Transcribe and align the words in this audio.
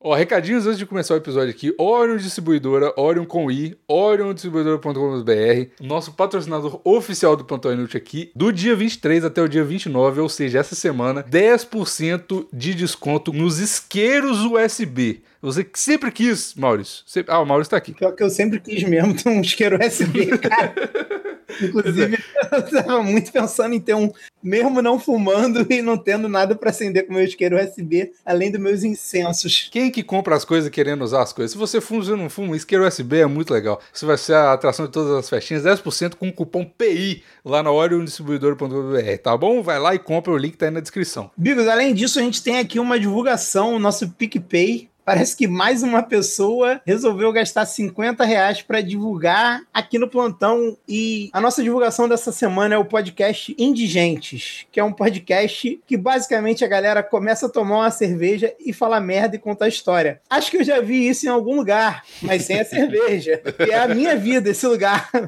Ó, 0.00 0.14
recadinhos 0.14 0.64
antes 0.64 0.78
de 0.78 0.86
começar 0.86 1.14
o 1.14 1.16
episódio 1.16 1.50
aqui. 1.50 1.74
Orion 1.76 2.18
Distribuidora, 2.18 2.92
Orion 2.96 3.24
com 3.24 3.50
I, 3.50 3.76
oriondistribuidora.com.br, 3.88 5.72
nosso 5.80 6.12
patrocinador 6.12 6.80
oficial 6.84 7.34
do 7.34 7.44
Plantão 7.44 7.72
Inútil 7.72 7.98
aqui, 7.98 8.30
do 8.32 8.52
dia 8.52 8.76
23 8.76 9.24
até 9.24 9.42
o 9.42 9.48
dia 9.48 9.64
29, 9.64 10.20
ou 10.20 10.28
seja, 10.28 10.60
essa 10.60 10.76
semana, 10.76 11.24
10% 11.24 12.46
de 12.52 12.74
desconto 12.74 13.32
nos 13.32 13.58
isqueiros 13.58 14.38
USB. 14.44 15.20
Você 15.42 15.64
que 15.64 15.78
sempre 15.80 16.12
quis, 16.12 16.54
Maurício. 16.54 17.02
Sempre... 17.04 17.32
Ah, 17.32 17.40
o 17.40 17.44
Maurício 17.44 17.72
tá 17.72 17.76
aqui. 17.76 17.92
Pior 17.92 18.12
que 18.12 18.22
eu 18.22 18.30
sempre 18.30 18.60
quis 18.60 18.84
mesmo 18.84 19.14
ter 19.14 19.28
um 19.28 19.40
isqueiro 19.40 19.78
USB, 19.84 20.38
cara. 20.38 20.74
Inclusive, 21.62 22.18
eu 22.52 22.62
tava 22.62 23.02
muito 23.02 23.32
pensando 23.32 23.74
em 23.74 23.80
ter 23.80 23.94
um, 23.94 24.10
mesmo 24.42 24.82
não 24.82 24.98
fumando 24.98 25.66
e 25.70 25.82
não 25.82 25.96
tendo 25.96 26.28
nada 26.28 26.54
para 26.54 26.70
acender 26.70 27.06
com 27.06 27.14
meu 27.14 27.24
isqueiro 27.24 27.56
USB, 27.56 28.12
além 28.24 28.50
dos 28.50 28.60
meus 28.60 28.84
incensos. 28.84 29.68
Quem 29.70 29.90
que 29.90 30.02
compra 30.02 30.36
as 30.36 30.44
coisas 30.44 30.70
querendo 30.70 31.02
usar 31.02 31.22
as 31.22 31.32
coisas? 31.32 31.52
Se 31.52 31.58
você 31.58 31.80
fuma, 31.80 32.04
você 32.04 32.16
não 32.16 32.28
fuma, 32.28 32.56
isqueiro 32.56 32.86
USB 32.86 33.18
é 33.18 33.26
muito 33.26 33.52
legal. 33.52 33.80
Você 33.92 34.06
vai 34.06 34.18
ser 34.18 34.34
a 34.34 34.52
atração 34.52 34.86
de 34.86 34.92
todas 34.92 35.12
as 35.12 35.28
festinhas, 35.28 35.64
10% 35.64 36.14
com 36.14 36.28
o 36.28 36.32
cupom 36.32 36.64
PI 36.64 37.22
lá 37.44 37.62
na 37.62 37.70
oriondistribuidor.com.br, 37.70 39.22
tá 39.22 39.36
bom? 39.36 39.62
Vai 39.62 39.78
lá 39.78 39.94
e 39.94 39.98
compra, 39.98 40.32
o 40.32 40.36
link 40.36 40.56
tá 40.56 40.66
aí 40.66 40.70
na 40.70 40.80
descrição. 40.80 41.30
Bigos, 41.36 41.66
além 41.66 41.94
disso, 41.94 42.18
a 42.18 42.22
gente 42.22 42.42
tem 42.42 42.58
aqui 42.58 42.78
uma 42.78 42.98
divulgação, 42.98 43.74
o 43.74 43.78
nosso 43.78 44.08
PicPay, 44.10 44.88
parece 45.08 45.34
que 45.34 45.48
mais 45.48 45.82
uma 45.82 46.02
pessoa 46.02 46.82
resolveu 46.84 47.32
gastar 47.32 47.64
50 47.64 48.26
reais 48.26 48.60
para 48.60 48.82
divulgar 48.82 49.62
aqui 49.72 49.98
no 49.98 50.06
plantão. 50.06 50.76
E 50.86 51.30
a 51.32 51.40
nossa 51.40 51.62
divulgação 51.62 52.06
dessa 52.06 52.30
semana 52.30 52.74
é 52.74 52.78
o 52.78 52.84
podcast 52.84 53.56
Indigentes, 53.58 54.66
que 54.70 54.78
é 54.78 54.84
um 54.84 54.92
podcast 54.92 55.80
que 55.86 55.96
basicamente 55.96 56.62
a 56.62 56.68
galera 56.68 57.02
começa 57.02 57.46
a 57.46 57.48
tomar 57.48 57.76
uma 57.76 57.90
cerveja 57.90 58.52
e 58.60 58.70
falar 58.70 59.00
merda 59.00 59.36
e 59.36 59.38
contar 59.38 59.66
história. 59.66 60.20
Acho 60.28 60.50
que 60.50 60.58
eu 60.58 60.64
já 60.64 60.78
vi 60.82 61.08
isso 61.08 61.24
em 61.24 61.30
algum 61.30 61.56
lugar, 61.56 62.02
mas 62.20 62.42
sem 62.42 62.60
a 62.60 62.64
cerveja. 62.66 63.40
E 63.66 63.70
é 63.70 63.78
a 63.78 63.88
minha 63.88 64.14
vida 64.14 64.50
esse 64.50 64.66
lugar. 64.66 65.08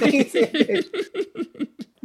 tem 0.00 0.28
cerveja. 0.28 0.90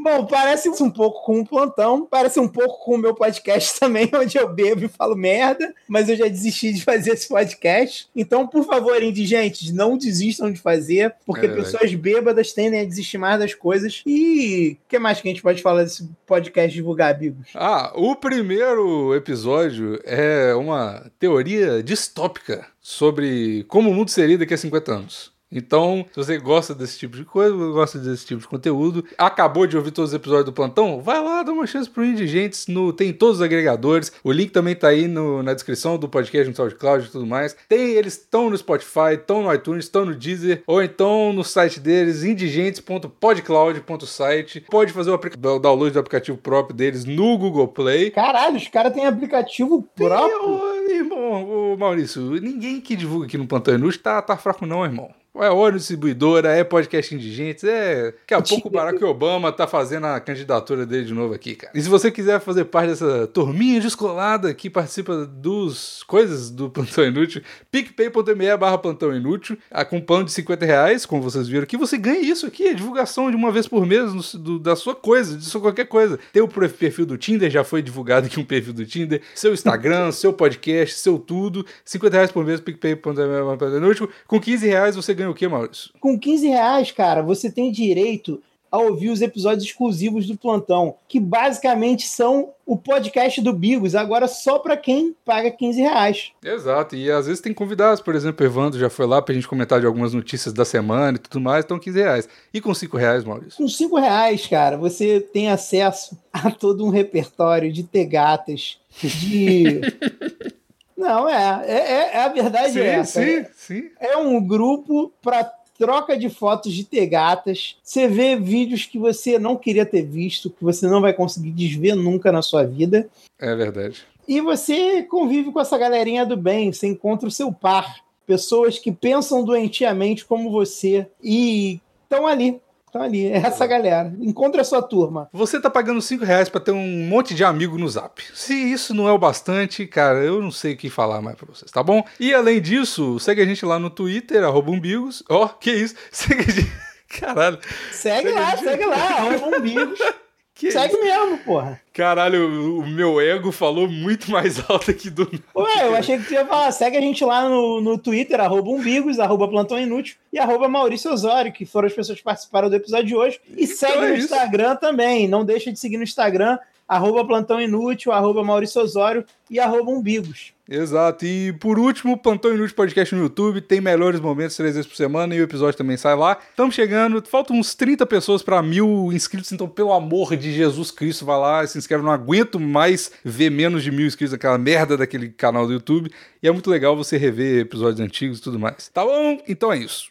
Bom, 0.05 0.23
parece 0.23 0.69
um 0.83 0.91
pouco 0.91 1.25
com 1.25 1.39
o 1.39 1.45
plantão, 1.47 2.05
parece 2.05 2.39
um 2.39 2.47
pouco 2.47 2.85
com 2.85 2.93
o 2.93 2.97
meu 2.99 3.15
podcast 3.15 3.73
também, 3.81 4.07
onde 4.13 4.37
eu 4.37 4.47
bebo 4.47 4.85
e 4.85 4.87
falo 4.87 5.15
merda, 5.15 5.73
mas 5.87 6.07
eu 6.07 6.15
já 6.15 6.27
desisti 6.27 6.71
de 6.71 6.83
fazer 6.83 7.13
esse 7.13 7.27
podcast. 7.27 8.07
Então, 8.15 8.45
por 8.45 8.63
favor, 8.67 9.01
indigentes, 9.01 9.71
não 9.71 9.97
desistam 9.97 10.51
de 10.51 10.59
fazer, 10.59 11.15
porque 11.25 11.47
é 11.47 11.55
pessoas 11.55 11.91
bêbadas 11.95 12.53
tendem 12.53 12.81
a 12.81 12.85
desistir 12.85 13.17
mais 13.17 13.39
das 13.39 13.55
coisas. 13.55 14.03
E 14.05 14.77
o 14.85 14.89
que 14.89 14.99
mais 14.99 15.19
que 15.19 15.27
a 15.27 15.31
gente 15.31 15.41
pode 15.41 15.63
falar 15.63 15.81
desse 15.81 16.07
podcast 16.27 16.71
divulgar, 16.71 17.15
amigos? 17.15 17.47
Ah, 17.55 17.91
o 17.95 18.15
primeiro 18.15 19.15
episódio 19.15 19.99
é 20.03 20.53
uma 20.53 21.11
teoria 21.17 21.81
distópica 21.81 22.67
sobre 22.79 23.63
como 23.63 23.89
o 23.89 23.93
mundo 23.95 24.11
seria 24.11 24.37
daqui 24.37 24.53
a 24.53 24.57
50 24.57 24.91
anos. 24.93 25.34
Então, 25.51 26.05
se 26.11 26.15
você 26.15 26.37
gosta 26.37 26.73
desse 26.73 26.97
tipo 26.97 27.15
de 27.15 27.23
coisa, 27.23 27.55
gosta 27.55 27.99
desse 27.99 28.25
tipo 28.25 28.41
de 28.41 28.47
conteúdo, 28.47 29.05
acabou 29.17 29.67
de 29.67 29.77
ouvir 29.77 29.91
todos 29.91 30.11
os 30.11 30.15
episódios 30.15 30.45
do 30.45 30.53
Plantão, 30.53 31.01
vai 31.01 31.23
lá, 31.23 31.43
dá 31.43 31.51
uma 31.51 31.67
chance 31.67 31.89
pro 31.89 32.03
Indigentes, 32.03 32.67
no, 32.67 32.91
tem 32.91 33.13
todos 33.13 33.37
os 33.37 33.41
agregadores, 33.41 34.11
o 34.23 34.31
link 34.31 34.51
também 34.51 34.75
tá 34.75 34.87
aí 34.89 35.07
no, 35.07 35.43
na 35.43 35.53
descrição 35.53 35.97
do 35.97 36.09
podcast 36.09 36.49
no 36.49 36.55
SoundCloud 36.55 37.05
e 37.05 37.11
tudo 37.11 37.25
mais. 37.25 37.55
Tem, 37.69 37.91
eles 37.91 38.17
estão 38.17 38.49
no 38.49 38.57
Spotify, 38.57 39.13
estão 39.13 39.43
no 39.43 39.53
iTunes, 39.53 39.85
estão 39.85 40.03
no 40.05 40.15
Deezer, 40.15 40.63
ou 40.65 40.81
então 40.81 41.31
no 41.31 41.43
site 41.43 41.79
deles, 41.79 42.23
indigentes.podcloud.site. 42.23 44.65
Pode 44.69 44.91
fazer 44.91 45.11
o, 45.11 45.15
o, 45.15 45.59
download 45.59 45.93
do 45.93 45.99
aplicativo 45.99 46.37
próprio 46.37 46.75
deles 46.75 47.05
no 47.05 47.37
Google 47.37 47.67
Play. 47.67 48.09
Caralho, 48.11 48.57
os 48.57 48.67
caras 48.67 48.93
têm 48.93 49.05
aplicativo 49.05 49.87
próprio? 49.95 50.59
Tem, 50.87 50.97
irmão, 50.97 51.77
Maurício, 51.77 52.21
ninguém 52.41 52.81
que 52.81 52.95
divulga 52.95 53.25
aqui 53.25 53.37
no 53.37 53.47
Plantão 53.47 53.75
Inútil 53.75 54.01
tá, 54.01 54.19
tá 54.21 54.37
fraco 54.37 54.65
não, 54.65 54.83
irmão. 54.83 55.13
É 55.37 55.49
óleo 55.49 55.77
distribuidora, 55.77 56.49
é 56.55 56.63
podcast 56.63 57.13
indigentes, 57.13 57.63
é. 57.65 58.11
Daqui 58.11 58.33
a 58.33 58.41
pouco 58.41 58.69
o 58.69 58.71
Barack 58.71 59.03
Obama 59.03 59.51
tá 59.51 59.67
fazendo 59.67 60.07
a 60.07 60.19
candidatura 60.19 60.85
dele 60.85 61.05
de 61.05 61.13
novo 61.13 61.33
aqui, 61.33 61.55
cara. 61.55 61.73
E 61.75 61.81
se 61.81 61.89
você 61.89 62.09
quiser 62.09 62.39
fazer 62.39 62.65
parte 62.65 62.89
dessa 62.89 63.27
turminha 63.27 63.81
descolada 63.81 64.53
que 64.53 64.69
participa 64.69 65.25
dos 65.25 66.03
coisas 66.03 66.49
do 66.49 66.69
Plantão 66.71 67.05
Inútil, 67.05 67.41
picpay.me 67.69 68.57
barra 68.57 68.77
Plantão 68.77 69.13
Inútil, 69.13 69.57
com 69.89 69.99
pão 69.99 70.23
de 70.23 70.31
50 70.31 70.65
reais, 70.65 71.05
como 71.05 71.21
vocês 71.21 71.47
viram 71.47 71.63
aqui, 71.63 71.75
você 71.75 71.97
ganha 71.97 72.21
isso 72.21 72.45
aqui, 72.45 72.69
a 72.69 72.73
divulgação 72.73 73.29
de 73.29 73.35
uma 73.35 73.51
vez 73.51 73.67
por 73.67 73.85
mês 73.85 74.13
no, 74.13 74.39
do, 74.39 74.59
da 74.59 74.75
sua 74.75 74.95
coisa, 74.95 75.37
de 75.37 75.43
sua 75.43 75.59
qualquer 75.59 75.85
coisa. 75.85 76.17
Tem 76.31 76.41
o 76.41 76.47
perfil 76.47 77.05
do 77.05 77.17
Tinder, 77.17 77.49
já 77.49 77.63
foi 77.63 77.81
divulgado 77.81 78.27
aqui 78.27 78.39
um 78.39 78.45
perfil 78.45 78.73
do 78.73 78.85
Tinder, 78.85 79.21
seu 79.33 79.53
Instagram, 79.53 80.11
seu 80.13 80.31
podcast, 80.31 80.97
seu 80.97 81.19
tudo, 81.19 81.65
50 81.83 82.15
reais 82.15 82.31
por 82.31 82.45
mês, 82.45 82.61
picpay.me 82.61 83.01
barra 83.01 83.57
Plantão 83.57 83.77
Inútil. 83.77 84.09
Com 84.27 84.39
15 84.39 84.65
reais 84.65 84.95
você 84.95 85.13
ganha 85.13 85.24
ganha 85.25 85.31
o 85.31 85.35
que, 85.35 85.47
Maurício? 85.47 85.91
Com 85.99 86.19
15 86.19 86.47
reais, 86.47 86.91
cara, 86.91 87.21
você 87.21 87.51
tem 87.51 87.71
direito 87.71 88.41
a 88.71 88.77
ouvir 88.77 89.09
os 89.09 89.21
episódios 89.21 89.63
exclusivos 89.63 90.27
do 90.27 90.37
Plantão, 90.37 90.95
que 91.07 91.17
basicamente 91.17 92.07
são 92.07 92.49
o 92.65 92.75
podcast 92.75 93.39
do 93.41 93.53
Bigos, 93.53 93.95
agora 93.95 94.27
só 94.27 94.59
para 94.59 94.75
quem 94.75 95.15
paga 95.23 95.49
15 95.49 95.81
reais. 95.81 96.31
Exato, 96.43 96.95
e 96.95 97.09
às 97.09 97.25
vezes 97.25 97.39
tem 97.39 97.53
convidados, 97.53 98.01
por 98.01 98.15
exemplo, 98.15 98.45
o 98.45 98.49
Evandro 98.49 98.77
já 98.77 98.89
foi 98.89 99.05
lá 99.05 99.21
pra 99.21 99.33
gente 99.33 99.47
comentar 99.47 99.79
de 99.79 99.85
algumas 99.85 100.13
notícias 100.13 100.53
da 100.53 100.65
semana 100.65 101.17
e 101.17 101.21
tudo 101.21 101.39
mais, 101.39 101.63
então 101.63 101.79
15 101.79 101.99
reais. 101.99 102.29
E 102.53 102.59
com 102.59 102.73
5 102.73 102.97
reais, 102.97 103.23
Maurício? 103.23 103.57
Com 103.57 103.67
5 103.67 103.97
reais, 103.97 104.45
cara, 104.45 104.77
você 104.77 105.21
tem 105.21 105.49
acesso 105.49 106.17
a 106.33 106.51
todo 106.51 106.85
um 106.85 106.89
repertório 106.89 107.71
de 107.71 107.83
tegatas, 107.83 108.77
de... 109.01 109.79
Não, 110.97 111.27
é, 111.27 111.63
é, 111.65 112.15
é, 112.15 112.17
a 112.23 112.29
verdade 112.29 112.73
sim, 112.73 112.79
é 112.79 112.87
essa. 112.87 113.21
Sim, 113.21 113.45
sim. 113.55 113.89
É 113.99 114.15
um 114.15 114.41
grupo 114.45 115.11
para 115.21 115.43
troca 115.77 116.17
de 116.17 116.29
fotos 116.29 116.73
de 116.73 116.85
tegatas. 116.85 117.77
Você 117.83 118.07
vê 118.07 118.35
vídeos 118.35 118.85
que 118.85 118.97
você 118.97 119.37
não 119.37 119.57
queria 119.57 119.85
ter 119.85 120.03
visto, 120.03 120.49
que 120.49 120.63
você 120.63 120.87
não 120.87 121.01
vai 121.01 121.13
conseguir 121.13 121.51
desver 121.51 121.95
nunca 121.95 122.31
na 122.31 122.41
sua 122.41 122.63
vida. 122.63 123.09
É 123.37 123.53
verdade. 123.55 124.05
E 124.27 124.41
você 124.41 125.03
convive 125.03 125.51
com 125.51 125.59
essa 125.59 125.77
galerinha 125.77 126.25
do 126.25 126.35
bem, 126.35 126.71
você 126.71 126.87
encontra 126.87 127.27
o 127.27 127.31
seu 127.31 127.51
par. 127.51 128.03
Pessoas 128.25 128.79
que 128.79 128.91
pensam 128.91 129.43
doentiamente 129.43 130.25
como 130.25 130.49
você 130.49 131.07
e 131.21 131.79
estão 132.03 132.25
ali 132.25 132.59
Estão 132.95 133.03
ali, 133.03 133.27
é 133.27 133.35
essa 133.35 133.67
galera. 133.67 134.15
Encontre 134.21 134.61
a 134.61 134.63
sua 134.63 134.81
turma. 134.81 135.27
Você 135.33 135.59
tá 135.59 135.69
pagando 135.69 136.01
5 136.01 136.23
reais 136.23 136.47
pra 136.47 136.61
ter 136.61 136.71
um 136.71 137.05
monte 137.05 137.35
de 137.35 137.43
amigo 137.43 137.77
no 137.77 137.89
zap. 137.89 138.23
Se 138.33 138.53
isso 138.53 138.93
não 138.93 139.05
é 139.05 139.11
o 139.11 139.17
bastante, 139.17 139.85
cara, 139.85 140.19
eu 140.19 140.41
não 140.41 140.49
sei 140.49 140.75
o 140.75 140.77
que 140.77 140.89
falar 140.89 141.21
mais 141.21 141.35
pra 141.35 141.45
vocês, 141.45 141.69
tá 141.69 141.83
bom? 141.83 142.01
E 142.17 142.33
além 142.33 142.61
disso, 142.61 143.19
segue 143.19 143.41
a 143.41 143.45
gente 143.45 143.65
lá 143.65 143.77
no 143.77 143.89
Twitter, 143.89 144.45
arroba 144.45 144.71
umbigos. 144.71 145.21
Ó, 145.29 145.43
oh, 145.43 145.49
que 145.49 145.71
isso? 145.71 145.95
Segue 146.09 146.41
a 146.41 146.53
gente. 146.53 146.71
Caralho. 147.19 147.59
Segue, 147.91 148.29
segue 148.29 148.39
lá, 148.39 148.57
segue 148.57 148.85
lá, 148.85 148.95
arroba 148.95 149.57
umbigos. 149.57 149.99
Que 150.55 150.71
Segue 150.71 150.93
isso? 150.93 151.03
mesmo, 151.03 151.37
porra. 151.39 151.81
Caralho, 151.93 152.79
o 152.79 152.87
meu 152.87 153.19
ego 153.19 153.51
falou 153.51 153.89
muito 153.89 154.31
mais 154.31 154.57
alto 154.71 154.89
aqui 154.89 155.09
do. 155.09 155.29
Ué, 155.53 155.83
eu 155.83 155.93
achei 155.93 156.17
que 156.17 156.23
tu 156.23 156.33
ia 156.33 156.45
falar. 156.45 156.71
Segue 156.71 156.95
a 156.95 157.01
gente 157.01 157.25
lá 157.25 157.49
no, 157.49 157.81
no 157.81 157.97
Twitter, 157.97 158.39
arroba 158.39 158.69
umbigos, 158.69 159.19
arroba 159.19 159.49
plantão 159.49 159.77
inútil 159.77 160.15
e 160.31 160.39
arroba 160.39 160.69
Maurício 160.69 161.11
Osório, 161.11 161.51
que 161.51 161.65
foram 161.65 161.87
as 161.87 161.93
pessoas 161.93 162.17
que 162.19 162.23
participaram 162.23 162.69
do 162.69 162.75
episódio 162.77 163.05
de 163.05 163.15
hoje. 163.15 163.41
E 163.49 163.65
então 163.65 163.75
segue 163.75 163.97
é 163.97 164.09
no 164.09 164.15
isso. 164.15 164.25
Instagram 164.33 164.77
também. 164.77 165.27
Não 165.27 165.43
deixa 165.43 165.73
de 165.73 165.77
seguir 165.79 165.97
no 165.97 166.03
Instagram, 166.03 166.57
arroba 166.87 167.25
Plantão 167.25 167.59
Inútil, 167.59 168.13
arroba 168.13 168.41
Maurício 168.41 168.81
Osório 168.81 169.25
e 169.51 169.59
arroba 169.59 169.91
Umbigos. 169.91 170.54
Exato. 170.69 171.25
E 171.25 171.53
por 171.53 171.77
último, 171.77 172.17
Plantão 172.17 172.53
Inútil 172.53 172.75
Podcast 172.75 173.13
no 173.13 173.21
YouTube. 173.21 173.61
Tem 173.61 173.79
melhores 173.79 174.19
momentos 174.19 174.55
três 174.55 174.73
vezes 174.73 174.89
por 174.89 174.95
semana 174.95 175.35
e 175.35 175.39
o 175.39 175.43
episódio 175.43 175.77
também 175.77 175.95
sai 175.95 176.15
lá. 176.15 176.37
Estamos 176.49 176.73
chegando. 176.73 177.23
Faltam 177.27 177.57
uns 177.57 177.75
30 177.75 178.05
pessoas 178.05 178.41
para 178.41 178.61
mil 178.61 179.11
inscritos. 179.13 179.51
Então, 179.51 179.67
pelo 179.67 179.93
amor 179.93 180.35
de 180.35 180.51
Jesus 180.51 180.91
Cristo, 180.91 181.25
vai 181.25 181.37
lá, 181.37 181.65
se 181.67 181.77
inscreve. 181.77 182.03
Não 182.03 182.11
aguento 182.11 182.59
mais 182.59 183.11
ver 183.23 183.51
menos 183.51 183.83
de 183.83 183.91
mil 183.91 184.07
inscritos 184.07 184.31
naquela 184.31 184.57
merda 184.57 184.97
daquele 184.97 185.29
canal 185.29 185.67
do 185.67 185.73
YouTube. 185.73 186.11
E 186.41 186.47
é 186.47 186.51
muito 186.51 186.69
legal 186.69 186.95
você 186.95 187.17
rever 187.17 187.61
episódios 187.61 187.99
antigos 187.99 188.39
e 188.39 188.41
tudo 188.41 188.59
mais. 188.59 188.89
Tá 188.89 189.03
bom? 189.03 189.41
Então 189.47 189.71
é 189.71 189.77
isso. 189.77 190.09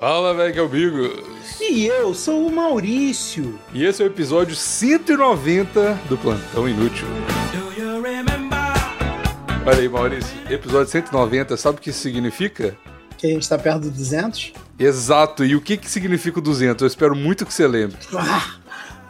Fala, 0.00 0.34
velho, 0.34 0.52
que 0.52 0.58
é 0.58 0.62
o 0.62 0.68
Bigos. 0.68 1.60
E 1.60 1.86
eu 1.86 2.12
sou 2.12 2.46
o 2.46 2.52
Maurício. 2.52 3.58
E 3.72 3.84
esse 3.84 4.02
é 4.02 4.04
o 4.04 4.08
episódio 4.08 4.54
190 4.54 6.00
do 6.08 6.18
Plantão 6.18 6.68
Inútil. 6.68 7.06
Olha 9.66 9.78
aí, 9.78 9.88
Maurício, 9.88 10.36
episódio 10.50 10.88
190, 10.88 11.56
sabe 11.56 11.78
o 11.78 11.80
que 11.80 11.88
isso 11.88 12.00
significa? 12.00 12.76
Que 13.16 13.28
a 13.28 13.30
gente 13.30 13.48
tá 13.48 13.58
perto 13.58 13.80
do 13.80 13.90
200? 13.90 14.52
Exato, 14.78 15.42
e 15.42 15.56
o 15.56 15.60
que 15.60 15.78
que 15.78 15.90
significa 15.90 16.38
o 16.38 16.42
200? 16.42 16.82
Eu 16.82 16.86
espero 16.86 17.16
muito 17.16 17.46
que 17.46 17.54
você 17.54 17.66
lembre. 17.66 17.96
Ah, 18.14 18.56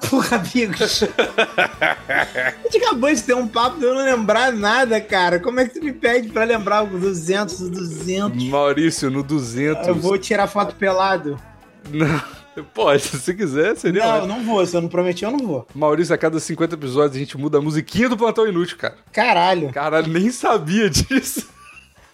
porra, 0.09 0.37
amigos. 0.37 1.03
a 1.03 2.63
gente 2.63 2.77
acabou 2.77 3.13
de 3.13 3.21
ter 3.21 3.35
um 3.35 3.49
papo 3.49 3.81
de 3.81 3.85
eu 3.85 3.95
não 3.95 4.05
lembrar 4.05 4.53
nada, 4.53 5.01
cara. 5.01 5.41
Como 5.41 5.59
é 5.59 5.67
que 5.67 5.81
tu 5.81 5.85
me 5.85 5.93
pede 5.93 6.29
pra 6.29 6.45
lembrar 6.45 6.85
o 6.85 6.99
200, 6.99 7.61
o 7.61 7.71
200? 7.71 8.45
Maurício, 8.45 9.11
no 9.11 9.25
200... 9.25 9.89
Eu 9.89 9.97
vou 9.97 10.17
tirar 10.19 10.47
foto 10.47 10.77
pelado. 10.77 11.37
Não... 11.91 12.44
Pode, 12.75 13.03
se 13.03 13.19
você 13.19 13.35
quiser, 13.35 13.77
seria. 13.77 14.03
Não, 14.05 14.11
ótimo. 14.19 14.27
não 14.29 14.45
vou. 14.45 14.67
Se 14.67 14.77
eu 14.77 14.81
não 14.83 14.89
prometi, 14.89 15.25
eu 15.25 15.31
não 15.31 15.39
vou. 15.47 15.67
Maurício, 15.75 16.15
a 16.15 16.19
cada 16.19 16.39
50 16.39 16.75
episódios 16.75 17.17
a 17.17 17.19
gente 17.19 17.37
muda 17.37 17.59
a 17.59 17.61
musiquinha 17.61 18.09
do 18.09 18.17
Plantão 18.17 18.47
Inútil, 18.47 18.77
cara. 18.77 18.97
Caralho. 19.13 19.71
Caralho, 19.73 20.09
nem 20.13 20.31
sabia 20.31 20.89
disso. 20.91 21.53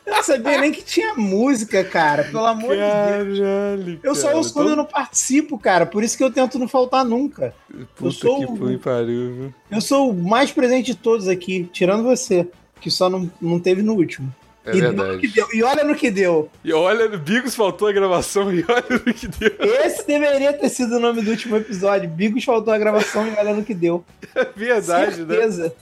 Eu 0.06 0.14
não 0.16 0.22
sabia 0.24 0.60
nem 0.60 0.72
que 0.72 0.82
tinha 0.82 1.14
música, 1.14 1.84
cara. 1.84 2.24
Pelo 2.24 2.44
amor 2.46 2.74
Caralho, 2.76 3.32
de 3.34 3.84
Deus. 3.84 3.98
Eu 4.02 4.14
só 4.14 4.34
ouço 4.34 4.52
quando 4.52 4.70
eu 4.70 4.76
não 4.76 4.84
participo, 4.86 5.56
cara. 5.58 5.86
Por 5.86 6.02
isso 6.02 6.16
que 6.16 6.24
eu 6.24 6.30
tento 6.32 6.58
não 6.58 6.66
faltar 6.66 7.04
nunca. 7.04 7.54
Puta 7.94 8.10
sou 8.10 8.38
que 8.40 8.46
o- 8.52 8.56
foi, 8.56 8.76
pariu. 8.78 9.34
viu? 9.34 9.54
Eu 9.70 9.80
sou 9.80 10.10
o 10.10 10.14
mais 10.28 10.50
presente 10.50 10.86
de 10.86 10.94
todos 10.96 11.28
aqui, 11.28 11.68
tirando 11.72 12.02
você, 12.02 12.48
que 12.80 12.90
só 12.90 13.08
não, 13.08 13.30
não 13.40 13.60
teve 13.60 13.82
no 13.82 13.92
último. 13.94 14.34
É 14.64 14.76
e, 14.76 14.80
deu 14.80 14.92
no 14.92 15.18
que 15.18 15.26
verdade. 15.26 15.32
deu. 15.34 15.48
e 15.54 15.62
olha 15.62 15.84
no 15.84 15.94
que 15.94 16.10
deu. 16.10 16.50
E 16.62 16.72
olha, 16.72 17.08
Bigos 17.16 17.54
faltou 17.54 17.88
a 17.88 17.92
gravação 17.92 18.52
e 18.52 18.64
olha 18.68 19.00
no 19.06 19.14
que 19.14 19.26
deu. 19.26 19.52
Esse 19.84 20.06
deveria 20.06 20.52
ter 20.52 20.68
sido 20.68 20.96
o 20.96 21.00
nome 21.00 21.22
do 21.22 21.30
último 21.30 21.56
episódio. 21.56 22.08
Bigos 22.08 22.44
faltou 22.44 22.72
a 22.72 22.78
gravação 22.78 23.26
e 23.26 23.30
olha 23.38 23.54
no 23.54 23.64
que 23.64 23.74
deu. 23.74 24.04
É 24.34 24.46
verdade, 24.54 25.22
né? 25.24 25.34
Certeza. 25.34 25.74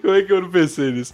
Como 0.00 0.14
é 0.14 0.22
que 0.22 0.32
eu 0.32 0.40
não 0.40 0.50
pensei 0.50 0.90
nisso? 0.90 1.12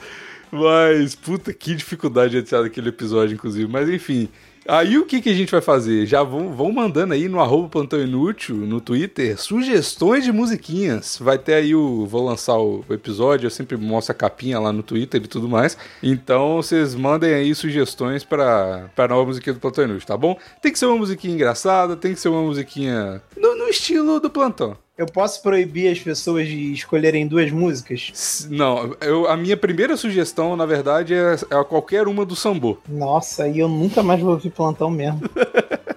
Mas, 0.53 1.15
puta, 1.17 1.53
que 1.53 1.75
dificuldade 1.75 2.31
de 2.31 2.37
editar 2.39 2.65
aquele 2.65 2.91
episódio, 2.91 3.35
inclusive. 3.35 3.67
Mas 3.71 3.89
enfim. 3.89 4.29
Aí 4.69 4.99
o 4.99 5.07
que, 5.07 5.21
que 5.21 5.29
a 5.29 5.35
gente 5.35 5.51
vai 5.51 5.61
fazer? 5.61 6.07
Já 6.07 6.23
vão, 6.23 6.53
vão 6.53 6.73
mandando 6.73 7.15
aí 7.15 7.29
no 7.29 7.41
arroba 7.41 7.69
Plantão 7.69 8.01
Inútil, 8.01 8.57
no 8.57 8.81
Twitter, 8.81 9.41
sugestões 9.41 10.25
de 10.25 10.33
musiquinhas. 10.33 11.19
Vai 11.21 11.39
ter 11.39 11.55
aí 11.55 11.75
o. 11.75 12.07
Vou 12.07 12.25
lançar 12.25 12.57
o, 12.59 12.85
episódio, 12.91 13.47
eu 13.47 13.51
sempre 13.51 13.77
mostro 13.77 14.13
a 14.13 14.15
capinha 14.15 14.59
lá 14.59 14.73
no 14.73 14.83
Twitter 14.83 15.23
e 15.23 15.29
tudo 15.29 15.49
mais. 15.49 15.77
Então 16.03 16.57
vocês 16.57 16.95
mandem 16.95 17.33
aí 17.33 17.55
sugestões 17.55 18.25
para 18.25 18.91
a 18.97 19.09
nova 19.09 19.27
musiquinha 19.27 19.55
do 19.55 19.61
Plantão 19.61 19.85
Inútil, 19.85 20.07
tá 20.07 20.17
bom? 20.17 20.39
Tem 20.61 20.73
que 20.73 20.79
ser 20.79 20.87
uma 20.87 20.99
musiquinha 20.99 21.35
engraçada, 21.35 21.97
tem 21.97 22.15
que 22.15 22.21
ser 22.21 22.29
uma 22.29 22.43
musiquinha 22.43 23.23
no, 23.37 23.57
no 23.57 23.69
estilo 23.69 24.19
do 24.21 24.31
Plantão. 24.31 24.77
Eu 24.97 25.05
posso 25.05 25.43
proibir 25.43 25.93
as 25.93 25.99
pessoas 25.99 26.49
de 26.49 26.73
escolherem 26.73 27.27
duas 27.27 27.51
músicas? 27.51 28.47
Não, 28.51 28.97
eu, 29.03 29.29
a 29.29 29.37
minha 29.37 29.57
primeira 29.57 29.95
sugestão, 29.95 30.57
na 30.57 30.65
verdade, 30.65 31.13
é, 31.13 31.35
é 31.35 31.65
qualquer 31.65 32.09
uma 32.09 32.25
do 32.25 32.35
Sambô. 32.35 32.79
Nossa, 32.89 33.45
aí 33.45 33.59
eu 33.59 33.69
nunca 33.69 34.03
mais 34.03 34.21
vou 34.23 34.31
ouvir 34.31 34.51
plantão 34.51 34.91
mesmo. 34.91 35.21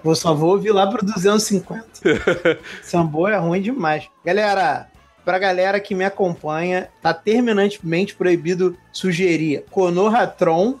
Eu 0.02 0.14
só 0.14 0.32
vou 0.32 0.52
ouvir 0.52 0.70
lá 0.70 0.86
pro 0.86 1.04
250. 1.04 1.84
Sambô 2.82 3.28
é 3.28 3.36
ruim 3.36 3.60
demais. 3.60 4.08
Galera, 4.24 4.88
pra 5.26 5.38
galera 5.38 5.78
que 5.78 5.94
me 5.94 6.06
acompanha, 6.06 6.88
tá 7.02 7.12
terminantemente 7.12 8.14
proibido 8.14 8.78
sugerir 8.90 9.62
Konohatron. 9.70 10.76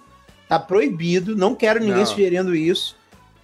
Tá 0.48 0.58
proibido, 0.58 1.36
não 1.36 1.54
quero 1.54 1.80
ninguém 1.80 1.98
Não. 1.98 2.06
sugerindo 2.06 2.54
isso. 2.54 2.96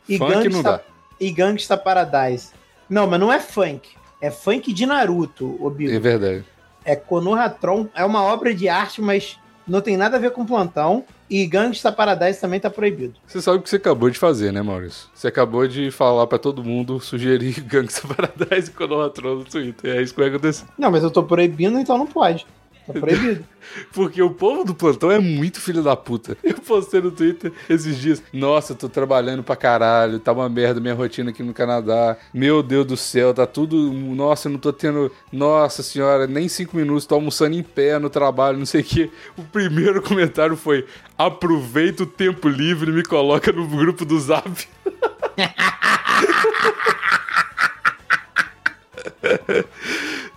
E 0.09 0.17
Funk 0.17 0.33
não 0.33 0.43
Gangsta, 0.45 0.63
dá. 0.63 0.81
e 1.21 1.31
Gangsta 1.31 1.77
Paradise. 1.77 2.49
Não, 2.89 3.07
mas 3.07 3.21
não 3.21 3.31
é 3.31 3.39
funk. 3.39 3.91
É 4.21 4.31
funk 4.31 4.73
de 4.73 4.87
Naruto, 4.87 5.57
o 5.61 5.71
Bigo. 5.71 5.93
É 5.93 5.99
verdade. 5.99 6.45
É 6.85 6.97
Konohatron, 6.97 7.89
é 7.95 8.05
uma 8.05 8.23
obra 8.23 8.55
de 8.55 8.69
arte, 8.69 9.03
mas 9.03 9.39
não 9.67 9.81
tem 9.81 9.97
nada 9.97 10.17
a 10.17 10.21
ver 10.21 10.31
com 10.31 10.47
plantão. 10.47 11.05
E 11.29 11.45
Gangsta 11.45 11.91
Paradise 11.91 12.41
também 12.41 12.61
tá 12.61 12.71
proibido. 12.71 13.15
Você 13.27 13.43
sabe 13.43 13.59
o 13.59 13.63
que 13.63 13.69
você 13.69 13.77
acabou 13.77 14.09
de 14.09 14.17
fazer, 14.17 14.53
né, 14.53 14.63
Maurício? 14.63 15.09
Você 15.13 15.27
acabou 15.27 15.67
de 15.67 15.91
falar 15.91 16.25
pra 16.29 16.39
todo 16.39 16.63
mundo 16.63 17.01
sugerir 17.01 17.61
Gangsta 17.67 18.07
Paradise 18.07 18.71
quando 18.71 18.95
ela 18.95 19.13
no 19.35 19.45
Twitter. 19.45 19.97
É 19.97 20.03
isso 20.03 20.15
que 20.15 20.21
vai 20.21 20.29
acontecer. 20.29 20.65
Não, 20.79 20.89
mas 20.89 21.03
eu 21.03 21.11
tô 21.11 21.25
proibindo, 21.25 21.81
então 21.81 21.99
não 21.99 22.07
pode. 22.07 22.47
Tá 22.87 22.93
proibido. 22.93 23.45
Porque 23.93 24.23
o 24.23 24.31
povo 24.31 24.65
do 24.65 24.75
plantão 24.75 25.11
é 25.11 25.19
muito 25.19 25.61
filho 25.61 25.83
da 25.83 25.97
puta. 25.97 26.37
Eu 26.43 26.55
postei 26.55 27.01
no 27.01 27.11
Twitter 27.11 27.53
esses 27.69 27.99
dias. 27.99 28.23
Nossa, 28.33 28.75
tô 28.75 28.89
trabalhando 28.89 29.43
pra 29.43 29.57
caralho. 29.57 30.21
Tá 30.21 30.33
uma 30.33 30.49
merda 30.49 30.81
minha 30.81 30.95
rotina 30.95 31.31
aqui 31.31 31.43
no 31.43 31.53
Canadá. 31.53 32.17
Meu 32.33 32.63
Deus 32.63 32.87
do 32.87 32.97
céu, 32.97 33.35
tá 33.35 33.47
tudo. 33.47 33.93
Nossa, 33.93 34.49
eu 34.49 34.53
não 34.53 34.59
tô 34.59 34.73
tendo. 34.73 35.11
Nossa 35.33 35.83
senhora, 35.83 36.27
nem 36.27 36.49
cinco 36.49 36.77
minutos. 36.77 37.07
Tô 37.07 37.17
almoçando 37.17 37.57
em 37.57 37.63
pé 37.63 37.99
no 37.99 38.09
trabalho, 38.09 38.59
não 38.59 38.67
sei 38.67 38.83
o 38.83 38.85
quê. 38.85 39.11
O 39.37 39.43
primeiro 39.43 40.01
comentário 40.03 40.57
foi: 40.57 40.87
aproveita 41.19 42.05
o 42.05 42.07
tempo 42.07 42.49
livre 42.49 42.91
e 42.91 42.95
me 42.95 43.03
coloca 43.03 43.53
no 43.53 43.67
grupo 43.67 44.05
do 44.05 44.19
Zap. 44.21 44.49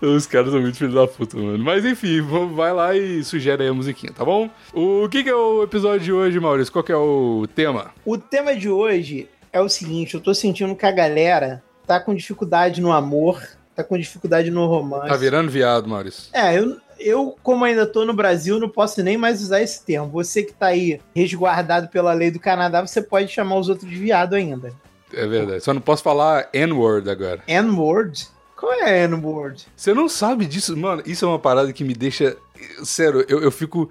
Os 0.02 0.26
caras 0.26 0.52
são 0.52 0.62
muito 0.62 0.78
filhos 0.78 0.94
da 0.94 1.08
puta, 1.08 1.36
mano. 1.38 1.64
Mas 1.64 1.84
enfim, 1.84 2.22
vai 2.56 2.72
lá 2.72 2.96
e 2.96 3.24
sugere 3.24 3.64
aí 3.64 3.70
a 3.70 3.74
musiquinha, 3.74 4.14
tá 4.14 4.24
bom? 4.24 4.50
O 4.74 5.08
que, 5.10 5.24
que 5.24 5.30
é 5.30 5.36
o 5.36 5.64
episódio 5.64 6.00
de 6.00 6.14
hoje, 6.14 6.40
Maurício? 6.40 6.72
Qual 6.72 6.84
que 6.84 6.92
é 6.92 6.98
o 6.98 7.46
tema? 7.54 7.92
O 8.06 8.18
tema 8.18 8.56
de 8.56 8.70
hoje 8.70 9.30
é 9.52 9.60
o 9.60 9.68
seguinte: 9.68 10.16
eu 10.16 10.22
tô 10.22 10.34
sentindo 10.34 10.76
que 10.76 10.86
a 10.86 10.92
galera 10.92 11.62
tá 11.86 12.00
com 12.00 12.16
dificuldade 12.16 12.80
no 12.80 12.92
amor, 12.92 13.42
tá 13.76 13.84
com 13.84 13.98
dificuldade 13.98 14.50
no 14.50 14.68
romance. 14.68 15.10
Tá 15.10 15.18
virando 15.18 15.52
viado, 15.52 15.90
Maurício. 15.90 16.30
É, 16.34 16.58
eu, 16.58 16.78
eu, 17.00 17.36
como 17.44 17.66
ainda 17.66 17.86
tô 17.86 18.06
no 18.06 18.14
Brasil, 18.14 18.60
não 18.60 18.70
posso 18.70 19.02
nem 19.04 19.18
mais 19.18 19.42
usar 19.42 19.62
esse 19.62 19.84
termo. 19.84 20.08
Você 20.10 20.44
que 20.44 20.54
tá 20.54 20.68
aí 20.68 21.02
resguardado 21.16 21.90
pela 21.90 22.14
lei 22.14 22.32
do 22.32 22.40
Canadá, 22.40 22.86
você 22.86 23.02
pode 23.02 23.30
chamar 23.30 23.58
os 23.58 23.70
outros 23.70 23.90
de 23.90 23.98
viado 23.98 24.36
ainda. 24.36 24.72
É 25.14 25.26
verdade. 25.26 25.64
Só 25.64 25.74
não 25.74 25.82
posso 25.82 26.04
falar 26.04 26.48
N-word 26.54 27.10
agora. 27.10 27.42
N-word? 27.48 28.28
Qual 28.60 28.74
é 28.74 29.04
N-word? 29.08 29.66
Você 29.76 29.94
não 29.94 30.10
sabe 30.10 30.46
disso? 30.46 30.76
Mano, 30.76 31.02
isso 31.06 31.24
é 31.24 31.28
uma 31.28 31.40
parada 31.40 31.72
que 31.72 31.84
me 31.84 31.94
deixa. 31.94 32.36
Sério, 32.84 33.26
eu, 33.30 33.40
eu 33.42 33.52
fico. 33.52 33.90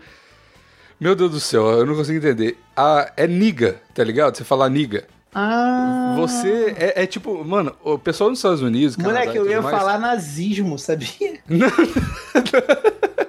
Meu 1.00 1.15
Deus 1.15 1.31
do 1.31 1.41
céu, 1.41 1.67
eu 1.70 1.87
não 1.87 1.94
consigo 1.94 2.19
entender. 2.19 2.59
Ah, 2.76 3.11
é 3.17 3.26
niga, 3.26 3.81
tá 3.94 4.05
ligado? 4.05 4.37
Você 4.37 4.44
fala 4.44 4.69
niga. 4.69 5.06
Ah. 5.35 6.15
Você 6.19 6.75
é, 6.76 7.03
é 7.05 7.06
tipo, 7.06 7.43
mano, 7.44 7.75
o 7.82 7.99
pessoal 7.99 8.29
nos 8.31 8.41
Estados 8.41 8.61
Unidos. 8.61 8.97
Canadá 8.97 9.20
Moleque, 9.20 9.37
e 9.37 9.38
eu 9.38 9.49
ia 9.49 9.62
mais- 9.62 9.76
falar 9.79 9.99
nazismo, 9.99 10.79
sabia? 10.79 11.38
Não, 11.49 11.69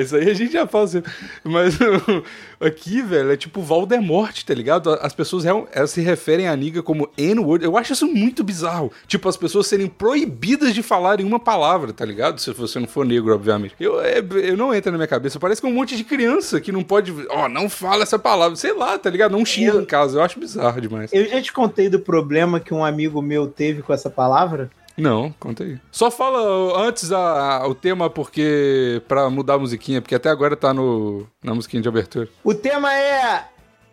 isso 0.00 0.16
aí 0.16 0.30
a 0.30 0.34
gente 0.34 0.52
já 0.52 0.66
fala 0.66 0.86
sempre. 0.86 1.10
Mas 1.44 1.78
aqui, 2.60 3.02
velho, 3.02 3.32
é 3.32 3.36
tipo 3.36 3.60
Voldemort, 3.60 4.42
tá 4.44 4.54
ligado? 4.54 4.90
As 5.00 5.12
pessoas 5.14 5.44
elas 5.44 5.90
se 5.90 6.00
referem 6.00 6.48
à 6.48 6.56
Niga 6.56 6.82
como 6.82 7.08
N-word. 7.16 7.64
Eu 7.64 7.76
acho 7.76 7.92
isso 7.92 8.06
muito 8.06 8.42
bizarro. 8.42 8.90
Tipo, 9.06 9.28
as 9.28 9.36
pessoas 9.36 9.66
serem 9.66 9.86
proibidas 9.86 10.74
de 10.74 10.82
falarem 10.82 11.26
uma 11.26 11.38
palavra, 11.40 11.92
tá 11.92 12.04
ligado? 12.04 12.40
Se 12.40 12.50
você 12.52 12.78
não 12.78 12.86
for 12.86 13.04
negro, 13.04 13.34
obviamente. 13.34 13.74
Eu, 13.80 14.00
é- 14.00 14.18
eu 14.42 14.56
não 14.56 14.74
entra 14.74 14.90
na 14.90 14.98
minha 14.98 15.08
cabeça. 15.08 15.38
Parece 15.38 15.60
que 15.60 15.66
é 15.66 15.70
um 15.70 15.74
monte 15.74 15.96
de 15.96 16.04
criança 16.04 16.60
que 16.60 16.72
não 16.72 16.82
pode. 16.82 17.12
Ó, 17.30 17.48
não 17.48 17.68
fala 17.68 18.02
essa 18.02 18.18
palavra. 18.18 18.56
Sei 18.56 18.72
lá, 18.72 18.98
tá 18.98 19.10
ligado? 19.10 19.32
Não 19.32 19.44
xinga 19.44 19.72
Eu- 19.72 19.82
em 19.82 19.84
casa. 19.84 20.18
Eu 20.18 20.22
acho 20.22 20.38
bizarro 20.40 20.80
demais. 20.80 21.12
Eu 21.12 21.26
já 21.28 21.40
te 21.42 21.52
contei 21.52 21.88
do 21.88 21.98
problema 22.00 22.58
que 22.60 22.72
um 22.72 22.84
amigo 22.84 23.20
meu 23.20 23.46
teve 23.46 23.82
com 23.82 23.92
essa 23.92 24.08
palavra. 24.10 24.70
Não, 24.96 25.30
conta 25.38 25.62
aí. 25.64 25.78
Só 25.92 26.10
fala 26.10 26.86
antes 26.88 27.12
a- 27.12 27.58
a- 27.62 27.68
o 27.68 27.74
tema, 27.74 28.08
porque. 28.08 29.02
pra 29.06 29.28
mudar 29.28 29.54
a 29.54 29.58
musiquinha, 29.58 30.00
porque 30.00 30.14
até 30.14 30.30
agora 30.30 30.56
tá 30.56 30.72
no, 30.72 31.26
na 31.44 31.54
musiquinha 31.54 31.82
de 31.82 31.88
abertura. 31.88 32.28
O 32.42 32.54
tema 32.54 32.92
é 32.94 33.44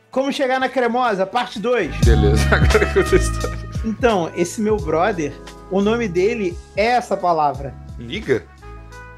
Como 0.09 0.31
Chegar 0.31 0.59
na 0.59 0.69
Cremosa, 0.69 1.25
parte 1.25 1.59
2. 1.59 1.95
Beleza, 2.05 2.43
agora 2.55 2.93
conta 2.93 3.15
a 3.15 3.19
história. 3.19 3.59
Então, 3.85 4.31
esse 4.35 4.61
meu 4.61 4.77
brother, 4.77 5.33
o 5.69 5.81
nome 5.81 6.07
dele 6.07 6.57
é 6.75 6.85
essa 6.85 7.17
palavra. 7.17 7.73
Niga? 7.99 8.45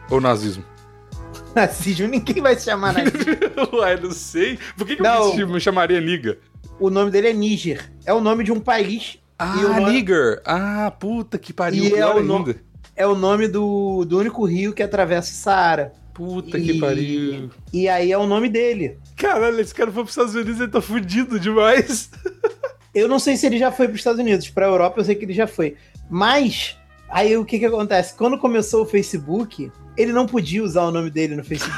Ou 0.09 0.19
nazismo? 0.19 0.63
Nazismo, 1.55 2.07
ninguém 2.07 2.41
vai 2.41 2.55
se 2.55 2.65
chamar 2.65 2.93
nazismo. 2.93 3.35
Ué, 3.79 3.97
não 3.99 4.11
sei. 4.11 4.57
Por 4.77 4.85
que, 4.87 4.95
que 4.95 5.03
Não. 5.03 5.37
eu 5.39 5.47
me 5.47 5.59
chamaria 5.59 6.01
Niga? 6.01 6.37
o 6.79 6.89
nome 6.89 7.09
dele 7.11 7.29
é 7.29 7.33
Níger. 7.33 7.89
É 8.05 8.13
o 8.13 8.19
nome 8.19 8.43
de 8.43 8.51
um 8.51 8.59
país. 8.59 9.17
Ah, 9.37 9.57
o 9.57 9.69
nome- 9.81 9.91
Nigger. 9.91 10.41
Ah, 10.45 10.91
puta 10.97 11.37
que 11.37 11.51
pariu. 11.53 11.83
E 11.83 11.93
é 11.93 12.05
o 12.05 12.21
no-. 12.23 12.55
É 12.95 13.05
o 13.05 13.15
nome 13.15 13.47
do, 13.47 14.05
do 14.05 14.17
único 14.19 14.45
rio 14.45 14.73
que 14.73 14.81
atravessa 14.81 15.31
o 15.31 15.35
Saara. 15.35 15.91
Puta 16.13 16.57
E- 16.57 16.61
que 16.63 16.79
pariu. 16.79 17.49
E 17.73 17.89
aí 17.89 18.11
é 18.11 18.17
o 18.17 18.25
nome 18.25 18.47
dele. 18.47 18.97
Caralho, 19.17 19.59
esse 19.59 19.75
cara 19.75 19.91
foi 19.91 20.03
pros 20.03 20.13
Estados 20.13 20.33
Unidos 20.33 20.59
e 20.59 20.63
ele 20.63 20.71
tá 20.71 20.81
fudido 20.81 21.37
demais. 21.39 22.09
Eu 22.95 23.09
não 23.09 23.19
sei 23.19 23.35
se 23.35 23.45
ele 23.45 23.57
já 23.57 23.69
foi 23.73 23.87
para 23.87 23.95
os 23.95 23.99
Estados 23.99 24.21
Unidos. 24.21 24.49
Para 24.49 24.65
a 24.65 24.69
Europa 24.69 25.01
eu 25.01 25.03
sei 25.03 25.15
que 25.15 25.25
ele 25.25 25.33
já 25.33 25.45
foi. 25.45 25.75
Mas, 26.09 26.77
aí 27.09 27.35
o 27.35 27.43
que 27.43 27.59
que 27.59 27.65
acontece? 27.65 28.15
Quando 28.15 28.37
começou 28.37 28.83
o 28.83 28.85
Facebook, 28.85 29.69
ele 29.97 30.13
não 30.13 30.25
podia 30.25 30.63
usar 30.63 30.83
o 30.85 30.91
nome 30.91 31.09
dele 31.09 31.35
no 31.35 31.43
Facebook. 31.43 31.77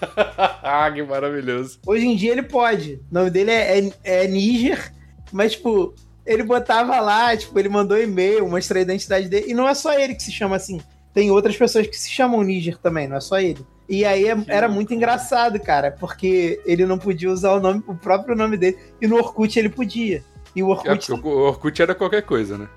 ah, 0.16 0.90
que 0.90 1.02
maravilhoso. 1.02 1.78
Hoje 1.86 2.06
em 2.06 2.16
dia 2.16 2.32
ele 2.32 2.42
pode. 2.42 2.94
O 3.10 3.14
nome 3.14 3.28
dele 3.28 3.50
é, 3.50 3.78
é, 3.80 3.92
é 4.02 4.26
Níger, 4.28 4.90
mas, 5.30 5.52
tipo, 5.52 5.94
ele 6.26 6.42
botava 6.42 7.00
lá, 7.00 7.36
tipo, 7.36 7.58
ele 7.58 7.68
mandou 7.68 7.96
e-mail, 8.00 8.48
mostrou 8.48 8.78
a 8.78 8.82
identidade 8.82 9.28
dele. 9.28 9.46
E 9.48 9.54
não 9.54 9.68
é 9.68 9.74
só 9.74 9.92
ele 9.98 10.14
que 10.14 10.22
se 10.22 10.32
chama 10.32 10.56
assim. 10.56 10.80
Tem 11.14 11.30
outras 11.30 11.56
pessoas 11.56 11.86
que 11.86 11.96
se 11.98 12.10
chamam 12.10 12.42
Níger 12.42 12.76
também, 12.78 13.08
não 13.08 13.16
é 13.16 13.20
só 13.20 13.38
ele. 13.40 13.64
E 13.88 14.04
aí 14.04 14.26
é- 14.28 14.36
era 14.48 14.68
muito 14.68 14.92
engraçado, 14.92 15.58
cara, 15.60 15.92
porque 15.92 16.60
ele 16.66 16.84
não 16.84 16.98
podia 16.98 17.30
usar 17.30 17.52
o, 17.52 17.60
nome, 17.60 17.82
o 17.86 17.94
próprio 17.94 18.34
nome 18.36 18.56
dele. 18.56 18.76
E 19.00 19.06
no 19.06 19.16
Orkut 19.16 19.56
ele 19.58 19.68
podia. 19.68 20.22
E 20.54 20.62
o 20.62 20.66
É, 20.68 20.70
Orkut. 20.72 21.06
porque 21.08 21.28
o 21.28 21.38
Orkut 21.46 21.80
era 21.82 21.94
qualquer 21.94 22.22
coisa, 22.22 22.58
né? 22.58 22.68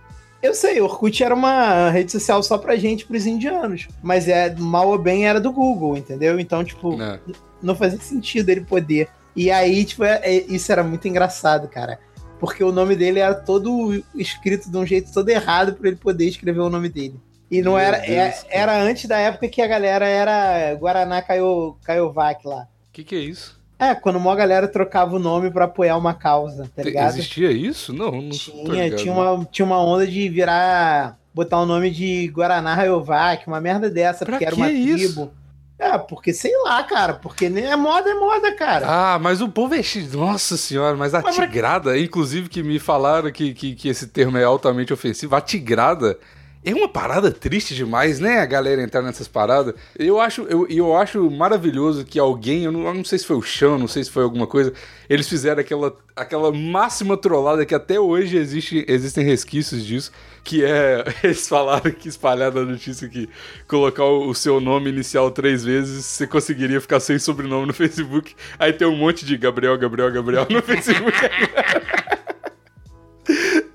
Eu 0.42 0.54
sei, 0.54 0.80
o 0.80 0.86
Orkut 0.86 1.22
era 1.22 1.36
uma 1.36 1.90
rede 1.90 2.12
social 2.14 2.42
só 2.44 2.58
pra 2.58 2.78
gente, 2.78 3.06
pros 3.06 3.26
indianos. 3.26 3.88
Mas 4.02 4.28
é 4.30 4.56
mal 4.58 4.88
ou 4.88 4.98
bem 4.98 5.28
era 5.28 5.40
do 5.42 5.52
Google, 5.52 5.98
entendeu? 5.98 6.40
Então, 6.40 6.64
tipo, 6.64 7.02
É. 7.02 7.20
não 7.62 7.76
fazia 7.76 8.00
sentido 8.00 8.48
ele 8.50 8.62
poder. 8.62 9.10
E 9.36 9.52
aí, 9.52 9.84
tipo, 9.84 10.04
é- 10.06 10.22
é- 10.24 10.46
isso 10.48 10.72
era 10.72 10.84
muito 10.84 11.08
engraçado, 11.10 11.68
cara. 11.68 12.00
Porque 12.40 12.64
o 12.64 12.72
nome 12.72 12.96
dele 12.96 13.20
era 13.20 13.36
todo 13.36 14.04
escrito 14.16 14.72
de 14.72 14.78
um 14.78 14.86
jeito 14.86 15.12
todo 15.14 15.28
errado 15.30 15.74
pra 15.74 15.88
ele 15.90 15.98
poder 15.98 16.26
escrever 16.28 16.60
o 16.62 16.70
nome 16.70 16.88
dele. 16.90 17.20
E 17.52 17.62
não 17.62 17.74
Meu 17.74 17.80
era. 17.82 17.98
Deus, 17.98 18.10
é- 18.10 18.46
era 18.50 18.82
antes 18.82 19.06
da 19.06 19.18
época 19.18 19.48
que 19.50 19.62
a 19.62 19.68
galera 19.68 20.08
era 20.08 20.74
Guaraná 20.76 21.22
Caio, 21.22 21.76
Caiovac 21.84 22.48
lá. 22.48 22.62
O 22.88 22.92
que, 22.94 23.04
que 23.04 23.16
é 23.16 23.20
isso? 23.20 23.60
É, 23.78 23.96
quando 23.96 24.18
uma 24.18 24.36
galera 24.36 24.68
trocava 24.68 25.16
o 25.16 25.20
nome 25.20 25.50
pra 25.50 25.66
apoiar 25.66 25.98
uma 25.98 26.14
causa, 26.14 26.70
tá 26.76 26.84
ligado? 26.84 27.10
Existia 27.14 27.50
isso? 27.52 27.94
Não, 27.94 28.12
não 28.22 28.30
Tinha, 28.30 28.92
tinha 28.92 29.14
uma, 29.14 29.46
tinha 29.46 29.66
uma 29.66 29.82
onda 29.82 30.06
de 30.06 30.28
virar. 30.28 31.18
botar 31.34 31.60
o 31.62 31.66
nome 31.66 31.90
de 31.90 32.28
Guaraná 32.28 32.74
Rayovac, 32.76 33.48
uma 33.48 33.62
merda 33.62 33.90
dessa, 33.90 34.26
Pra 34.26 34.34
porque 34.34 34.46
era 34.46 34.56
uma 34.56 34.70
isso? 34.72 34.98
tribo. 35.16 35.32
É, 35.80 35.98
porque 35.98 36.34
sei 36.34 36.52
lá, 36.64 36.84
cara, 36.84 37.14
porque 37.14 37.48
nem 37.48 37.64
é 37.66 37.76
moda, 37.76 38.10
é 38.10 38.14
moda, 38.14 38.54
cara. 38.54 38.86
Ah, 39.16 39.18
mas 39.18 39.40
o 39.42 39.48
povo 39.48 39.74
é. 39.74 39.82
Nossa 40.12 40.58
senhora, 40.58 40.98
mas 40.98 41.14
a 41.14 41.22
Mas 41.22 41.38
pra- 41.38 41.48
tigrada, 41.48 41.98
inclusive 41.98 42.50
que 42.50 42.62
me 42.62 42.78
falaram 42.80 43.32
que, 43.32 43.54
que, 43.54 43.76
que 43.76 43.88
esse 43.88 44.08
termo 44.08 44.38
é 44.38 44.44
altamente 44.44 44.92
ofensivo, 44.92 45.36
a 45.36 45.42
tigrada 45.42 46.20
é 46.64 46.74
uma 46.74 46.90
parada 46.90 47.32
triste 47.32 47.74
demais, 47.74 48.20
né? 48.20 48.40
A 48.40 48.46
galera 48.46 48.84
entrar 48.84 49.02
nessas 49.02 49.28
paradas. 49.28 49.74
Eu 49.98 50.20
acho, 50.20 50.42
eu, 50.44 50.68
eu 50.68 50.96
acho 50.96 51.30
maravilhoso 51.32 52.04
que 52.04 52.20
alguém, 52.20 52.64
eu 52.64 52.72
não, 52.72 52.86
eu 52.86 52.94
não 52.94 53.06
sei 53.06 53.18
se 53.18 53.26
foi 53.26 53.38
o 53.38 53.42
chão, 53.42 53.78
não 53.78 53.88
sei 53.88 54.04
se 54.04 54.12
foi 54.12 54.24
alguma 54.24 54.46
coisa, 54.46 54.74
eles 55.10 55.30
fizeram 55.30 55.62
aquela, 55.62 55.96
aquela 56.14 56.52
máxima 56.52 57.16
trollada 57.16 57.66
que 57.66 57.74
até 57.74 57.98
hoje 57.98 58.38
existe, 58.38 58.84
existem 58.90 59.24
resquícios 59.24 59.86
disso, 59.86 60.12
que 60.44 60.64
é. 60.66 61.06
Eles 61.24 61.48
falaram 61.48 61.92
que 61.92 62.10
espalharam 62.10 62.62
a 62.62 62.66
notícia 62.66 63.08
que 63.08 63.30
colocar 63.68 64.04
o, 64.04 64.34
seu 64.34 64.60
nome 64.60 64.90
inicial 64.90 65.32
três 65.32 65.64
vezes, 65.64 66.06
você 66.06 66.28
conseguiria 66.28 66.82
ficar 66.82 67.00
sem 67.00 67.18
sobrenome 67.18 67.68
no 67.68 67.74
Facebook. 67.74 68.36
Aí 68.58 68.74
tem 68.74 68.88
um 68.88 68.98
monte 68.98 69.26
de 69.26 69.38
Gabriel, 69.38 69.78
Gabriel, 69.78 70.12
Gabriel 70.12 70.48
no 70.50 70.62
Facebook. 70.64 71.18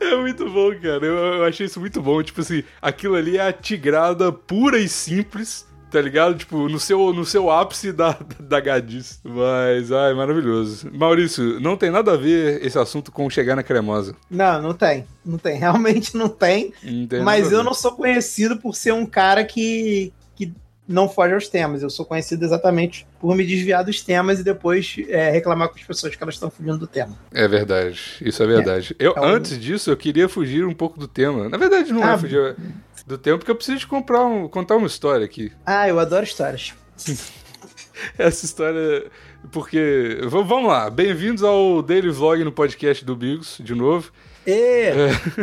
É 0.04 0.16
muito 0.16 0.48
bom, 0.50 0.70
cara. 0.80 1.04
Eu, 1.04 1.16
eu 1.16 1.44
achei 1.44 1.66
isso 1.66 1.80
muito 1.80 2.00
bom. 2.00 2.22
Tipo 2.22 2.40
assim, 2.40 2.62
aquilo 2.80 3.16
ali 3.16 3.36
é 3.36 3.48
a 3.48 3.52
tigrada 3.52 4.30
pura 4.30 4.78
e 4.78 4.88
simples, 4.88 5.66
tá 5.90 6.00
ligado? 6.00 6.36
Tipo, 6.36 6.68
no 6.68 6.78
seu, 6.78 7.12
no 7.12 7.24
seu 7.24 7.50
ápice 7.50 7.92
da, 7.92 8.18
da 8.40 8.60
gadice. 8.60 9.18
Mas, 9.24 9.92
ai, 9.92 10.12
maravilhoso. 10.14 10.90
Maurício, 10.92 11.60
não 11.60 11.76
tem 11.76 11.90
nada 11.90 12.12
a 12.12 12.16
ver 12.16 12.64
esse 12.64 12.78
assunto 12.78 13.12
com 13.12 13.30
chegar 13.30 13.56
na 13.56 13.62
cremosa. 13.62 14.14
Não, 14.30 14.60
não 14.60 14.74
tem. 14.74 15.06
Não 15.24 15.38
tem. 15.38 15.56
Realmente 15.58 16.16
não 16.16 16.28
tem. 16.28 16.72
Não 16.82 17.06
tem 17.06 17.22
Mas 17.22 17.52
eu 17.52 17.62
não 17.62 17.74
sou 17.74 17.92
conhecido 17.92 18.56
por 18.56 18.74
ser 18.74 18.92
um 18.92 19.06
cara 19.06 19.44
que 19.44 20.12
não 20.86 21.08
foge 21.08 21.34
aos 21.34 21.48
temas. 21.48 21.82
Eu 21.82 21.90
sou 21.90 22.04
conhecido 22.04 22.44
exatamente 22.44 23.06
por 23.20 23.34
me 23.34 23.44
desviar 23.46 23.82
dos 23.84 24.00
temas 24.02 24.40
e 24.40 24.44
depois 24.44 24.96
é, 25.08 25.30
reclamar 25.30 25.68
com 25.68 25.76
as 25.78 25.82
pessoas 25.84 26.14
que 26.14 26.22
elas 26.22 26.34
estão 26.34 26.50
fugindo 26.50 26.78
do 26.78 26.86
tema. 26.86 27.18
É 27.32 27.48
verdade, 27.48 28.00
isso 28.20 28.42
é 28.42 28.46
verdade. 28.46 28.94
Eu, 28.98 29.12
É 29.16 29.20
um- 29.20 29.24
Antes 29.24 29.58
disso, 29.58 29.90
eu 29.90 29.96
queria 29.96 30.28
fugir 30.28 30.64
um 30.66 30.74
pouco 30.74 30.98
do 30.98 31.08
tema. 31.08 31.48
Na 31.48 31.56
verdade, 31.56 31.92
não 31.92 32.02
é 32.02 32.12
Ah, 32.12 32.18
fugir 32.18 32.56
do 33.06 33.16
tema, 33.18 33.38
porque 33.38 33.50
eu 33.50 33.56
preciso 33.56 33.86
comprar 33.88 34.24
um- 34.24 34.48
contar 34.48 34.76
uma 34.76 34.86
história 34.86 35.24
aqui. 35.24 35.50
Ah, 35.64 35.88
eu 35.88 35.98
adoro 35.98 36.24
histórias. 36.24 36.74
Essa 38.18 38.44
história. 38.44 39.06
Porque. 39.52 40.18
Vamos 40.24 40.66
lá, 40.66 40.88
bem-vindos 40.90 41.42
ao 41.42 41.82
Daily 41.82 42.10
Vlog 42.10 42.42
no 42.44 42.52
podcast 42.52 43.04
do 43.04 43.14
Bigos, 43.16 43.58
de 43.62 43.74
novo. 43.74 44.10
E 44.46 44.90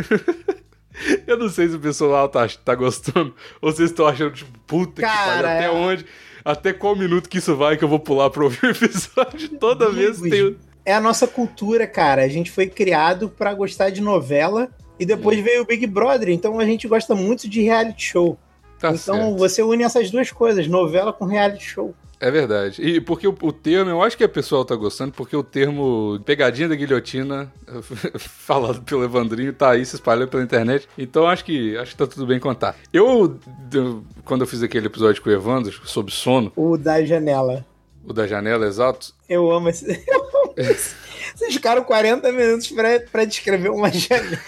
Eu 1.26 1.38
não 1.38 1.48
sei 1.48 1.68
se 1.68 1.76
o 1.76 1.80
pessoal 1.80 2.28
tá, 2.28 2.46
tá 2.64 2.74
gostando 2.74 3.34
ou 3.60 3.72
vocês 3.72 3.90
estão 3.90 4.06
achando, 4.06 4.32
tipo, 4.32 4.58
puta 4.66 5.02
que 5.02 5.08
Cara, 5.08 5.42
pariu, 5.42 5.46
até 5.48 5.64
é- 5.64 5.70
onde. 5.70 6.06
Até 6.44 6.72
qual 6.72 6.96
minuto 6.96 7.28
que 7.28 7.38
isso 7.38 7.54
vai 7.56 7.76
que 7.76 7.84
eu 7.84 7.88
vou 7.88 8.00
pular 8.00 8.28
pra 8.28 8.42
ouvir 8.42 8.64
o 8.66 8.70
episódio? 8.70 9.48
Toda 9.60 9.90
vez 9.90 10.20
Bigos. 10.20 10.30
tem. 10.30 10.56
é 10.84 10.92
a 10.92 11.00
nossa 11.00 11.26
cultura, 11.28 11.86
cara. 11.86 12.22
A 12.22 12.28
gente 12.28 12.50
foi 12.50 12.66
criado 12.66 13.28
pra 13.28 13.54
gostar 13.54 13.90
de 13.90 14.00
novela 14.00 14.68
e 14.98 15.06
depois 15.06 15.38
veio 15.38 15.62
o 15.62 15.64
Big 15.64 15.86
Brother. 15.86 16.30
Então 16.30 16.58
a 16.58 16.64
gente 16.64 16.88
gosta 16.88 17.14
muito 17.14 17.48
de 17.48 17.62
reality 17.62 18.06
show. 18.06 18.36
Tá 18.78 18.88
então 18.90 19.14
certo. 19.16 19.36
você 19.36 19.62
une 19.62 19.84
essas 19.84 20.10
duas 20.10 20.32
coisas, 20.32 20.66
novela 20.66 21.12
com 21.12 21.24
reality 21.24 21.64
show. 21.64 21.94
É 22.24 22.30
verdade. 22.30 22.80
E 22.80 23.00
porque 23.00 23.26
o, 23.26 23.34
o 23.42 23.52
termo, 23.52 23.90
eu 23.90 24.00
acho 24.00 24.16
que 24.16 24.22
a 24.22 24.28
pessoa 24.28 24.64
tá 24.64 24.76
gostando, 24.76 25.10
porque 25.12 25.34
o 25.34 25.42
termo 25.42 26.20
pegadinha 26.24 26.68
da 26.68 26.76
guilhotina, 26.76 27.52
falado 28.16 28.80
pelo 28.82 29.02
Evandrinho, 29.02 29.52
tá 29.52 29.70
aí 29.70 29.84
se 29.84 29.96
espalhando 29.96 30.28
pela 30.28 30.42
internet. 30.42 30.88
Então 30.96 31.26
acho 31.26 31.44
que 31.44 31.76
acho 31.76 31.90
que 31.90 31.96
tá 31.96 32.06
tudo 32.06 32.24
bem 32.24 32.38
contar. 32.38 32.76
Eu, 32.92 33.38
eu- 33.74 34.04
quando 34.24 34.42
eu 34.42 34.46
fiz 34.46 34.62
aquele 34.62 34.86
episódio 34.86 35.20
com 35.20 35.30
o 35.30 35.32
Evandro 35.32 35.72
sobre 35.84 36.12
sono, 36.12 36.52
O 36.54 36.76
da 36.76 37.04
janela. 37.04 37.66
o 38.04 38.12
da 38.12 38.24
janela 38.26 38.66
exato, 38.66 39.12
Eu 39.28 39.50
amo 39.50 39.68
esse. 39.68 39.84
Eu 40.06 40.21
esse. 40.56 40.94
Vocês 41.34 41.54
ficaram 41.54 41.82
40 41.84 42.30
minutos 42.32 42.68
pra, 42.68 43.00
pra 43.10 43.24
descrever 43.24 43.70
uma 43.70 43.90
janela. 43.90 44.38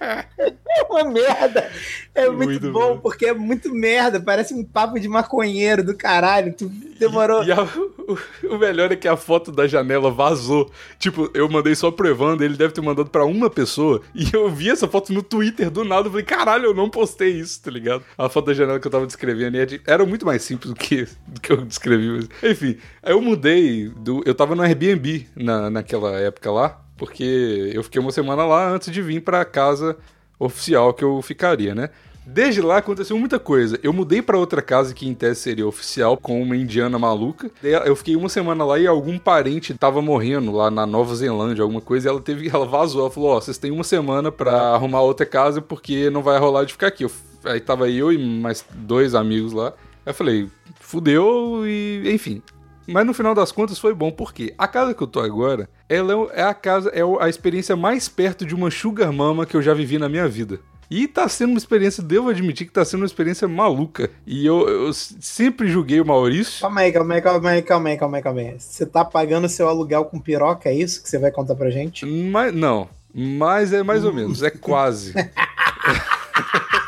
É 0.00 0.82
uma 0.90 1.04
merda. 1.04 1.70
É 2.14 2.28
muito, 2.28 2.50
Muito 2.50 2.72
bom, 2.72 2.94
bom. 2.94 2.98
porque 2.98 3.26
é 3.26 3.32
muito 3.32 3.72
merda. 3.74 4.20
Parece 4.20 4.52
um 4.52 4.64
papo 4.64 4.98
de 5.00 5.08
maconheiro 5.08 5.82
do 5.82 5.96
caralho. 5.96 6.52
Tu 6.52 6.68
demorou. 6.98 7.42
E 7.44 7.52
a- 7.52 7.62
o, 7.64 8.18
o 8.54 8.58
melhor 8.58 8.90
é 8.92 8.96
que 8.96 9.08
a 9.08 9.16
foto 9.16 9.50
da 9.52 9.66
janela 9.66 10.10
vazou. 10.10 10.70
Tipo, 10.98 11.30
eu 11.32 11.48
mandei 11.48 11.74
só 11.74 11.90
pro 11.90 12.08
Evandro, 12.08 12.44
ele 12.44 12.56
deve 12.56 12.74
ter 12.74 12.80
mandado 12.82 13.08
pra 13.08 13.24
uma 13.24 13.48
pessoa. 13.48 14.02
E 14.14 14.28
eu 14.34 14.50
vi 14.50 14.68
essa 14.70 14.86
foto 14.88 15.12
no 15.12 15.22
Twitter 15.22 15.70
do 15.70 15.84
nada. 15.84 16.08
Eu 16.08 16.10
falei, 16.10 16.26
caralho, 16.26 16.64
eu 16.66 16.74
não 16.74 16.90
postei 16.90 17.30
isso, 17.30 17.62
tá 17.62 17.70
ligado? 17.70 18.04
A 18.18 18.28
foto 18.28 18.46
da 18.46 18.54
janela 18.54 18.78
que 18.80 18.86
eu 18.86 18.90
tava 18.90 19.06
descrevendo 19.06 19.56
e 19.56 19.60
é 19.60 19.66
era 19.86 20.04
muito 20.04 20.26
mais 20.26 20.42
simples 20.42 20.70
do 20.70 20.76
que, 20.76 21.06
do 21.26 21.40
que 21.40 21.52
eu 21.52 21.58
descrevi. 21.64 22.08
mas- 22.10 22.50
Enfim, 22.50 22.76
aí 23.02 23.12
eu 23.12 23.22
mudei. 23.22 23.88
Do, 23.88 24.22
eu 24.26 24.31
tava 24.34 24.54
no 24.54 24.62
Airbnb 24.62 25.26
na, 25.36 25.70
naquela 25.70 26.12
época 26.18 26.50
lá. 26.50 26.78
Porque 26.96 27.70
eu 27.74 27.82
fiquei 27.82 28.00
uma 28.00 28.12
semana 28.12 28.44
lá 28.44 28.68
antes 28.70 28.92
de 28.92 29.02
vir 29.02 29.20
pra 29.22 29.44
casa 29.44 29.96
oficial 30.38 30.94
que 30.94 31.02
eu 31.04 31.20
ficaria, 31.22 31.74
né? 31.74 31.90
Desde 32.24 32.60
lá 32.60 32.76
aconteceu 32.76 33.18
muita 33.18 33.40
coisa. 33.40 33.76
Eu 33.82 33.92
mudei 33.92 34.22
pra 34.22 34.38
outra 34.38 34.62
casa 34.62 34.94
que 34.94 35.08
em 35.08 35.12
tese 35.14 35.40
seria 35.40 35.66
oficial, 35.66 36.16
com 36.16 36.40
uma 36.40 36.56
indiana 36.56 36.96
maluca. 36.96 37.50
Eu 37.84 37.96
fiquei 37.96 38.14
uma 38.14 38.28
semana 38.28 38.64
lá 38.64 38.78
e 38.78 38.86
algum 38.86 39.18
parente 39.18 39.74
tava 39.74 40.00
morrendo 40.00 40.52
lá 40.52 40.70
na 40.70 40.86
Nova 40.86 41.12
Zelândia, 41.16 41.62
alguma 41.62 41.80
coisa, 41.80 42.06
e 42.06 42.10
ela 42.10 42.20
teve, 42.20 42.48
ela 42.48 42.64
vazou, 42.64 43.00
ela 43.00 43.10
falou: 43.10 43.30
"Ó, 43.30 43.40
vocês 43.40 43.58
têm 43.58 43.72
uma 43.72 43.82
semana 43.82 44.30
pra 44.30 44.52
arrumar 44.72 45.00
outra 45.00 45.26
casa 45.26 45.60
porque 45.60 46.08
não 46.10 46.22
vai 46.22 46.38
rolar 46.38 46.62
de 46.64 46.72
ficar 46.74 46.86
aqui". 46.86 47.02
Eu- 47.04 47.10
aí 47.44 47.58
tava 47.58 47.90
eu 47.90 48.12
e 48.12 48.18
mais 48.18 48.64
dois 48.72 49.16
amigos 49.16 49.52
lá. 49.52 49.72
Eu 50.06 50.14
falei: 50.14 50.48
"Fudeu" 50.80 51.62
e 51.66 52.02
enfim. 52.14 52.40
Mas 52.86 53.06
no 53.06 53.14
final 53.14 53.34
das 53.34 53.52
contas 53.52 53.78
foi 53.78 53.94
bom, 53.94 54.10
porque 54.10 54.54
a 54.58 54.66
casa 54.68 54.94
que 54.94 55.02
eu 55.02 55.06
tô 55.06 55.20
agora, 55.20 55.68
ela 55.88 56.12
é- 56.34 56.40
é 56.40 56.42
a 56.42 56.54
casa, 56.54 56.90
é 56.90 57.00
a 57.20 57.28
experiência 57.28 57.76
mais 57.76 58.08
perto 58.08 58.44
de 58.44 58.54
uma 58.54 58.70
sugar 58.70 59.12
mama 59.12 59.46
que 59.46 59.56
eu 59.56 59.62
já 59.62 59.72
vivi 59.74 59.98
na 59.98 60.08
minha 60.08 60.28
vida. 60.28 60.58
E 60.90 61.08
tá 61.08 61.26
sendo 61.26 61.50
uma 61.50 61.58
experiência, 61.58 62.02
devo 62.02 62.28
admitir 62.28 62.66
que 62.66 62.72
tá 62.72 62.84
sendo 62.84 63.00
uma 63.00 63.06
experiência 63.06 63.48
maluca. 63.48 64.10
E 64.26 64.44
eu, 64.44 64.68
eu 64.68 64.92
sempre 64.92 65.66
julguei 65.68 65.98
o 66.02 66.04
Maurício. 66.06 66.60
Calma 66.60 66.82
aí, 66.82 66.92
calma 66.92 67.14
aí, 67.14 67.22
calma 67.22 67.48
aí, 67.50 67.62
calma 67.62 67.88
aí, 67.88 67.96
calma 67.96 68.16
aí, 68.18 68.22
calma 68.22 68.40
aí. 68.40 68.54
Você 68.58 68.84
tá 68.84 69.02
pagando 69.02 69.48
seu 69.48 69.68
aluguel 69.68 70.04
com 70.04 70.18
piroca, 70.20 70.68
é 70.68 70.74
isso 70.74 71.02
que 71.02 71.08
você 71.08 71.18
vai 71.18 71.30
contar 71.30 71.54
pra 71.54 71.70
gente? 71.70 72.04
Mas, 72.04 72.52
não, 72.54 72.90
mas 73.14 73.72
é 73.72 73.82
mais 73.82 74.04
ou 74.04 74.12
menos, 74.12 74.42
é 74.42 74.50
quase. 74.50 75.14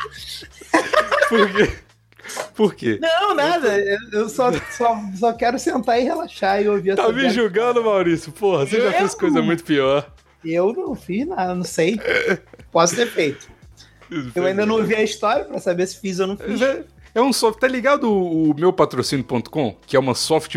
Por 1.29 1.51
quê? 1.51 1.73
Por 2.55 2.73
quê? 2.75 2.97
Não, 3.01 3.33
nada. 3.35 3.77
Eu- 4.11 4.29
só, 4.29 4.51
só, 4.71 4.97
só 5.19 5.33
quero 5.33 5.57
sentar 5.59 5.99
e 5.99 6.03
relaxar 6.03 6.61
e 6.61 6.69
ouvir 6.69 6.95
Tá 6.95 7.11
me 7.11 7.29
julgando, 7.29 7.83
Maurício? 7.83 8.31
Porra, 8.31 8.65
você 8.65 8.77
já 8.79 8.87
Eu? 8.87 8.93
fez 8.93 9.13
coisa 9.15 9.41
muito 9.41 9.63
pior. 9.63 10.09
Eu 10.43 10.71
não 10.73 10.95
fiz 10.95 11.25
nada, 11.27 11.53
não 11.55 11.63
sei. 11.63 11.99
Posso 12.71 12.95
ter 12.95 13.07
feito. 13.07 13.47
Eu 14.35 14.45
ainda 14.45 14.65
não 14.65 14.75
ouvi 14.75 14.93
a 14.95 15.01
história 15.01 15.43
pra 15.45 15.59
saber 15.59 15.87
se 15.87 15.99
fiz 15.99 16.19
ou 16.19 16.27
não 16.27 16.37
fiz. 16.37 16.61
É, 16.61 16.83
é 17.15 17.21
um 17.21 17.33
software. 17.33 17.61
Tá 17.61 17.67
ligado 17.67 18.03
o, 18.11 18.51
o 18.51 18.55
meu 18.55 18.71
patrocínio.com? 18.71 19.75
Que 19.87 19.95
é 19.95 19.99
uma 19.99 20.13
soft 20.13 20.55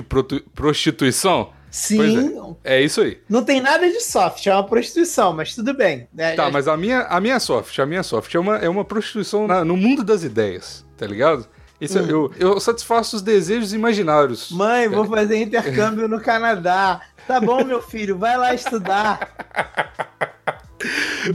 prostituição? 0.55 1.51
Sim, 1.71 2.31
É 2.65 2.81
isso 2.81 3.03
aí. 3.03 3.19
não 3.29 3.45
tem 3.45 3.61
nada 3.61 3.87
de 3.91 4.01
soft, 4.01 4.47
é 4.47 4.55
uma 4.55 4.65
prostituição, 4.65 5.35
mas 5.35 5.55
tudo 5.55 5.75
bem. 5.75 6.09
É, 6.17 6.33
Tá, 6.35 6.47
é- 6.47 6.51
mas 6.51 6.67
a 6.67 6.77
minha, 6.79 7.03
a 7.03 7.21
minha 7.21 7.39
soft, 7.39 7.79
a 7.79 7.85
minha 7.85 8.03
soft 8.03 8.35
é 8.35 8.39
uma, 8.39 8.57
é 8.57 8.69
uma 8.71 8.87
prostituição 8.87 9.47
na- 9.47 9.63
no 9.67 9.77
mundo 9.77 10.03
das 10.03 10.23
ideias, 10.23 10.85
tá 10.97 11.07
ligado? 11.07 11.47
Isso, 11.81 11.99
Hum. 12.01 12.07
eu, 12.09 12.33
eu 12.39 12.61
satisfaço 12.61 13.17
os 13.17 13.23
desejos 13.23 13.73
imaginários. 13.73 14.51
Mãe, 14.51 14.89
vou 14.89 15.05
fazer 15.07 15.37
intercâmbio 15.41 16.09
no 16.09 16.21
Canadá. 16.21 17.01
Tá 17.27 17.41
bom, 17.41 17.63
meu 17.65 17.81
filho, 17.83 18.17
vai 18.19 18.37
lá 18.37 18.55
estudar. 18.55 19.29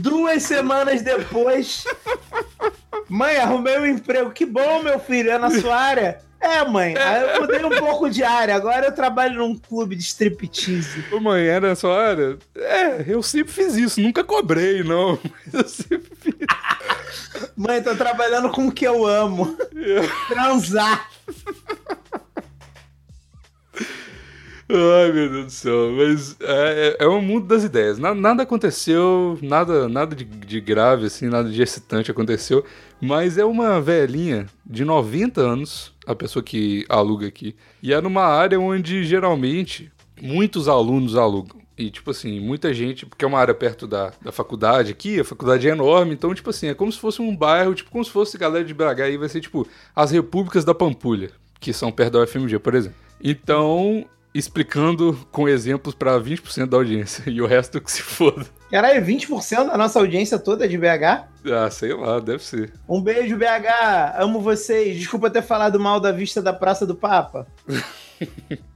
Duas 0.00 0.42
semanas 0.42 1.02
depois. 1.02 1.84
Mãe, 3.08 3.36
arrumei 3.36 3.78
um 3.78 3.86
emprego. 3.86 4.30
Que 4.30 4.44
bom, 4.46 4.82
meu 4.82 4.98
filho, 4.98 5.30
é 5.30 5.38
na 5.38 5.50
sua 5.50 5.76
área? 5.76 6.18
É, 6.40 6.62
mãe. 6.68 6.94
Aí 6.96 7.22
eu 7.36 7.40
mudei 7.40 7.64
um 7.64 7.70
pouco 7.70 8.10
de 8.10 8.22
área. 8.22 8.54
Agora 8.54 8.86
eu 8.86 8.92
trabalho 8.94 9.38
num 9.38 9.56
clube 9.56 9.96
de 9.96 10.02
striptease. 10.02 11.04
Ô, 11.10 11.18
mãe, 11.20 11.46
era 11.46 11.68
na 11.68 11.74
sua 11.74 11.96
área? 11.98 12.36
É, 12.54 13.04
eu 13.06 13.22
sempre 13.22 13.52
fiz 13.52 13.76
isso, 13.76 14.00
nunca 14.00 14.22
cobrei, 14.22 14.82
não. 14.82 15.18
Mas 15.50 15.54
eu 15.64 15.68
sempre. 15.68 16.10
Mãe, 17.56 17.82
tô 17.82 17.94
trabalhando 17.94 18.50
com 18.50 18.66
o 18.66 18.72
que 18.72 18.84
eu 18.86 19.06
amo. 19.06 19.56
Transar. 20.28 21.08
Ai, 24.68 25.12
meu 25.12 25.30
Deus 25.30 25.44
do 25.46 25.50
céu. 25.50 25.92
Mas 25.92 26.36
é, 26.40 26.96
é, 27.00 27.04
é 27.04 27.08
um 27.08 27.20
mundo 27.20 27.46
das 27.46 27.62
ideias. 27.64 27.98
Na- 27.98 28.14
nada 28.14 28.42
aconteceu, 28.42 29.38
nada, 29.42 29.88
nada 29.88 30.16
de, 30.16 30.24
de 30.24 30.60
grave, 30.60 31.06
assim, 31.06 31.28
nada 31.28 31.48
de 31.48 31.62
excitante 31.62 32.10
aconteceu. 32.10 32.64
Mas 33.00 33.36
é 33.38 33.44
uma 33.44 33.80
velhinha 33.80 34.46
de 34.64 34.84
90 34.84 35.40
anos 35.40 35.92
a 36.06 36.14
pessoa 36.14 36.42
que 36.42 36.84
aluga 36.88 37.26
aqui. 37.26 37.54
E 37.82 37.92
é 37.92 38.00
numa 38.00 38.24
área 38.24 38.58
onde 38.58 39.04
geralmente 39.04 39.92
muitos 40.20 40.66
alunos 40.66 41.14
alugam. 41.16 41.60
E, 41.76 41.90
tipo 41.90 42.10
assim, 42.10 42.38
muita 42.38 42.72
gente, 42.72 43.04
porque 43.04 43.24
é 43.24 43.28
uma 43.28 43.38
área 43.38 43.54
perto 43.54 43.86
da, 43.86 44.12
da 44.22 44.30
faculdade 44.30 44.92
aqui, 44.92 45.18
a 45.18 45.24
faculdade 45.24 45.68
é 45.68 45.72
enorme, 45.72 46.14
então, 46.14 46.32
tipo 46.32 46.50
assim, 46.50 46.68
é 46.68 46.74
como 46.74 46.92
se 46.92 46.98
fosse 46.98 47.20
um 47.20 47.36
bairro, 47.36 47.74
tipo, 47.74 47.90
como 47.90 48.04
se 48.04 48.10
fosse 48.10 48.38
galera 48.38 48.64
de 48.64 48.72
BH 48.72 49.02
aí, 49.02 49.16
vai 49.16 49.28
ser, 49.28 49.40
tipo, 49.40 49.66
as 49.94 50.12
repúblicas 50.12 50.64
da 50.64 50.72
Pampulha, 50.74 51.30
que 51.58 51.72
são 51.72 51.90
perto 51.90 52.12
da 52.12 52.22
UFMG, 52.22 52.60
por 52.60 52.74
exemplo. 52.76 52.98
Então, 53.20 54.06
explicando 54.32 55.18
com 55.32 55.48
exemplos 55.48 55.96
para 55.96 56.20
20% 56.20 56.66
da 56.66 56.76
audiência, 56.76 57.24
e 57.30 57.42
o 57.42 57.46
resto 57.46 57.80
que 57.80 57.90
se 57.90 58.02
foda. 58.02 58.46
Caralho, 58.70 59.04
20% 59.04 59.66
da 59.68 59.76
nossa 59.76 59.98
audiência 59.98 60.38
toda 60.38 60.64
é 60.64 60.68
de 60.68 60.76
BH? 60.76 61.28
Ah, 61.46 61.70
sei 61.70 61.94
lá, 61.94 62.18
deve 62.18 62.42
ser. 62.42 62.72
Um 62.88 63.00
beijo, 63.00 63.36
BH. 63.36 64.16
Amo 64.18 64.40
vocês. 64.40 64.96
Desculpa 64.98 65.30
ter 65.30 65.42
falado 65.42 65.78
mal 65.78 66.00
da 66.00 66.10
vista 66.10 66.42
da 66.42 66.52
Praça 66.52 66.84
do 66.84 66.94
Papa. 66.94 67.46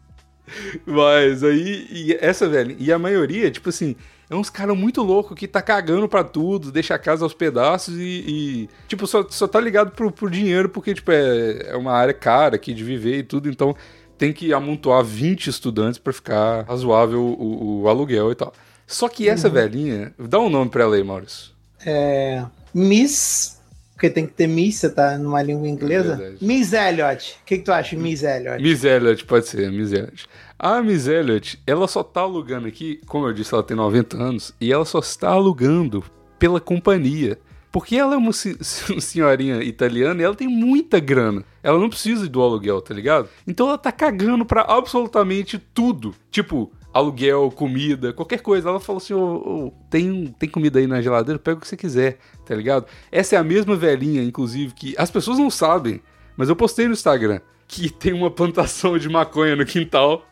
Mas 0.86 1.42
aí, 1.42 1.86
e 1.90 2.18
essa, 2.20 2.48
velho, 2.48 2.76
e 2.78 2.92
a 2.92 2.98
maioria, 2.98 3.50
tipo 3.50 3.68
assim, 3.68 3.96
é 4.30 4.34
uns 4.34 4.50
caras 4.50 4.76
muito 4.76 5.02
loucos 5.02 5.36
que 5.38 5.48
tá 5.48 5.62
cagando 5.62 6.08
pra 6.08 6.22
tudo, 6.22 6.70
deixa 6.70 6.94
a 6.94 6.98
casa 6.98 7.24
aos 7.24 7.32
pedaços 7.34 7.96
e, 7.96 8.24
e 8.26 8.68
tipo, 8.86 9.06
só, 9.06 9.26
só 9.28 9.48
tá 9.48 9.60
ligado 9.60 9.92
pro, 9.92 10.10
pro 10.10 10.30
dinheiro 10.30 10.68
porque, 10.68 10.94
tipo, 10.94 11.10
é, 11.10 11.70
é 11.70 11.76
uma 11.76 11.92
área 11.92 12.12
cara 12.12 12.56
aqui 12.56 12.74
de 12.74 12.84
viver 12.84 13.18
e 13.18 13.22
tudo, 13.22 13.48
então 13.48 13.74
tem 14.18 14.32
que 14.32 14.52
amontoar 14.52 15.02
20 15.02 15.48
estudantes 15.48 15.98
para 15.98 16.12
ficar 16.12 16.64
razoável 16.66 17.22
o, 17.22 17.82
o, 17.82 17.88
aluguel 17.88 18.32
e 18.32 18.34
tal. 18.34 18.52
Só 18.86 19.08
que 19.08 19.28
essa 19.28 19.48
uhum. 19.48 19.54
velhinha, 19.54 20.14
dá 20.18 20.38
um 20.40 20.50
nome 20.50 20.70
pra 20.70 20.82
ela 20.82 20.96
aí, 20.96 21.04
Maurício. 21.04 21.52
É. 21.86 22.44
Miss 22.74 23.57
porque 23.98 24.10
tem 24.10 24.28
que 24.28 24.32
ter 24.32 24.46
Miss, 24.46 24.76
você 24.76 24.90
tá 24.90 25.18
numa 25.18 25.42
língua 25.42 25.66
inglesa. 25.66 26.22
É 26.22 26.44
Miss 26.44 26.72
Elliot. 26.72 27.36
O 27.42 27.44
que, 27.44 27.58
que 27.58 27.64
tu 27.64 27.72
acha, 27.72 27.96
Miss 27.96 28.22
Elliot? 28.22 28.62
Miss 28.62 28.84
Elliot, 28.84 29.24
pode 29.24 29.48
ser, 29.48 29.72
Miss 29.72 29.90
Elliot. 29.90 30.28
A 30.56 30.80
Miss 30.80 31.08
Elliot, 31.08 31.60
ela 31.66 31.88
só 31.88 32.04
tá 32.04 32.20
alugando 32.20 32.68
aqui, 32.68 33.00
como 33.06 33.26
eu 33.26 33.32
disse, 33.32 33.52
ela 33.52 33.62
tem 33.64 33.76
90 33.76 34.16
anos, 34.16 34.54
e 34.60 34.72
ela 34.72 34.84
só 34.84 35.00
está 35.00 35.30
alugando 35.30 36.04
pela 36.38 36.60
companhia. 36.60 37.40
Porque 37.72 37.96
ela 37.96 38.14
é 38.14 38.16
uma 38.18 38.32
senhorinha 38.32 39.62
italiana 39.64 40.22
e 40.22 40.24
ela 40.24 40.34
tem 40.36 40.46
muita 40.46 41.00
grana. 41.00 41.44
Ela 41.60 41.76
não 41.76 41.88
precisa 41.88 42.28
do 42.28 42.40
aluguel, 42.40 42.80
tá 42.80 42.94
ligado? 42.94 43.28
Então 43.48 43.66
ela 43.66 43.76
tá 43.78 43.90
cagando 43.90 44.46
pra 44.46 44.62
absolutamente 44.62 45.58
tudo. 45.58 46.14
Tipo, 46.30 46.70
aluguel, 46.98 47.50
comida, 47.50 48.12
qualquer 48.12 48.40
coisa. 48.40 48.68
Ela 48.68 48.80
falou 48.80 48.98
assim: 48.98 49.14
oh, 49.14 49.42
oh, 49.44 49.72
tem, 49.88 50.34
tem 50.38 50.48
comida 50.48 50.78
aí 50.78 50.86
na 50.86 51.00
geladeira, 51.00 51.38
pega 51.38 51.58
o 51.58 51.60
que 51.60 51.68
você 51.68 51.76
quiser, 51.76 52.18
tá 52.44 52.54
ligado? 52.54 52.86
Essa 53.10 53.36
é 53.36 53.38
a 53.38 53.44
mesma 53.44 53.76
velhinha, 53.76 54.22
inclusive, 54.22 54.74
que 54.74 54.94
as 54.98 55.10
pessoas 55.10 55.38
não 55.38 55.50
sabem, 55.50 56.00
mas 56.36 56.48
eu 56.48 56.56
postei 56.56 56.86
no 56.86 56.92
Instagram 56.92 57.40
que 57.66 57.90
tem 57.90 58.14
uma 58.14 58.30
plantação 58.30 58.98
de 58.98 59.08
maconha 59.08 59.54
no 59.54 59.66
quintal. 59.66 60.22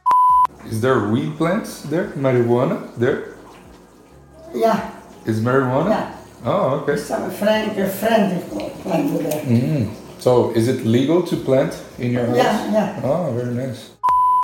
Is 0.70 0.80
there 0.80 0.98
weed 0.98 1.36
plants 1.36 1.82
there? 1.88 2.08
Marijuana 2.16 2.88
there? 2.98 3.34
Yeah. 4.54 4.90
Is 5.26 5.40
marijuana? 5.40 5.90
Yeah. 5.90 6.16
Oh, 6.44 6.80
okay. 6.80 6.96
Some 6.96 7.30
friend, 7.30 7.72
friend 7.90 8.42
plant 8.82 9.18
there. 9.18 9.42
Mm. 9.44 9.90
So, 10.18 10.52
is 10.54 10.68
it 10.68 10.84
legal 10.86 11.22
to 11.24 11.36
plant 11.36 11.74
in 11.98 12.12
your 12.12 12.26
house? 12.26 12.36
Yeah, 12.36 12.72
yeah. 12.72 13.00
Oh, 13.04 13.32
very 13.32 13.54
nice. 13.54 13.95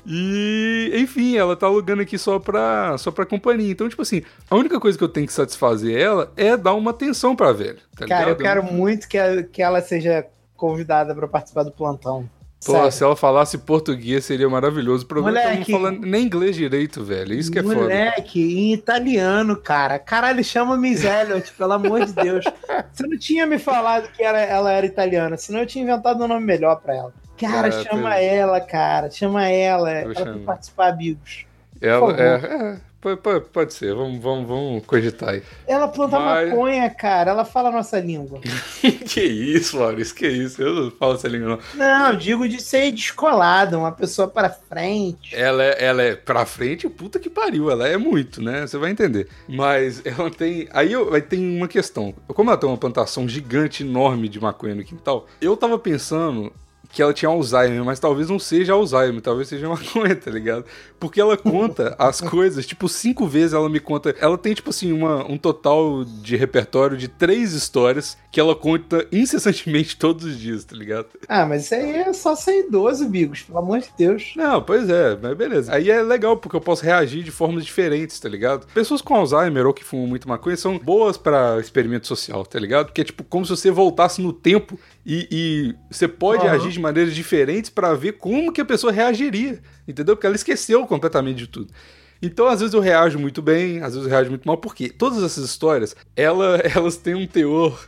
E, 0.05 0.91
enfim, 0.95 1.37
ela 1.37 1.55
tá 1.55 1.65
alugando 1.65 2.01
aqui 2.01 2.17
só 2.17 2.39
pra, 2.39 2.97
só 2.97 3.11
pra 3.11 3.25
companhia. 3.25 3.71
Então, 3.71 3.87
tipo 3.87 4.01
assim, 4.01 4.21
a 4.49 4.55
única 4.55 4.79
coisa 4.79 4.97
que 4.97 5.03
eu 5.03 5.09
tenho 5.09 5.27
que 5.27 5.33
satisfazer 5.33 5.97
ela 5.97 6.31
é 6.35 6.57
dar 6.57 6.73
uma 6.73 6.91
atenção 6.91 7.35
pra 7.35 7.51
velha. 7.51 7.77
Tá 7.95 8.05
Cara, 8.05 8.25
ligado? 8.25 8.29
eu 8.29 8.35
quero 8.37 8.63
muito 8.63 9.07
que, 9.07 9.17
que 9.51 9.61
ela 9.61 9.81
seja 9.81 10.25
convidada 10.55 11.15
para 11.15 11.27
participar 11.27 11.63
do 11.63 11.71
plantão. 11.71 12.29
Pô, 12.65 12.91
se 12.91 13.03
ela 13.03 13.15
falasse 13.15 13.57
português 13.57 14.25
seria 14.25 14.49
maravilhoso. 14.49 15.03
O 15.03 15.07
problema 15.07 15.39
moleque, 15.39 15.61
é 15.61 15.65
que 15.65 15.73
ela 15.73 15.91
não 15.91 15.97
fala 15.99 16.07
nem 16.09 16.25
inglês 16.25 16.55
direito, 16.55 17.03
velho. 17.03 17.33
Isso 17.33 17.51
que 17.51 17.59
é 17.59 17.61
moleque, 17.61 17.81
foda. 17.81 17.93
Moleque, 17.93 18.59
em 18.59 18.73
italiano, 18.73 19.55
cara. 19.55 19.99
Caralho, 19.99 20.43
chama 20.43 20.77
Miss 20.77 21.03
Elliot, 21.03 21.51
pelo 21.53 21.73
amor 21.73 22.05
de 22.05 22.13
Deus. 22.13 22.45
Você 22.91 23.07
não 23.07 23.17
tinha 23.17 23.45
me 23.45 23.59
falado 23.59 24.09
que 24.11 24.23
era, 24.23 24.39
ela 24.39 24.71
era 24.71 24.85
italiana, 24.85 25.37
senão 25.37 25.61
eu 25.61 25.65
tinha 25.65 25.83
inventado 25.83 26.23
um 26.23 26.27
nome 26.27 26.45
melhor 26.45 26.77
pra 26.81 26.95
ela. 26.95 27.13
Cara, 27.37 27.71
chama 27.83 28.15
ela, 28.17 28.61
cara. 28.61 29.09
Chama 29.09 29.47
ela. 29.47 29.91
ela 29.91 30.13
tem 30.13 30.33
que 30.33 30.39
participar, 30.39 30.89
amigos. 30.89 31.45
Ela, 31.81 32.21
é, 32.21 32.35
é, 32.35 32.77
pode, 33.21 33.45
pode, 33.49 33.73
ser. 33.73 33.93
Vamos, 33.93 34.21
vamos, 34.21 34.47
vamos 34.47 34.85
cogitar 34.85 35.29
aí. 35.29 35.43
Ela 35.67 35.87
planta 35.87 36.19
Mas... 36.19 36.49
maconha, 36.49 36.89
cara. 36.89 37.31
Ela 37.31 37.45
fala 37.45 37.69
a 37.69 37.71
nossa 37.71 37.99
língua. 37.99 38.39
que 39.07 39.21
isso, 39.21 39.77
Maurício? 39.77 40.15
Que 40.15 40.27
isso? 40.27 40.61
Eu 40.61 40.73
não 40.75 40.91
falo 40.91 41.15
essa 41.15 41.27
língua, 41.27 41.59
não. 41.75 41.77
Não, 41.77 42.17
digo 42.17 42.47
de 42.47 42.61
ser 42.61 42.91
descolada, 42.91 43.77
uma 43.77 43.91
pessoa 43.91 44.27
pra 44.27 44.49
frente. 44.49 45.35
Ela 45.35 45.63
é, 45.63 45.85
ela 45.85 46.01
é 46.01 46.15
pra 46.15 46.45
frente, 46.45 46.87
puta 46.89 47.19
que 47.19 47.29
pariu. 47.29 47.69
Ela 47.69 47.87
é 47.87 47.97
muito, 47.97 48.41
né? 48.41 48.65
Você 48.65 48.77
vai 48.77 48.91
entender. 48.91 49.27
Mas 49.47 50.01
ela 50.05 50.31
tem. 50.31 50.67
Aí 50.71 50.91
eu, 50.91 51.13
aí 51.13 51.21
tem 51.21 51.57
uma 51.57 51.67
questão. 51.67 52.13
Como 52.27 52.49
ela 52.49 52.57
tem 52.57 52.69
uma 52.69 52.77
plantação 52.77 53.27
gigante, 53.27 53.83
enorme 53.83 54.29
de 54.29 54.39
maconha 54.39 54.75
no 54.75 54.83
quintal, 54.83 55.27
eu 55.41 55.55
tava 55.57 55.77
pensando 55.77 56.51
que 56.93 57.01
ela 57.01 57.11
tinha 57.11 57.27
Alzheimer, 57.27 57.83
mas 57.83 57.99
talvez 57.99 58.29
não 58.29 58.37
seja 58.37 58.73
Alzheimer, 58.73 59.19
talvez 59.19 59.47
seja 59.47 59.67
maconha, 59.67 60.15
tá 60.15 60.29
ligado? 60.29 60.63
Porque 60.99 61.19
ela 61.19 61.35
conta 61.35 61.95
as 61.97 62.21
coisas, 62.21 62.67
tipo, 62.67 62.87
cinco 62.87 63.25
vezes 63.25 63.53
ela 63.53 63.67
me 63.67 63.79
conta. 63.79 64.15
Ela 64.19 64.37
tem, 64.37 64.53
tipo 64.53 64.69
assim, 64.69 64.93
uma, 64.93 65.25
um 65.29 65.35
total 65.35 66.05
de 66.05 66.35
repertório 66.35 66.95
de 66.95 67.07
três 67.07 67.53
histórias 67.53 68.15
que 68.31 68.39
ela 68.39 68.55
conta 68.55 69.07
incessantemente 69.11 69.97
todos 69.97 70.23
os 70.23 70.39
dias, 70.39 70.63
tá 70.63 70.75
ligado? 70.75 71.07
Ah, 71.27 71.47
mas 71.47 71.65
isso 71.65 71.73
aí 71.73 71.97
é 71.97 72.13
só 72.13 72.35
ser 72.35 72.67
idoso, 72.67 73.09
Bigos, 73.09 73.41
pelo 73.41 73.57
amor 73.57 73.79
de 73.79 73.89
Deus. 73.97 74.33
Não, 74.35 74.61
pois 74.61 74.87
é, 74.87 75.17
mas 75.19 75.35
beleza. 75.35 75.73
Aí 75.73 75.89
é 75.89 76.03
legal, 76.03 76.37
porque 76.37 76.55
eu 76.55 76.61
posso 76.61 76.85
reagir 76.85 77.23
de 77.23 77.31
formas 77.31 77.65
diferentes, 77.65 78.19
tá 78.19 78.29
ligado? 78.29 78.67
Pessoas 78.67 79.01
com 79.01 79.15
Alzheimer 79.15 79.65
ou 79.65 79.73
que 79.73 79.83
fumam 79.83 80.05
muito 80.05 80.29
maconha 80.29 80.55
são 80.55 80.77
boas 80.77 81.17
para 81.17 81.59
experimento 81.59 82.05
social, 82.05 82.45
tá 82.45 82.59
ligado? 82.59 82.87
Porque 82.87 83.01
é 83.01 83.03
tipo 83.03 83.23
como 83.23 83.43
se 83.45 83.49
você 83.49 83.71
voltasse 83.71 84.21
no 84.21 84.31
tempo 84.31 84.79
e, 85.03 85.27
e 85.31 85.75
você 85.89 86.07
pode 86.07 86.45
uhum. 86.45 86.51
agir 86.51 86.69
de 86.69 86.82
maneiras 86.83 87.15
diferentes 87.15 87.69
para 87.69 87.93
ver 87.93 88.13
como 88.13 88.51
que 88.51 88.61
a 88.61 88.65
pessoa 88.65 88.91
reagiria, 88.91 89.59
entendeu? 89.87 90.15
Porque 90.15 90.27
ela 90.27 90.35
esqueceu 90.35 90.85
completamente 90.85 91.37
de 91.37 91.47
tudo. 91.47 91.73
Então, 92.21 92.47
às 92.47 92.59
vezes 92.59 92.73
eu 92.73 92.79
reajo 92.79 93.17
muito 93.17 93.41
bem, 93.41 93.81
às 93.81 93.93
vezes 93.93 94.03
eu 94.03 94.09
reajo 94.09 94.29
muito 94.29 94.47
mal, 94.47 94.57
porque 94.57 94.89
todas 94.89 95.23
essas 95.23 95.43
histórias, 95.43 95.95
ela, 96.15 96.57
elas 96.75 96.97
têm 96.97 97.15
um 97.15 97.27
teor, 97.27 97.87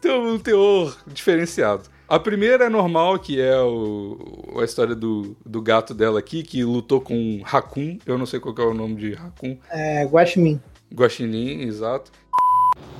têm 0.00 0.12
um 0.12 0.38
teor 0.38 0.96
diferenciado. 1.06 1.84
A 2.08 2.20
primeira 2.20 2.66
é 2.66 2.68
normal, 2.68 3.18
que 3.18 3.40
é 3.40 3.58
o, 3.60 4.60
a 4.60 4.64
história 4.64 4.94
do, 4.94 5.36
do 5.44 5.60
gato 5.60 5.92
dela 5.92 6.20
aqui, 6.20 6.44
que 6.44 6.62
lutou 6.62 7.00
com 7.00 7.16
um 7.16 7.42
Raccoon. 7.42 7.98
Eu 8.06 8.16
não 8.16 8.26
sei 8.26 8.38
qual 8.38 8.54
é 8.56 8.62
o 8.62 8.74
nome 8.74 8.94
de 8.94 9.14
Raccoon. 9.14 9.58
É, 9.70 10.04
Guaxinim. 10.04 10.60
Guaxinim, 10.94 11.62
exato. 11.62 12.12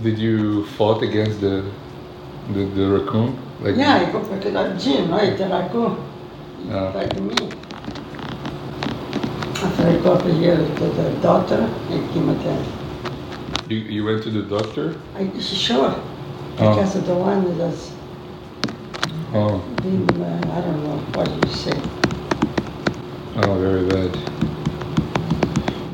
Did 0.01 0.19
you 0.19 0.65
fought 0.77 1.05
against 1.05 1.39
the 1.41 1.63
The, 2.53 2.65
the 2.65 2.89
raccoon? 2.89 3.37
Like 3.61 3.77
yeah, 3.77 3.97
I 3.97 4.13
go 4.13 4.23
for 4.23 4.37
the 4.39 4.77
gym, 4.79 5.11
right? 5.11 5.37
The 5.37 5.47
raccoon. 5.49 5.97
Oh. 6.71 6.93
Like 6.95 7.19
me. 7.21 7.51
After 9.57 9.87
I 9.89 9.97
go 9.99 10.17
here 10.19 10.57
to 10.57 10.87
the 10.89 11.19
doctor, 11.23 11.69
I 11.89 12.13
chemotherapy. 12.13 12.71
You, 13.69 13.79
you 13.79 14.05
went 14.05 14.23
to 14.23 14.31
the 14.31 14.43
doctor? 14.43 15.01
I, 15.17 15.39
sure. 15.41 15.95
Oh. 16.59 16.75
Because 16.75 16.95
of 16.95 17.07
the 17.07 17.17
one 17.17 17.59
that's 17.59 17.93
oh. 19.35 19.59
been, 19.83 20.09
uh, 20.23 20.41
I 20.53 20.61
don't 20.61 20.85
know 20.85 20.99
what 21.15 21.29
you 21.29 21.51
say. 21.53 21.77
Oh, 23.43 23.59
very 23.59 23.87
bad. 23.89 24.13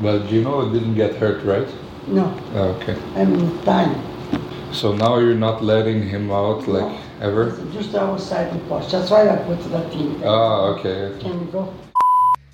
But 0.03 0.31
you 0.31 0.43
know 0.43 0.61
it 0.67 0.73
didn't 0.73 0.95
get 0.95 1.15
hurt, 1.15 1.43
right? 1.43 1.67
No. 2.07 2.39
Oh, 2.53 2.77
okay. 2.79 2.97
I'm 3.15 3.59
dying. 3.63 4.12
So 4.73 4.91
now 4.91 5.19
you're 5.19 5.35
not 5.35 5.63
letting 5.63 6.01
him 6.01 6.31
out 6.31 6.67
like 6.67 6.83
no. 6.83 6.97
ever? 7.21 7.51
Just 7.71 7.93
outside 7.93 8.51
the 8.51 8.59
porch. 8.67 8.91
That's 8.91 9.11
why 9.11 9.29
I 9.29 9.37
put 9.37 9.59
that 9.71 9.91
thing. 9.91 10.19
Ah, 10.25 10.71
ok. 10.71 11.19
Can 11.21 11.39
we 11.39 11.51
go? 11.51 11.71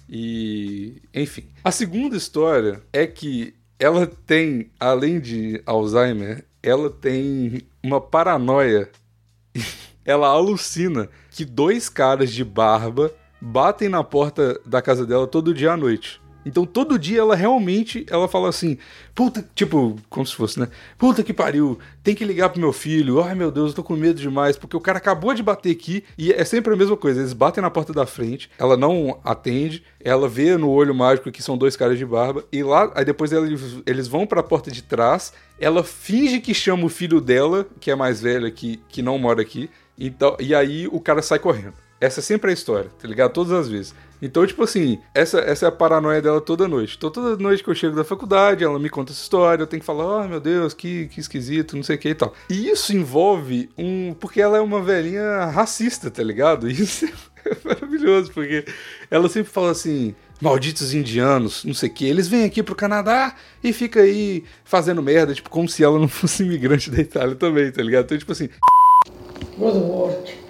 E, 0.09 1.01
enfim. 1.13 1.45
A 1.63 1.71
segunda 1.71 2.17
história 2.17 2.81
é 2.91 3.07
que 3.07 3.53
ela 3.79 4.05
tem, 4.05 4.69
além 4.77 5.21
de 5.21 5.61
Alzheimer, 5.65 6.43
ela 6.61 6.89
tem 6.89 7.61
uma 7.81 8.01
paranoia. 8.01 8.89
ela 10.03 10.27
alucina 10.27 11.07
que 11.31 11.45
dois 11.45 11.87
caras 11.87 12.33
de 12.33 12.43
barba 12.43 13.11
batem 13.39 13.87
na 13.87 14.03
porta 14.03 14.59
da 14.65 14.81
casa 14.81 15.05
dela 15.05 15.25
todo 15.25 15.53
dia 15.53 15.71
à 15.71 15.77
noite. 15.77 16.21
Então 16.49 16.65
todo 16.65 16.99
dia 16.99 17.19
ela 17.19 17.35
realmente 17.35 18.05
ela 18.09 18.27
fala 18.27 18.49
assim: 18.49 18.77
"Puta, 19.15 19.47
tipo, 19.55 19.95
como 20.09 20.25
se 20.25 20.35
fosse, 20.35 20.59
né? 20.59 20.67
Puta 20.97 21.23
que 21.23 21.33
pariu, 21.33 21.79
tem 22.03 22.15
que 22.15 22.25
ligar 22.25 22.49
pro 22.49 22.59
meu 22.59 22.73
filho. 22.73 23.21
Ai 23.21 23.35
meu 23.35 23.51
Deus, 23.51 23.69
eu 23.69 23.75
tô 23.75 23.83
com 23.83 23.95
medo 23.95 24.19
demais, 24.19 24.57
porque 24.57 24.75
o 24.75 24.81
cara 24.81 24.97
acabou 24.97 25.33
de 25.33 25.43
bater 25.43 25.71
aqui 25.71 26.03
e 26.17 26.33
é 26.33 26.43
sempre 26.43 26.73
a 26.73 26.75
mesma 26.75 26.97
coisa. 26.97 27.21
Eles 27.21 27.33
batem 27.33 27.61
na 27.61 27.69
porta 27.69 27.93
da 27.93 28.05
frente, 28.05 28.49
ela 28.57 28.75
não 28.75 29.19
atende, 29.23 29.83
ela 29.99 30.27
vê 30.27 30.57
no 30.57 30.69
olho 30.69 30.93
mágico 30.93 31.31
que 31.31 31.43
são 31.43 31.57
dois 31.57 31.75
caras 31.75 31.97
de 31.97 32.05
barba 32.05 32.43
e 32.51 32.63
lá, 32.63 32.91
aí 32.95 33.05
depois 33.05 33.31
eles, 33.31 34.07
vão 34.07 34.25
para 34.25 34.39
a 34.39 34.43
porta 34.43 34.71
de 34.71 34.81
trás, 34.81 35.31
ela 35.59 35.83
finge 35.83 36.39
que 36.39 36.53
chama 36.53 36.85
o 36.85 36.89
filho 36.89 37.21
dela, 37.21 37.67
que 37.79 37.91
é 37.91 37.95
mais 37.95 38.21
velho 38.21 38.51
que 38.51 38.81
que 38.89 39.01
não 39.01 39.17
mora 39.19 39.41
aqui. 39.41 39.69
Então, 39.97 40.35
e 40.39 40.55
aí 40.55 40.87
o 40.87 40.99
cara 40.99 41.21
sai 41.21 41.39
correndo. 41.39 41.88
Essa 42.01 42.21
sempre 42.21 42.49
é 42.49 42.51
a 42.51 42.53
história, 42.53 42.89
tá 42.97 43.07
ligado? 43.07 43.33
Todas 43.33 43.51
as 43.51 43.67
vezes. 43.67 43.93
Então, 44.21 44.45
tipo 44.45 44.63
assim, 44.63 44.99
essa, 45.13 45.39
essa 45.39 45.65
é 45.65 45.69
a 45.69 45.71
paranoia 45.71 46.21
dela 46.21 46.39
toda 46.39 46.67
noite. 46.67 46.95
Então, 46.97 47.09
toda 47.09 47.41
noite 47.41 47.63
que 47.63 47.69
eu 47.69 47.75
chego 47.75 47.95
da 47.95 48.03
faculdade, 48.03 48.63
ela 48.63 48.79
me 48.79 48.89
conta 48.89 49.11
essa 49.11 49.21
história, 49.21 49.63
eu 49.63 49.67
tenho 49.67 49.79
que 49.81 49.85
falar, 49.85 50.05
oh 50.05 50.27
meu 50.27 50.39
Deus, 50.39 50.73
que, 50.73 51.07
que 51.07 51.19
esquisito, 51.19 51.75
não 51.75 51.83
sei 51.83 51.95
o 51.95 51.99
que 51.99 52.09
e 52.09 52.15
tal. 52.15 52.33
E 52.49 52.69
isso 52.69 52.93
envolve 52.95 53.69
um. 53.77 54.13
Porque 54.13 54.41
ela 54.41 54.57
é 54.57 54.61
uma 54.61 54.81
velhinha 54.81 55.45
racista, 55.45 56.09
tá 56.09 56.23
ligado? 56.23 56.69
Isso 56.69 57.05
é 57.05 57.11
maravilhoso, 57.63 58.31
porque 58.31 58.65
ela 59.09 59.27
sempre 59.29 59.51
fala 59.51 59.71
assim. 59.71 60.15
Malditos 60.41 60.93
indianos, 60.93 61.65
não 61.65 61.73
sei 61.73 61.89
o 61.89 61.93
que, 61.93 62.05
eles 62.05 62.29
vêm 62.29 62.45
aqui 62.45 62.63
pro 62.63 62.73
Canadá 62.73 63.35
e 63.61 63.73
fica 63.73 63.99
aí 63.99 64.45
fazendo 64.63 65.03
merda, 65.03 65.33
tipo, 65.33 65.49
como 65.49 65.67
se 65.67 65.83
ela 65.83 65.99
não 65.99 66.07
fosse 66.07 66.43
imigrante 66.43 66.89
da 66.89 67.01
Itália 67.01 67.35
também, 67.35 67.69
tá 67.69 67.83
ligado? 67.83 68.05
Então, 68.05 68.17
tipo 68.17 68.31
assim. 68.31 68.47
Go 69.57 69.69
to 69.69 70.48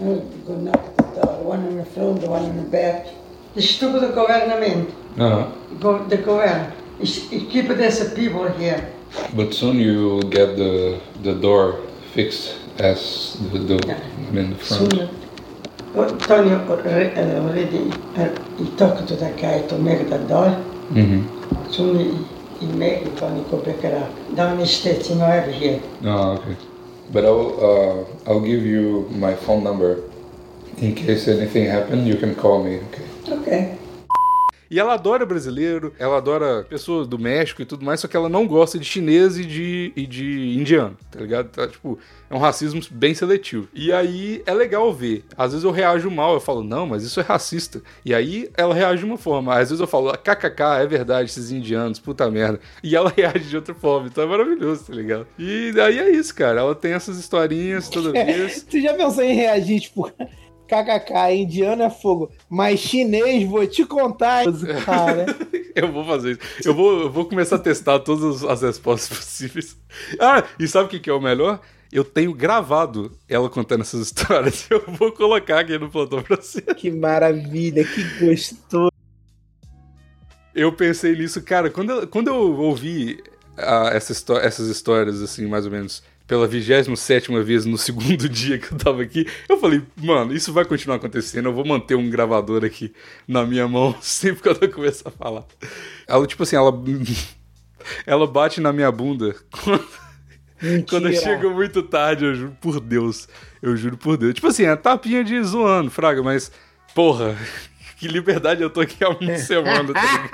work. 0.00 0.22
Go 0.46 0.54
knock 0.56 0.96
the 0.96 1.02
door, 1.20 1.42
one 1.42 1.64
in 1.66 1.76
the 1.78 1.84
front, 1.84 2.22
one 2.22 2.44
in 2.44 2.56
the 2.56 2.68
back. 2.70 3.06
The 3.54 3.62
stupid 3.62 4.02
the 4.02 4.08
government. 4.08 4.94
Uh-huh. 5.18 5.50
Go, 5.80 6.04
the 6.04 6.18
government. 6.18 6.74
It's, 7.00 7.30
it 7.32 7.50
keep 7.50 7.68
these 7.68 8.12
people 8.14 8.48
here. 8.48 8.92
But 9.34 9.54
soon 9.54 9.78
you 9.78 10.08
will 10.08 10.28
get 10.28 10.56
the 10.56 11.00
the 11.22 11.34
door 11.34 11.80
fixed 12.12 12.56
as 12.78 13.36
the, 13.52 13.58
the 13.58 13.76
Yeah. 13.86 14.38
in 14.40 14.50
the 14.50 14.56
front. 14.56 14.92
Soon, 14.92 15.08
Tony 16.28 16.52
uh, 16.52 17.40
already 17.40 17.90
uh, 18.16 18.28
he 18.58 18.64
talked 18.76 19.08
to 19.08 19.16
the 19.16 19.30
guy 19.40 19.62
to 19.66 19.78
make 19.78 20.08
the 20.10 20.18
door. 20.28 20.50
Mm-hmm. 20.92 21.72
Soon 21.72 21.98
he, 21.98 22.66
he 22.66 22.72
make 22.72 23.02
it 23.02 23.16
Tony 23.16 23.42
go 23.50 23.58
back 23.58 23.84
up. 23.84 24.10
Down 24.36 24.58
the 24.58 24.66
states, 24.66 25.08
you 25.10 25.16
know, 25.16 25.26
over 25.26 25.50
here. 25.50 25.80
Oh, 26.04 26.36
okay. 26.38 26.56
But 27.12 27.24
I'll 27.24 27.48
uh, 27.58 28.30
I'll 28.30 28.40
give 28.40 28.64
you 28.64 29.08
my 29.12 29.34
phone 29.34 29.64
number 29.64 30.02
in 30.78 30.94
case 30.94 31.28
anything 31.28 31.66
happens. 31.66 32.06
You 32.06 32.16
can 32.16 32.34
call 32.34 32.62
me. 32.62 32.80
Okay. 32.88 33.06
Okay. 33.28 33.78
E 34.70 34.78
ela 34.78 34.94
adora 34.94 35.24
brasileiro, 35.24 35.94
ela 35.98 36.18
adora 36.18 36.64
pessoas 36.68 37.06
do 37.06 37.18
México 37.18 37.62
e 37.62 37.64
tudo 37.64 37.84
mais, 37.84 38.00
só 38.00 38.08
que 38.08 38.16
ela 38.16 38.28
não 38.28 38.46
gosta 38.46 38.78
de 38.78 38.84
chinês 38.84 39.38
e 39.38 39.44
de, 39.44 39.92
e 39.96 40.06
de 40.06 40.58
indiano, 40.58 40.96
tá 41.10 41.20
ligado? 41.20 41.48
Tá, 41.48 41.66
tipo, 41.66 41.98
é 42.30 42.34
um 42.34 42.38
racismo 42.38 42.80
bem 42.90 43.14
seletivo. 43.14 43.68
E 43.72 43.92
aí 43.92 44.42
é 44.44 44.52
legal 44.52 44.92
ver. 44.92 45.24
Às 45.36 45.52
vezes 45.52 45.64
eu 45.64 45.70
reajo 45.70 46.10
mal, 46.10 46.34
eu 46.34 46.40
falo, 46.40 46.62
não, 46.62 46.86
mas 46.86 47.02
isso 47.02 47.18
é 47.20 47.22
racista. 47.22 47.80
E 48.04 48.14
aí 48.14 48.50
ela 48.56 48.74
reage 48.74 49.00
de 49.00 49.06
uma 49.06 49.16
forma. 49.16 49.54
Às 49.54 49.70
vezes 49.70 49.80
eu 49.80 49.86
falo, 49.86 50.12
kkk, 50.12 50.62
é 50.80 50.86
verdade, 50.86 51.30
esses 51.30 51.50
indianos, 51.50 51.98
puta 51.98 52.30
merda. 52.30 52.60
E 52.82 52.94
ela 52.94 53.12
reage 53.16 53.48
de 53.48 53.56
outra 53.56 53.74
forma. 53.74 54.08
Então 54.08 54.24
é 54.24 54.26
maravilhoso, 54.26 54.84
tá 54.84 54.94
ligado? 54.94 55.26
E 55.38 55.72
aí 55.80 55.98
é 55.98 56.10
isso, 56.10 56.34
cara. 56.34 56.60
Ela 56.60 56.74
tem 56.74 56.92
essas 56.92 57.18
historinhas 57.18 57.88
toda 57.88 58.12
vez. 58.24 58.62
Tu 58.62 58.80
já 58.80 58.94
pensou 58.94 59.24
em 59.24 59.34
reagir, 59.34 59.80
tipo, 59.80 60.10
kkk, 60.68 61.34
indiano 61.34 61.82
é 61.82 61.90
fogo, 61.90 62.30
mas 62.48 62.78
chinês, 62.78 63.48
vou 63.48 63.66
te 63.66 63.84
contar, 63.86 64.44
cara. 64.84 65.26
Eu 65.74 65.92
vou 65.92 66.04
fazer 66.04 66.32
isso. 66.32 66.68
Eu 66.68 66.74
vou, 66.74 67.02
eu 67.02 67.10
vou 67.10 67.24
começar 67.24 67.54
a 67.54 67.60
testar 67.60 68.00
todas 68.00 68.42
as 68.42 68.62
respostas 68.62 69.14
possíveis. 69.16 69.76
Ah, 70.18 70.42
e 70.58 70.66
sabe 70.66 70.86
o 70.86 70.88
que, 70.88 70.98
que 70.98 71.08
é 71.08 71.12
o 71.12 71.20
melhor? 71.20 71.60
Eu 71.92 72.02
tenho 72.02 72.34
gravado 72.34 73.16
ela 73.28 73.48
contando 73.48 73.82
essas 73.82 74.00
histórias. 74.00 74.66
Eu 74.68 74.82
vou 74.88 75.12
colocar 75.12 75.60
aqui 75.60 75.78
no 75.78 75.88
plantão 75.88 76.20
pra 76.20 76.34
você. 76.34 76.60
Que 76.62 76.90
maravilha, 76.90 77.84
que 77.84 78.26
gostoso. 78.26 78.90
Eu 80.52 80.72
pensei 80.72 81.14
nisso, 81.14 81.40
cara, 81.42 81.70
quando 81.70 81.90
eu, 81.90 82.08
quando 82.08 82.26
eu 82.26 82.58
ouvi 82.58 83.22
ah, 83.56 83.90
essa 83.92 84.12
essas 84.38 84.66
histórias, 84.66 85.22
assim, 85.22 85.46
mais 85.46 85.64
ou 85.64 85.70
menos, 85.70 86.02
pela 86.28 86.46
27 86.46 87.32
vez 87.42 87.64
no 87.64 87.76
segundo 87.78 88.28
dia 88.28 88.58
que 88.58 88.72
eu 88.72 88.78
tava 88.78 89.02
aqui, 89.02 89.26
eu 89.48 89.58
falei, 89.58 89.82
mano, 89.96 90.34
isso 90.34 90.52
vai 90.52 90.64
continuar 90.64 90.96
acontecendo, 90.96 91.48
eu 91.48 91.54
vou 91.54 91.64
manter 91.64 91.96
um 91.96 92.08
gravador 92.08 92.64
aqui 92.64 92.92
na 93.26 93.44
minha 93.44 93.66
mão 93.66 93.96
sempre 94.00 94.42
que 94.42 94.48
ela 94.48 94.68
começar 94.68 95.08
a 95.08 95.12
falar. 95.12 95.44
Ela, 96.06 96.26
tipo 96.26 96.42
assim, 96.44 96.54
ela. 96.54 96.70
Ela 98.04 98.26
bate 98.26 98.60
na 98.60 98.70
minha 98.70 98.90
bunda 98.92 99.34
quando, 99.50 99.86
quando 100.90 101.08
eu 101.08 101.14
chego 101.14 101.50
muito 101.50 101.82
tarde, 101.82 102.26
eu 102.26 102.34
juro 102.34 102.56
por 102.60 102.80
Deus. 102.80 103.26
Eu 103.62 103.74
juro 103.76 103.96
por 103.96 104.18
Deus. 104.18 104.34
Tipo 104.34 104.48
assim, 104.48 104.64
é 104.64 104.76
tapinha 104.76 105.24
de 105.24 105.42
zoando, 105.42 105.90
Fraga, 105.90 106.22
mas, 106.22 106.52
porra, 106.94 107.34
que 107.96 108.06
liberdade 108.06 108.60
eu 108.60 108.68
tô 108.68 108.80
aqui 108.82 109.02
há 109.02 109.08
uma 109.08 109.38
semana, 109.38 109.94
tá 109.94 110.02
ligado? 110.02 110.28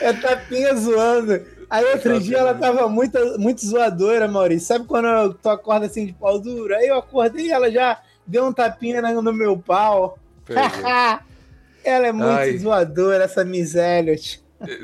É 0.00 0.12
tapinha 0.14 0.74
zoando. 0.74 1.44
Aí 1.72 1.86
outro 1.86 2.20
dia 2.20 2.36
ela 2.36 2.52
tava 2.52 2.86
muito, 2.86 3.18
muito 3.38 3.64
zoadora, 3.64 4.28
Maurício. 4.28 4.68
Sabe 4.68 4.84
quando 4.84 5.32
tu 5.32 5.48
acorda 5.48 5.86
assim 5.86 6.04
de 6.04 6.12
pau 6.12 6.38
duro? 6.38 6.76
Aí 6.76 6.86
eu 6.86 6.98
acordei 6.98 7.46
e 7.46 7.50
ela 7.50 7.70
já 7.70 7.98
deu 8.26 8.44
um 8.44 8.52
tapinha 8.52 9.00
no 9.00 9.32
meu 9.32 9.56
pau. 9.56 10.18
Ela 11.82 12.06
é 12.08 12.12
muito 12.12 12.28
Ai. 12.28 12.58
zoadora, 12.58 13.24
essa 13.24 13.42
miséria. 13.42 14.14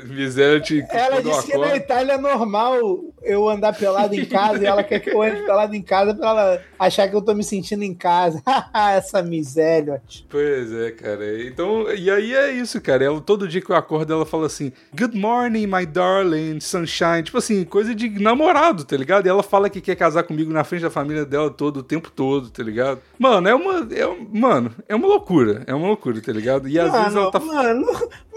Miséria 0.05 0.59
te 0.59 0.85
Ela 0.89 1.21
disse 1.21 1.47
que 1.47 1.57
na 1.57 1.75
Itália 1.75 2.13
é 2.13 2.17
normal 2.17 2.75
eu 3.21 3.47
andar 3.49 3.73
pelado 3.73 4.15
em 4.15 4.25
casa 4.25 4.61
e 4.61 4.65
ela 4.65 4.83
quer 4.83 4.99
que 4.99 5.09
eu 5.09 5.21
ande 5.21 5.41
pelado 5.41 5.75
em 5.75 5.81
casa 5.81 6.13
pra 6.13 6.29
ela 6.29 6.61
achar 6.77 7.07
que 7.07 7.15
eu 7.15 7.21
tô 7.21 7.33
me 7.33 7.43
sentindo 7.43 7.83
em 7.83 7.93
casa. 7.93 8.41
essa 8.95 9.21
miséria. 9.21 10.01
Pois 10.29 10.71
é, 10.71 10.91
cara. 10.91 11.43
Então, 11.43 11.91
e 11.93 12.09
aí 12.09 12.33
é 12.33 12.51
isso, 12.51 12.79
cara. 12.81 13.03
Ela, 13.03 13.21
todo 13.21 13.47
dia 13.47 13.61
que 13.61 13.69
eu 13.69 13.75
acordo, 13.75 14.13
ela 14.13 14.25
fala 14.25 14.45
assim: 14.45 14.71
Good 14.97 15.17
morning, 15.17 15.67
my 15.67 15.85
darling, 15.85 16.59
sunshine. 16.59 17.23
Tipo 17.23 17.37
assim, 17.37 17.63
coisa 17.63 17.93
de 17.95 18.09
namorado, 18.21 18.83
tá 18.83 18.95
ligado? 18.95 19.25
E 19.25 19.29
ela 19.29 19.43
fala 19.43 19.69
que 19.69 19.81
quer 19.81 19.95
casar 19.95 20.23
comigo 20.23 20.51
na 20.51 20.63
frente 20.63 20.81
da 20.81 20.89
família 20.89 21.25
dela 21.25 21.49
todo 21.49 21.77
o 21.77 21.83
tempo 21.83 22.11
todo, 22.11 22.49
tá 22.49 22.63
ligado? 22.63 22.99
Mano, 23.17 23.47
é 23.47 23.55
uma. 23.55 23.87
É, 23.93 24.05
mano, 24.31 24.73
é 24.87 24.95
uma 24.95 25.07
loucura. 25.07 25.63
É 25.67 25.73
uma 25.73 25.87
loucura, 25.87 26.21
tá 26.21 26.31
ligado? 26.31 26.67
E 26.67 26.79
às 26.79 26.91
vezes 26.91 27.15
ela 27.15 27.31
tá. 27.31 27.39
mano, 27.39 27.85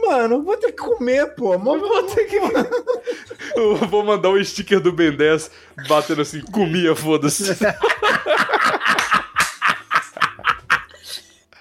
mano, 0.02 0.42
vou 0.42 0.56
ter 0.56 0.72
que 0.72 0.82
comer, 0.82 1.31
pô. 1.36 1.54
Eu 1.54 1.60
vou 1.60 2.02
ter 2.04 2.24
que. 2.26 2.38
Vou 3.88 4.02
mandar 4.04 4.30
um 4.30 4.42
sticker 4.42 4.80
do 4.80 4.92
Ben 4.92 5.12
10 5.12 5.50
batendo 5.88 6.22
assim, 6.22 6.40
comia, 6.40 6.96
foda-se. 6.96 7.54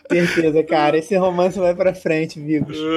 Certeza, 0.10 0.64
cara. 0.64 0.98
Esse 0.98 1.16
romance 1.18 1.60
vai 1.60 1.76
pra 1.76 1.94
frente, 1.94 2.40
Vigos. 2.40 2.78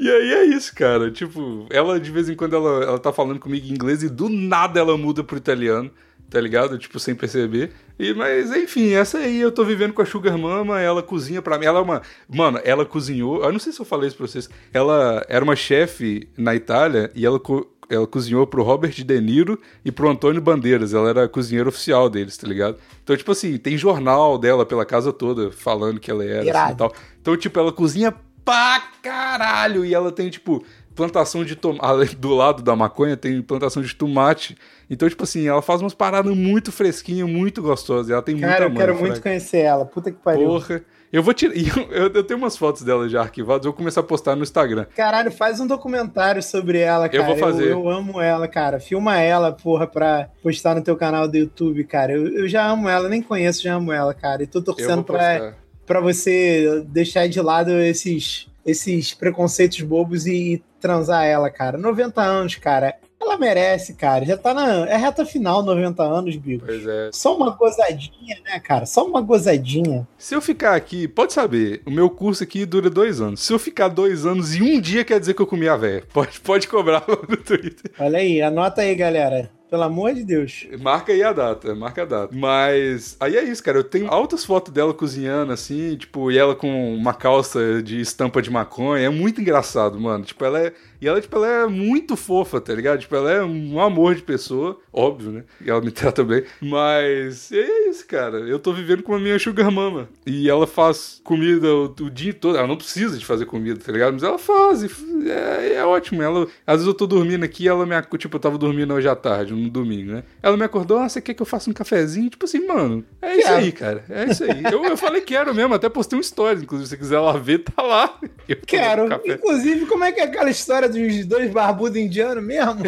E 0.00 0.10
aí 0.10 0.32
é 0.32 0.44
isso, 0.46 0.74
cara. 0.74 1.10
Tipo, 1.10 1.66
ela 1.70 2.00
de 2.00 2.10
vez 2.10 2.28
em 2.28 2.34
quando 2.34 2.56
ela, 2.56 2.84
ela 2.84 2.98
tá 2.98 3.12
falando 3.12 3.38
comigo 3.38 3.66
em 3.66 3.72
inglês 3.72 4.02
e 4.02 4.08
do 4.08 4.28
nada 4.28 4.80
ela 4.80 4.96
muda 4.96 5.22
pro 5.22 5.36
italiano, 5.36 5.90
tá 6.32 6.40
ligado? 6.40 6.78
Tipo, 6.78 6.98
sem 6.98 7.14
perceber. 7.14 7.72
E, 7.98 8.14
mas 8.14 8.50
enfim, 8.56 8.94
essa 8.94 9.18
aí 9.18 9.38
eu 9.38 9.52
tô 9.52 9.64
vivendo 9.64 9.92
com 9.92 10.00
a 10.00 10.06
Sugar 10.06 10.36
Mama, 10.38 10.80
ela 10.80 11.02
cozinha 11.02 11.42
pra 11.42 11.58
mim. 11.58 11.66
Ela 11.66 11.78
é 11.78 11.82
uma. 11.82 12.02
Mano, 12.26 12.58
ela 12.64 12.86
cozinhou. 12.86 13.44
Eu 13.44 13.52
não 13.52 13.58
sei 13.58 13.72
se 13.72 13.80
eu 13.80 13.84
falei 13.84 14.08
isso 14.08 14.16
pra 14.16 14.26
vocês. 14.26 14.48
Ela 14.72 15.24
era 15.28 15.44
uma 15.44 15.54
chefe 15.54 16.26
na 16.36 16.54
Itália 16.54 17.10
e 17.14 17.26
ela. 17.26 17.38
Co 17.38 17.68
ela 17.90 18.06
cozinhou 18.06 18.46
pro 18.46 18.62
Robert 18.62 18.92
De 18.92 19.20
Niro 19.20 19.60
e 19.84 19.92
pro 19.92 20.08
Antônio 20.08 20.40
Bandeiras. 20.40 20.94
Ela 20.94 21.10
era 21.10 21.24
a 21.24 21.28
cozinheira 21.28 21.68
oficial 21.68 22.08
deles, 22.08 22.38
tá 22.38 22.48
ligado? 22.48 22.78
Então, 23.04 23.14
tipo 23.14 23.30
assim, 23.30 23.58
tem 23.58 23.76
jornal 23.76 24.38
dela 24.38 24.64
pela 24.64 24.86
casa 24.86 25.12
toda 25.12 25.50
falando 25.50 26.00
que 26.00 26.10
ela 26.10 26.24
era 26.24 26.64
assim, 26.64 26.72
e 26.72 26.76
tal. 26.76 26.94
Então, 27.20 27.36
tipo, 27.36 27.58
ela 27.58 27.70
cozinha 27.70 28.14
pra 28.42 28.82
caralho. 29.02 29.84
E 29.84 29.92
ela 29.92 30.10
tem, 30.10 30.30
tipo, 30.30 30.64
plantação 30.94 31.44
de 31.44 31.56
tomate. 31.56 32.16
Do 32.16 32.34
lado 32.34 32.62
da 32.62 32.74
maconha 32.76 33.16
tem 33.16 33.40
plantação 33.42 33.82
de 33.82 33.94
tomate. 33.94 34.56
Então, 34.88 35.08
tipo 35.08 35.24
assim, 35.24 35.46
ela 35.48 35.62
faz 35.62 35.80
umas 35.80 35.94
paradas 35.94 36.34
muito 36.36 36.70
fresquinhas, 36.70 37.28
muito 37.28 37.62
gostosas. 37.62 38.10
Ela 38.10 38.22
tem 38.22 38.34
muita 38.34 38.48
Cara, 38.48 38.64
eu 38.64 38.68
mãe, 38.68 38.78
quero 38.78 38.92
fraga. 38.92 39.08
muito 39.08 39.22
conhecer 39.22 39.58
ela. 39.58 39.84
Puta 39.84 40.10
que 40.10 40.18
pariu. 40.18 40.48
Porra. 40.48 40.82
Eu 41.12 41.22
vou 41.22 41.34
tirar. 41.34 41.52
Eu, 41.92 42.10
eu 42.10 42.24
tenho 42.24 42.38
umas 42.38 42.56
fotos 42.56 42.82
dela 42.82 43.06
já 43.06 43.20
arquivadas, 43.20 43.66
eu 43.66 43.70
vou 43.70 43.76
começar 43.76 44.00
a 44.00 44.04
postar 44.04 44.34
no 44.34 44.42
Instagram. 44.42 44.86
Caralho, 44.96 45.30
faz 45.30 45.60
um 45.60 45.66
documentário 45.66 46.42
sobre 46.42 46.78
ela, 46.78 47.06
cara. 47.06 47.22
Eu 47.22 47.26
vou 47.26 47.36
fazer. 47.36 47.70
Eu, 47.70 47.88
amo 47.90 48.18
ela, 48.18 48.48
cara. 48.48 48.80
Filma 48.80 49.18
ela, 49.20 49.52
porra, 49.52 49.86
pra 49.86 50.30
postar 50.42 50.74
no 50.74 50.82
teu 50.82 50.96
canal 50.96 51.28
do 51.28 51.36
YouTube, 51.36 51.84
cara. 51.84 52.12
Eu, 52.12 52.26
eu 52.28 52.48
já 52.48 52.66
amo 52.66 52.88
ela, 52.88 53.10
nem 53.10 53.20
conheço, 53.20 53.62
já 53.62 53.74
amo 53.74 53.92
ela, 53.92 54.14
cara. 54.14 54.42
E 54.42 54.46
tô 54.46 54.60
Eu 54.60 54.64
torcendo 54.64 55.04
pra, 55.04 55.52
pra 55.84 56.00
você 56.00 56.82
deixar 56.86 57.28
de 57.28 57.40
lado 57.42 57.70
esses, 57.72 58.48
esses 58.64 59.14
preconceitos 59.14 59.80
bobos 59.80 60.26
e 60.26 60.62
transar 60.80 61.24
ela, 61.24 61.50
cara. 61.50 61.78
90 61.78 62.20
anos, 62.20 62.56
cara. 62.56 62.96
Ela 63.20 63.38
merece, 63.38 63.94
cara. 63.94 64.24
Já 64.24 64.36
tá 64.36 64.52
na. 64.52 64.86
É 64.88 64.96
reta 64.96 65.24
final, 65.24 65.62
90 65.62 66.02
anos, 66.02 66.34
Bigo. 66.34 66.64
Pois 66.66 66.84
é. 66.84 67.10
Só 67.12 67.36
uma 67.36 67.50
gozadinha, 67.50 68.36
né, 68.44 68.58
cara? 68.58 68.84
Só 68.84 69.06
uma 69.06 69.20
gozadinha. 69.20 70.06
Se 70.18 70.34
eu 70.34 70.40
ficar 70.40 70.74
aqui, 70.74 71.06
pode 71.06 71.32
saber, 71.32 71.82
o 71.86 71.90
meu 71.90 72.10
curso 72.10 72.42
aqui 72.42 72.66
dura 72.66 72.90
dois 72.90 73.20
anos. 73.20 73.40
Se 73.40 73.52
eu 73.52 73.60
ficar 73.60 73.86
dois 73.86 74.26
anos 74.26 74.56
e 74.56 74.62
um 74.62 74.80
dia 74.80 75.04
quer 75.04 75.20
dizer 75.20 75.34
que 75.34 75.42
eu 75.42 75.46
comi 75.46 75.68
a 75.68 75.76
véia. 75.76 76.02
Pode, 76.12 76.40
pode 76.40 76.66
cobrar 76.66 77.04
no 77.28 77.36
Twitter. 77.36 77.92
Olha 78.00 78.18
aí, 78.18 78.42
anota 78.42 78.82
aí, 78.82 78.94
galera. 78.96 79.48
Pelo 79.72 79.84
amor 79.84 80.12
de 80.12 80.22
Deus. 80.22 80.66
Marca 80.82 81.14
aí 81.14 81.22
a 81.22 81.32
data, 81.32 81.74
marca 81.74 82.02
a 82.02 82.04
data. 82.04 82.36
Mas 82.36 83.16
aí 83.18 83.38
é 83.38 83.42
isso, 83.42 83.64
cara. 83.64 83.78
Eu 83.78 83.84
tenho 83.84 84.06
altas 84.06 84.44
fotos 84.44 84.70
dela 84.70 84.92
cozinhando, 84.92 85.50
assim, 85.50 85.96
tipo, 85.96 86.30
e 86.30 86.36
ela 86.36 86.54
com 86.54 86.94
uma 86.94 87.14
calça 87.14 87.82
de 87.82 87.98
estampa 87.98 88.42
de 88.42 88.50
maconha. 88.50 89.06
É 89.06 89.08
muito 89.08 89.40
engraçado, 89.40 89.98
mano. 89.98 90.26
Tipo, 90.26 90.44
ela 90.44 90.60
é. 90.60 90.74
E 91.02 91.08
ela, 91.08 91.20
tipo, 91.20 91.34
ela 91.34 91.48
é 91.48 91.66
muito 91.66 92.14
fofa, 92.14 92.60
tá 92.60 92.72
ligado? 92.72 93.00
Tipo, 93.00 93.16
ela 93.16 93.32
é 93.32 93.42
um 93.42 93.80
amor 93.80 94.14
de 94.14 94.22
pessoa, 94.22 94.78
óbvio, 94.92 95.32
né? 95.32 95.42
E 95.60 95.68
ela 95.68 95.80
me 95.80 95.90
trata 95.92 96.22
bem. 96.22 96.44
Mas 96.60 97.50
é 97.50 97.88
isso, 97.88 98.06
cara. 98.06 98.38
Eu 98.38 98.60
tô 98.60 98.72
vivendo 98.72 99.02
com 99.02 99.12
a 99.12 99.18
minha 99.18 99.36
sugar 99.36 99.68
mama. 99.68 100.08
E 100.24 100.48
ela 100.48 100.64
faz 100.64 101.20
comida 101.24 101.66
o, 101.74 101.86
o 101.86 102.08
dia 102.08 102.32
todo. 102.32 102.56
Ela 102.56 102.68
não 102.68 102.76
precisa 102.76 103.18
de 103.18 103.26
fazer 103.26 103.46
comida, 103.46 103.80
tá 103.84 103.90
ligado? 103.90 104.12
Mas 104.12 104.22
ela 104.22 104.38
faz. 104.38 104.84
E 104.84 105.28
é, 105.28 105.74
é 105.74 105.84
ótimo. 105.84 106.22
Ela, 106.22 106.46
às 106.64 106.76
vezes 106.76 106.86
eu 106.86 106.94
tô 106.94 107.04
dormindo 107.08 107.42
aqui 107.42 107.66
ela 107.66 107.84
me... 107.84 108.00
Tipo, 108.16 108.36
eu 108.36 108.40
tava 108.40 108.56
dormindo 108.56 108.94
hoje 108.94 109.08
à 109.08 109.16
tarde, 109.16 109.52
no 109.52 109.68
domingo, 109.68 110.12
né? 110.12 110.22
Ela 110.40 110.56
me 110.56 110.62
acordou, 110.62 110.98
ah, 110.98 111.08
você 111.08 111.20
quer 111.20 111.34
que 111.34 111.42
eu 111.42 111.46
faça 111.46 111.68
um 111.68 111.72
cafezinho? 111.72 112.30
Tipo 112.30 112.44
assim, 112.44 112.64
mano, 112.64 113.04
é 113.20 113.38
isso 113.38 113.50
aí, 113.50 113.72
cara. 113.72 114.04
É 114.08 114.26
isso 114.26 114.44
aí. 114.44 114.62
Eu, 114.70 114.84
eu 114.84 114.96
falei 114.96 115.22
quero 115.22 115.52
mesmo, 115.52 115.74
até 115.74 115.88
postei 115.88 116.16
um 116.16 116.22
story, 116.22 116.62
inclusive, 116.62 116.88
se 116.88 116.90
você 116.90 116.96
quiser 116.96 117.18
lá 117.18 117.32
ver, 117.32 117.58
tá 117.58 117.82
lá. 117.82 118.20
Eu 118.48 118.56
quero. 118.66 119.08
Inclusive, 119.24 119.86
como 119.86 120.04
é 120.04 120.12
que 120.12 120.20
é 120.20 120.24
aquela 120.24 120.50
história 120.50 120.88
dos 120.92 121.26
dois 121.26 121.50
barbudos 121.50 121.96
indianos 121.96 122.42
mesmo? 122.44 122.82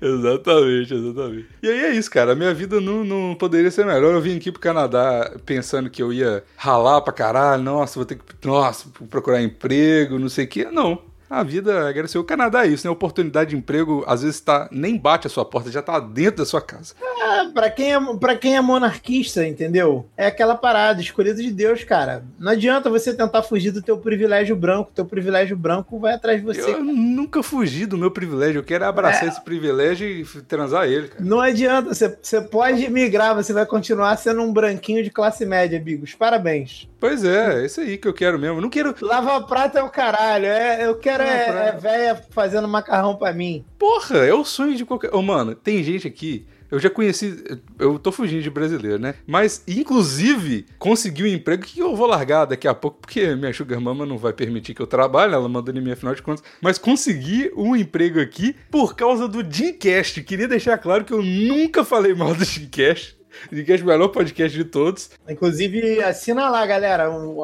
exatamente, 0.00 0.94
exatamente. 0.94 1.46
E 1.62 1.68
aí 1.68 1.84
é 1.84 1.90
isso, 1.92 2.10
cara. 2.10 2.32
A 2.32 2.36
minha 2.36 2.52
vida 2.52 2.80
não, 2.80 3.04
não 3.04 3.34
poderia 3.34 3.70
ser 3.70 3.86
melhor. 3.86 4.14
Eu 4.14 4.20
vim 4.20 4.36
aqui 4.36 4.52
pro 4.52 4.60
Canadá 4.60 5.32
pensando 5.44 5.88
que 5.88 6.02
eu 6.02 6.12
ia 6.12 6.44
ralar 6.56 7.00
pra 7.00 7.12
caralho. 7.12 7.62
Nossa, 7.62 7.98
vou 7.98 8.04
ter 8.04 8.16
que. 8.16 8.46
Nossa, 8.46 8.88
procurar 9.08 9.42
emprego, 9.42 10.18
não 10.18 10.28
sei 10.28 10.44
o 10.44 10.48
quê. 10.48 10.68
Não. 10.70 11.00
A 11.28 11.42
vida, 11.42 11.88
agradecer. 11.88 12.18
O 12.18 12.24
Canadá 12.24 12.64
é 12.64 12.68
isso, 12.68 12.86
né? 12.86 12.90
Oportunidade 12.90 13.50
de 13.50 13.56
emprego, 13.56 14.04
às 14.06 14.22
vezes 14.22 14.40
tá, 14.40 14.68
nem 14.70 14.96
bate 14.96 15.26
a 15.26 15.30
sua 15.30 15.44
porta, 15.44 15.70
já 15.70 15.82
tá 15.82 15.98
dentro 15.98 16.38
da 16.38 16.44
sua 16.44 16.60
casa. 16.60 16.94
Ah, 17.20 17.50
pra 17.52 17.70
quem, 17.70 17.92
é, 17.92 17.98
pra 18.18 18.36
quem 18.36 18.56
é 18.56 18.60
monarquista, 18.60 19.46
entendeu? 19.46 20.06
É 20.16 20.26
aquela 20.26 20.54
parada, 20.54 21.00
escolhido 21.00 21.42
de 21.42 21.50
Deus, 21.50 21.82
cara. 21.82 22.24
Não 22.38 22.52
adianta 22.52 22.88
você 22.88 23.12
tentar 23.12 23.42
fugir 23.42 23.72
do 23.72 23.82
teu 23.82 23.98
privilégio 23.98 24.54
branco. 24.54 24.92
Teu 24.94 25.04
privilégio 25.04 25.56
branco 25.56 25.98
vai 25.98 26.14
atrás 26.14 26.38
de 26.38 26.46
você. 26.46 26.72
Eu 26.72 26.84
nunca 26.84 27.42
fugi 27.42 27.86
do 27.86 27.98
meu 27.98 28.10
privilégio. 28.10 28.60
Eu 28.60 28.64
quero 28.64 28.84
abraçar 28.84 29.24
é. 29.24 29.28
esse 29.28 29.40
privilégio 29.42 30.06
e 30.06 30.24
transar 30.42 30.86
ele, 30.86 31.08
cara. 31.08 31.24
Não 31.24 31.40
adianta. 31.40 31.92
Você, 31.92 32.16
você 32.20 32.40
pode 32.40 32.88
migrar, 32.88 33.34
você 33.34 33.52
vai 33.52 33.66
continuar 33.66 34.16
sendo 34.16 34.42
um 34.42 34.52
branquinho 34.52 35.02
de 35.02 35.10
classe 35.10 35.44
média, 35.44 35.78
amigos. 35.78 36.14
Parabéns. 36.14 36.88
Pois 37.06 37.22
é, 37.22 37.62
é 37.62 37.66
isso 37.66 37.80
aí 37.80 37.96
que 37.96 38.08
eu 38.08 38.12
quero 38.12 38.36
mesmo. 38.36 38.60
Não 38.60 38.68
quero. 38.68 38.92
Lava 39.00 39.40
prata 39.42 39.78
é 39.78 39.82
o 39.82 39.88
caralho. 39.88 40.46
É, 40.46 40.84
eu 40.84 40.96
quero 40.96 41.22
é, 41.22 41.68
é 41.68 41.72
velha 41.72 42.20
fazendo 42.30 42.66
macarrão 42.66 43.14
para 43.14 43.32
mim. 43.32 43.64
Porra, 43.78 44.18
é 44.18 44.34
o 44.34 44.44
sonho 44.44 44.74
de 44.74 44.84
qualquer. 44.84 45.14
Ô, 45.14 45.18
oh, 45.18 45.22
mano, 45.22 45.54
tem 45.54 45.84
gente 45.84 46.08
aqui. 46.08 46.44
Eu 46.68 46.80
já 46.80 46.90
conheci. 46.90 47.44
Eu 47.78 47.96
tô 47.96 48.10
fugindo 48.10 48.42
de 48.42 48.50
brasileiro, 48.50 48.98
né? 48.98 49.14
Mas, 49.24 49.62
inclusive, 49.68 50.66
consegui 50.80 51.22
um 51.22 51.26
emprego 51.28 51.62
que 51.62 51.78
eu 51.78 51.94
vou 51.94 52.08
largar 52.08 52.44
daqui 52.44 52.66
a 52.66 52.74
pouco, 52.74 52.98
porque 53.02 53.36
minha 53.36 53.54
Sugar 53.54 53.80
Mama 53.80 54.04
não 54.04 54.18
vai 54.18 54.32
permitir 54.32 54.74
que 54.74 54.82
eu 54.82 54.86
trabalhe, 54.86 55.32
ela 55.32 55.48
mandou 55.48 55.72
em 55.72 55.80
mim 55.80 55.92
afinal 55.92 56.12
de 56.12 56.22
contas. 56.22 56.42
Mas 56.60 56.76
consegui 56.76 57.52
um 57.56 57.76
emprego 57.76 58.20
aqui 58.20 58.56
por 58.68 58.96
causa 58.96 59.28
do 59.28 59.44
Dreamcast. 59.44 60.24
Queria 60.24 60.48
deixar 60.48 60.76
claro 60.78 61.04
que 61.04 61.12
eu 61.12 61.22
nunca 61.22 61.84
falei 61.84 62.14
mal 62.14 62.34
do 62.34 62.44
Dreamcast. 62.44 63.16
Podcast, 63.48 63.84
o 63.84 63.86
melhor 63.86 64.08
podcast 64.08 64.56
de 64.56 64.64
todos. 64.64 65.10
Inclusive, 65.28 66.02
assina 66.02 66.48
lá, 66.48 66.66
galera. 66.66 67.10
Um, 67.10 67.36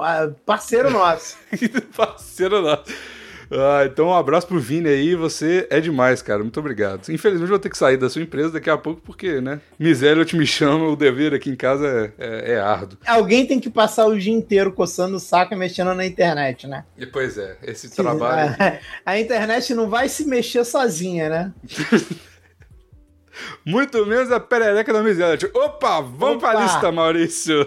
parceiro 0.44 0.90
nosso. 0.90 1.36
parceiro 1.96 2.62
nosso. 2.62 2.92
Ah, 3.54 3.84
então 3.84 4.06
um 4.06 4.14
abraço 4.14 4.46
pro 4.46 4.58
Vini 4.58 4.88
aí, 4.88 5.14
você 5.14 5.66
é 5.68 5.78
demais, 5.78 6.22
cara. 6.22 6.38
Muito 6.38 6.58
obrigado. 6.58 7.10
Infelizmente 7.10 7.48
vou 7.48 7.58
ter 7.58 7.68
que 7.68 7.76
sair 7.76 7.98
da 7.98 8.08
sua 8.08 8.22
empresa 8.22 8.50
daqui 8.50 8.70
a 8.70 8.78
pouco, 8.78 9.02
porque, 9.02 9.40
né? 9.40 9.60
Miséria, 9.78 10.20
eu 10.20 10.24
te 10.24 10.36
me 10.36 10.46
chamo, 10.46 10.90
o 10.90 10.96
dever 10.96 11.34
aqui 11.34 11.50
em 11.50 11.56
casa 11.56 12.12
é, 12.18 12.26
é, 12.26 12.52
é 12.52 12.60
árduo. 12.60 12.98
Alguém 13.06 13.46
tem 13.46 13.60
que 13.60 13.68
passar 13.68 14.06
o 14.06 14.18
dia 14.18 14.32
inteiro 14.32 14.72
coçando 14.72 15.16
o 15.16 15.20
saco 15.20 15.52
e 15.52 15.56
mexendo 15.56 15.94
na 15.94 16.06
internet, 16.06 16.66
né? 16.66 16.84
E, 16.96 17.04
pois 17.04 17.36
é, 17.36 17.56
esse 17.62 17.90
trabalho. 17.90 18.56
A, 18.58 18.78
a 19.12 19.20
internet 19.20 19.74
não 19.74 19.88
vai 19.88 20.08
se 20.08 20.24
mexer 20.24 20.64
sozinha, 20.64 21.28
né? 21.28 21.52
Muito 23.64 24.04
menos 24.06 24.30
a 24.30 24.40
perereca 24.40 24.92
da 24.92 25.02
miséria. 25.02 25.36
Tipo, 25.36 25.58
opa, 25.58 26.00
vamos 26.00 26.36
Opa. 26.36 26.50
pra 26.50 26.62
lista, 26.62 26.92
Maurício. 26.92 27.66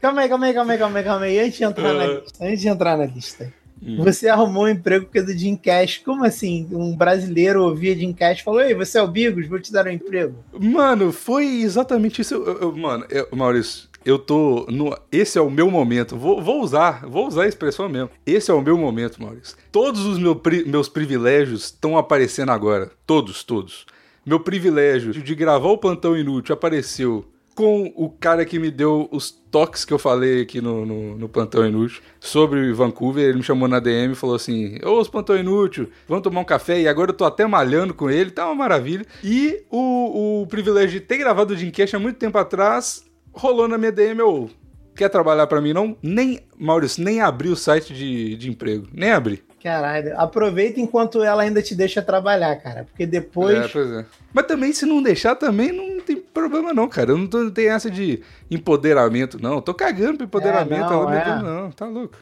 Calma 0.00 0.22
aí, 0.22 0.28
calma 0.28 0.46
aí, 0.46 0.54
calma 0.54 0.72
aí, 0.72 0.78
calma 0.78 0.98
aí, 0.98 1.04
calma 1.04 1.24
aí. 1.26 1.38
Antes 1.38 1.58
de 1.58 1.64
entrar 1.64 1.94
uh... 1.94 1.98
na 1.98 2.06
lista, 2.06 2.44
antes 2.44 2.60
de 2.60 2.68
entrar 2.68 2.96
na 2.96 3.04
lista. 3.04 3.52
Hum. 3.82 4.04
Você 4.04 4.28
arrumou 4.28 4.64
um 4.64 4.68
emprego 4.68 5.06
porque 5.06 5.18
é 5.18 5.22
do 5.22 5.32
Jim 5.32 5.56
Cash. 5.56 5.98
Como 6.04 6.24
assim? 6.24 6.68
Um 6.70 6.94
brasileiro 6.94 7.62
ouvia 7.62 7.96
Jim 7.96 8.12
Cash 8.12 8.40
e 8.40 8.44
falou: 8.44 8.60
Ei, 8.60 8.74
você 8.74 8.98
é 8.98 9.02
o 9.02 9.08
Bigos, 9.08 9.46
vou 9.46 9.58
te 9.58 9.72
dar 9.72 9.86
um 9.86 9.90
emprego. 9.90 10.36
Mano, 10.58 11.12
foi 11.12 11.46
exatamente 11.62 12.20
isso. 12.20 12.34
Eu, 12.34 12.60
eu, 12.60 12.76
mano, 12.76 13.06
eu, 13.08 13.28
Maurício, 13.32 13.88
eu 14.04 14.18
tô 14.18 14.66
no. 14.68 14.96
Esse 15.10 15.38
é 15.38 15.40
o 15.40 15.50
meu 15.50 15.70
momento. 15.70 16.16
Vou, 16.16 16.42
vou, 16.42 16.62
usar, 16.62 17.06
vou 17.06 17.26
usar 17.26 17.44
a 17.44 17.48
expressão 17.48 17.88
mesmo. 17.88 18.10
Esse 18.26 18.50
é 18.50 18.54
o 18.54 18.60
meu 18.60 18.76
momento, 18.76 19.22
Maurício. 19.22 19.56
Todos 19.72 20.04
os 20.04 20.18
meu, 20.18 20.40
meus 20.66 20.88
privilégios 20.88 21.64
estão 21.64 21.96
aparecendo 21.96 22.52
agora. 22.52 22.90
Todos, 23.06 23.42
todos 23.44 23.86
meu 24.30 24.38
privilégio 24.38 25.12
de 25.12 25.34
gravar 25.34 25.70
o 25.70 25.76
Plantão 25.76 26.16
Inútil 26.16 26.54
apareceu 26.54 27.24
com 27.52 27.92
o 27.96 28.08
cara 28.08 28.44
que 28.44 28.60
me 28.60 28.70
deu 28.70 29.08
os 29.10 29.28
toques 29.28 29.84
que 29.84 29.92
eu 29.92 29.98
falei 29.98 30.42
aqui 30.42 30.60
no, 30.60 30.86
no, 30.86 31.18
no, 31.18 31.28
Plantão 31.28 31.66
Inútil 31.66 32.00
sobre 32.20 32.72
Vancouver. 32.72 33.24
Ele 33.24 33.38
me 33.38 33.42
chamou 33.42 33.66
na 33.66 33.80
DM 33.80 34.12
e 34.12 34.14
falou 34.14 34.36
assim: 34.36 34.78
Ô, 34.84 35.00
os 35.00 35.08
Plantão 35.08 35.36
Inútil, 35.36 35.90
vamos 36.06 36.22
tomar 36.22 36.42
um 36.42 36.44
café. 36.44 36.80
E 36.80 36.86
agora 36.86 37.10
eu 37.10 37.16
tô 37.16 37.24
até 37.24 37.44
malhando 37.44 37.92
com 37.92 38.08
ele, 38.08 38.30
tá 38.30 38.46
uma 38.46 38.54
maravilha. 38.54 39.04
E 39.24 39.64
o, 39.68 40.42
o 40.42 40.46
privilégio 40.46 41.00
de 41.00 41.04
ter 41.04 41.18
gravado 41.18 41.52
o 41.52 41.56
Dreamcast 41.56 41.96
há 41.96 41.98
muito 41.98 42.16
tempo 42.16 42.38
atrás 42.38 43.04
rolou 43.32 43.66
na 43.66 43.76
minha 43.76 43.90
DM. 43.90 44.22
Ô, 44.22 44.48
quer 44.94 45.08
trabalhar 45.08 45.48
para 45.48 45.60
mim 45.60 45.72
não? 45.72 45.96
Nem, 46.00 46.38
Maurício, 46.56 47.02
nem 47.02 47.20
abri 47.20 47.48
o 47.48 47.56
site 47.56 47.92
de, 47.92 48.36
de 48.36 48.48
emprego. 48.48 48.86
Nem 48.92 49.10
abri. 49.10 49.42
Caralho, 49.62 50.18
aproveita 50.18 50.80
enquanto 50.80 51.22
ela 51.22 51.42
ainda 51.42 51.60
te 51.60 51.74
deixa 51.74 52.00
trabalhar, 52.00 52.56
cara. 52.56 52.84
Porque 52.84 53.04
depois. 53.04 53.58
É, 53.58 53.68
pois 53.68 53.92
é. 53.92 54.06
Mas 54.32 54.46
também, 54.46 54.72
se 54.72 54.86
não 54.86 55.02
deixar, 55.02 55.36
também 55.36 55.70
não 55.70 56.00
tem 56.00 56.16
problema, 56.16 56.72
não, 56.72 56.88
cara. 56.88 57.10
Eu 57.10 57.18
não, 57.18 57.26
tô, 57.26 57.38
não 57.38 57.50
tenho 57.50 57.70
essa 57.70 57.90
de 57.90 58.22
empoderamento, 58.50 59.40
não. 59.40 59.56
Eu 59.56 59.62
tô 59.62 59.74
cagando 59.74 60.16
pro 60.16 60.26
empoderamento, 60.26 60.86
é, 60.86 60.88
não, 60.90 61.12
é. 61.12 61.42
não, 61.42 61.70
tá 61.70 61.86
louco. 61.86 62.16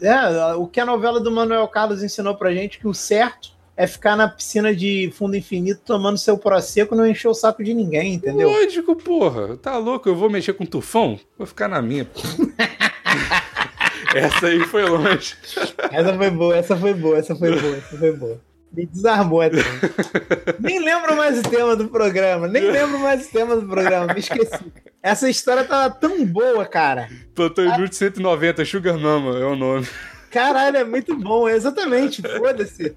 É, 0.00 0.54
o 0.54 0.68
que 0.68 0.78
a 0.78 0.86
novela 0.86 1.18
do 1.18 1.32
Manuel 1.32 1.66
Carlos 1.66 2.00
ensinou 2.00 2.36
pra 2.36 2.54
gente 2.54 2.78
que 2.78 2.86
o 2.86 2.94
certo 2.94 3.54
é 3.76 3.88
ficar 3.88 4.14
na 4.14 4.28
piscina 4.28 4.74
de 4.74 5.12
fundo 5.16 5.36
infinito 5.36 5.80
tomando 5.84 6.16
seu 6.16 6.38
proseco 6.38 6.94
e 6.94 6.98
não 6.98 7.06
encher 7.06 7.26
o 7.26 7.34
saco 7.34 7.64
de 7.64 7.74
ninguém, 7.74 8.14
entendeu? 8.14 8.48
Lógico, 8.48 8.94
porra. 8.94 9.56
Tá 9.56 9.76
louco? 9.78 10.08
Eu 10.08 10.14
vou 10.14 10.30
mexer 10.30 10.52
com 10.52 10.64
tufão? 10.64 11.18
Vou 11.36 11.46
ficar 11.46 11.66
na 11.66 11.82
minha. 11.82 12.08
Essa 14.14 14.46
aí 14.46 14.60
foi 14.60 14.84
longe. 14.84 15.34
Essa 15.90 16.14
foi 16.14 16.30
boa, 16.30 16.56
essa 16.56 16.76
foi 16.76 16.94
boa, 16.94 17.18
essa 17.18 17.36
foi 17.36 17.60
boa, 17.60 17.76
essa 17.76 17.98
foi 17.98 18.12
boa. 18.12 18.40
Me 18.72 18.86
desarmou 18.86 19.40
até. 19.40 19.58
nem 20.58 20.80
lembro 20.80 21.16
mais 21.16 21.38
o 21.38 21.42
tema 21.42 21.76
do 21.76 21.88
programa, 21.88 22.48
nem 22.48 22.62
lembro 22.70 22.98
mais 22.98 23.26
o 23.26 23.30
tema 23.30 23.56
do 23.56 23.66
programa, 23.66 24.12
me 24.12 24.18
esqueci. 24.18 24.72
Essa 25.00 25.28
história 25.30 25.64
tava 25.64 25.94
tão 25.94 26.24
boa, 26.24 26.66
cara. 26.66 27.08
Plantão 27.34 27.64
Inútil 27.64 27.92
190, 27.92 28.64
Sugar 28.64 28.98
Mama 28.98 29.38
é 29.38 29.44
o 29.44 29.54
nome. 29.54 29.86
Caralho, 30.30 30.78
é 30.78 30.84
muito 30.84 31.14
bom, 31.16 31.48
exatamente, 31.48 32.20
foda-se. 32.22 32.96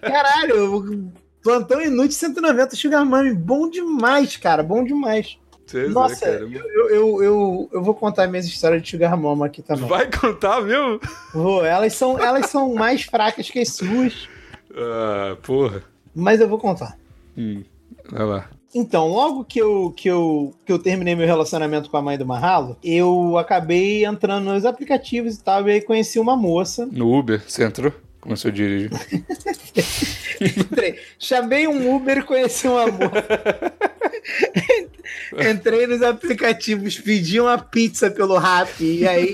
Caralho, 0.00 1.10
Plantão 1.42 1.80
Inútil 1.80 2.12
190, 2.12 2.76
Sugar 2.76 3.04
Mama, 3.04 3.34
bom 3.34 3.68
demais, 3.68 4.36
cara, 4.36 4.62
bom 4.62 4.84
demais. 4.84 5.36
Cês 5.68 5.92
Nossa, 5.92 6.24
é, 6.24 6.42
eu, 6.42 6.90
eu, 6.90 7.22
eu, 7.22 7.68
eu, 7.72 7.82
vou 7.82 7.94
contar 7.94 8.26
minhas 8.26 8.46
histórias 8.46 8.82
de 8.82 8.90
Sugar 8.90 9.14
Mama 9.16 9.46
aqui 9.46 9.60
também. 9.60 9.86
Vai 9.86 10.10
contar, 10.10 10.60
viu? 10.60 10.98
Vou, 11.34 11.64
elas 11.64 11.92
são, 11.92 12.18
elas 12.18 12.46
são 12.46 12.74
mais 12.74 13.02
fracas 13.02 13.50
que 13.50 13.58
as 13.58 13.68
suas. 13.68 14.28
Ah, 14.74 15.36
porra. 15.42 15.82
Mas 16.14 16.40
eu 16.40 16.48
vou 16.48 16.58
contar. 16.58 16.96
Hum, 17.36 17.62
vai 18.10 18.24
lá. 18.24 18.48
Então, 18.74 19.08
logo 19.08 19.44
que 19.44 19.58
eu, 19.58 19.92
que, 19.96 20.08
eu, 20.08 20.54
que 20.64 20.72
eu 20.72 20.78
terminei 20.78 21.14
meu 21.14 21.26
relacionamento 21.26 21.90
com 21.90 21.96
a 21.96 22.02
mãe 22.02 22.18
do 22.18 22.26
Marralo, 22.26 22.76
eu 22.82 23.36
acabei 23.38 24.04
entrando 24.04 24.44
nos 24.44 24.64
aplicativos 24.64 25.36
e 25.36 25.42
tal, 25.42 25.68
e 25.68 25.72
aí 25.72 25.80
conheci 25.80 26.18
uma 26.18 26.36
moça. 26.36 26.86
No 26.90 27.14
Uber, 27.14 27.42
você 27.46 27.64
entrou? 27.64 27.92
Começou 28.20 28.50
a 28.50 28.52
dirigir. 28.52 28.90
Entrei. 30.40 30.98
Chamei 31.18 31.66
um 31.66 31.94
Uber 31.94 32.18
e 32.18 32.22
conheci 32.22 32.68
um 32.68 32.76
amor. 32.76 33.10
Entrei 35.50 35.86
nos 35.86 36.02
aplicativos, 36.02 36.98
pedi 36.98 37.40
uma 37.40 37.58
pizza 37.58 38.10
pelo 38.10 38.36
rap. 38.36 38.72
E 38.80 39.06
aí, 39.06 39.32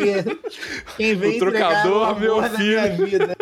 quem 0.97 1.15
veio 1.15 1.37
o 1.37 1.39
trocador, 1.39 2.19
meu 2.19 2.43
filho. 2.43 3.35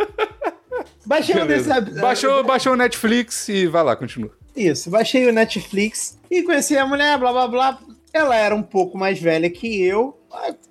Baixei 1.05 1.40
o, 1.40 1.47
desse... 1.47 1.68
baixou, 2.01 2.45
baixou 2.45 2.73
o 2.75 2.77
Netflix 2.77 3.49
e 3.49 3.66
vai 3.66 3.83
lá, 3.83 3.97
continua. 3.97 4.31
Isso, 4.57 4.90
baixei 4.90 5.29
o 5.29 5.33
Netflix 5.33 6.18
e 6.31 6.42
conheci 6.42 6.77
a 6.77 6.87
mulher, 6.87 7.18
blá 7.18 7.33
blá 7.33 7.49
blá. 7.49 7.79
Ela 8.12 8.37
era 8.37 8.55
um 8.55 8.62
pouco 8.62 8.98
mais 8.98 9.20
velha 9.20 9.48
que 9.48 9.83
eu. 9.83 10.18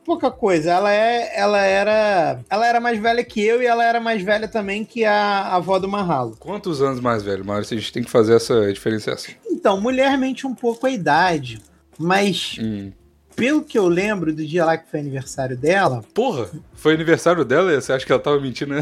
Pouca 0.06 0.30
coisa. 0.32 0.72
Ela, 0.72 0.92
é, 0.94 1.40
ela 1.40 1.62
era. 1.62 2.40
Ela 2.50 2.68
era 2.68 2.80
mais 2.80 3.00
velha 3.00 3.24
que 3.24 3.42
eu 3.42 3.62
e 3.62 3.66
ela 3.66 3.84
era 3.84 4.00
mais 4.00 4.22
velha 4.22 4.48
também 4.48 4.84
que 4.84 5.06
a, 5.06 5.14
a 5.14 5.56
avó 5.56 5.80
do 5.80 5.88
Marralo. 5.88 6.36
Quantos 6.40 6.82
anos 6.82 7.00
mais 7.00 7.24
velho, 7.24 7.46
Maurício? 7.46 7.76
A 7.76 7.80
gente 7.80 7.94
tem 7.94 8.04
que 8.04 8.10
fazer 8.10 8.36
essa 8.36 8.72
diferenciação. 8.74 9.34
Então, 9.50 9.80
mulher 9.80 10.18
mente 10.18 10.46
um 10.46 10.56
pouco 10.56 10.86
a 10.88 10.92
idade. 10.92 11.62
Mas, 11.98 12.56
Hum. 12.60 12.92
Pelo 13.36 13.64
que 13.64 13.78
eu 13.78 13.88
lembro 13.88 14.34
do 14.34 14.46
dia 14.46 14.66
lá 14.66 14.78
que 14.78 14.90
foi 14.90 15.00
aniversário 15.00 15.58
dela, 15.58 16.04
Porra, 16.14 16.50
foi 16.74 16.94
aniversário 16.94 17.44
dela 17.46 17.80
você 17.80 17.94
acha 17.94 18.06
que 18.06 18.12
ela 18.12 18.22
tava 18.22 18.40
mentindo 18.40 18.74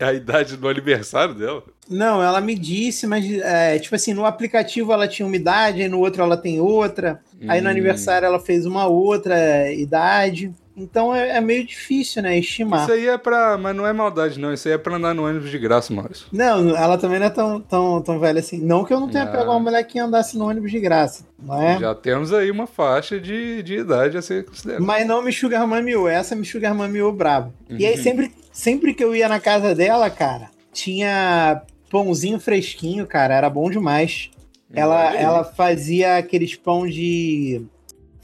a 0.00 0.12
idade 0.12 0.56
do 0.56 0.68
aniversário 0.68 1.34
dela? 1.34 1.62
Não, 1.88 2.22
ela 2.22 2.40
me 2.40 2.54
disse, 2.56 3.06
mas 3.06 3.24
é, 3.42 3.78
tipo 3.78 3.94
assim, 3.94 4.12
no 4.12 4.24
aplicativo 4.24 4.92
ela 4.92 5.06
tinha 5.06 5.24
uma 5.26 5.36
idade, 5.36 5.82
aí 5.82 5.88
no 5.88 6.00
outro 6.00 6.22
ela 6.22 6.36
tem 6.36 6.60
outra. 6.60 7.20
Aí 7.48 7.60
no 7.60 7.68
Hum. 7.68 7.70
aniversário 7.70 8.26
ela 8.26 8.40
fez 8.40 8.66
uma 8.66 8.86
outra 8.86 9.70
idade. 9.72 10.52
Então 10.76 11.14
é, 11.14 11.30
é 11.38 11.40
meio 11.40 11.64
difícil, 11.66 12.20
né, 12.22 12.38
estimar. 12.38 12.82
Isso 12.82 12.92
aí 12.92 13.08
é 13.08 13.16
pra. 13.16 13.56
Mas 13.56 13.74
não 13.74 13.86
é 13.86 13.92
maldade, 13.94 14.38
não. 14.38 14.52
Isso 14.52 14.68
aí 14.68 14.74
é 14.74 14.78
pra 14.78 14.96
andar 14.96 15.14
no 15.14 15.26
ônibus 15.26 15.50
de 15.50 15.58
graça, 15.58 15.92
Maurício. 15.94 16.26
Não, 16.30 16.76
ela 16.76 16.98
também 16.98 17.18
não 17.18 17.26
é 17.26 17.30
tão, 17.30 17.60
tão, 17.60 18.02
tão 18.02 18.18
velha 18.20 18.40
assim. 18.40 18.60
Não 18.60 18.84
que 18.84 18.92
eu 18.92 19.00
não 19.00 19.08
tenha 19.08 19.24
Ah. 19.24 19.28
pego 19.28 19.50
uma 19.50 19.58
mulher 19.60 19.82
que 19.84 19.98
andasse 19.98 20.36
no 20.36 20.46
ônibus 20.46 20.70
de 20.70 20.78
graça, 20.78 21.24
não 21.42 21.62
é? 21.62 21.78
Já 21.78 21.94
temos 21.94 22.30
aí 22.32 22.50
uma 22.50 22.66
faixa 22.66 23.18
de, 23.18 23.62
de 23.62 23.78
idade 23.78 24.18
a 24.18 24.22
ser 24.22 24.44
considerada. 24.44 24.84
Mas 24.84 25.06
não 25.06 25.22
me 25.22 25.32
sugar 25.32 25.66
mamiou, 25.66 26.06
essa 26.06 26.36
me 26.36 26.44
sugar 26.44 26.74
mamiou 26.74 27.10
brabo. 27.10 27.54
E 27.70 27.82
Uhum. 27.84 27.88
aí 27.90 27.96
sempre, 27.96 28.30
sempre 28.52 28.92
que 28.92 29.02
eu 29.02 29.14
ia 29.14 29.28
na 29.30 29.40
casa 29.40 29.74
dela, 29.74 30.10
cara, 30.10 30.50
tinha 30.74 31.62
pãozinho 31.90 32.38
fresquinho, 32.38 33.06
cara, 33.06 33.34
era 33.34 33.48
bom 33.48 33.70
demais. 33.70 34.30
Ela, 34.74 35.14
ela 35.16 35.42
fazia 35.44 36.18
aqueles 36.18 36.54
pão 36.54 36.86
de 36.86 37.62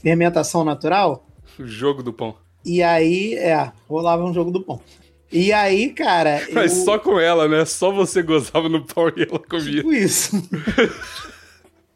fermentação 0.01 0.63
natural. 0.63 1.25
O 1.59 1.65
jogo 1.65 2.03
do 2.03 2.11
pão. 2.13 2.35
E 2.65 2.81
aí, 2.81 3.33
é, 3.35 3.71
rolava 3.89 4.23
um 4.23 4.33
jogo 4.33 4.51
do 4.51 4.61
pão. 4.61 4.79
E 5.31 5.51
aí, 5.51 5.89
cara. 5.89 6.41
Mas 6.53 6.77
eu- 6.77 6.85
só 6.85 6.99
com 6.99 7.19
ela, 7.19 7.47
né? 7.47 7.65
Só 7.65 7.91
você 7.91 8.21
gozava 8.21 8.69
no 8.69 8.83
pão 8.85 9.09
e 9.15 9.23
ela 9.23 9.39
comia. 9.39 9.77
Tipo 9.77 9.93
isso. 9.93 10.31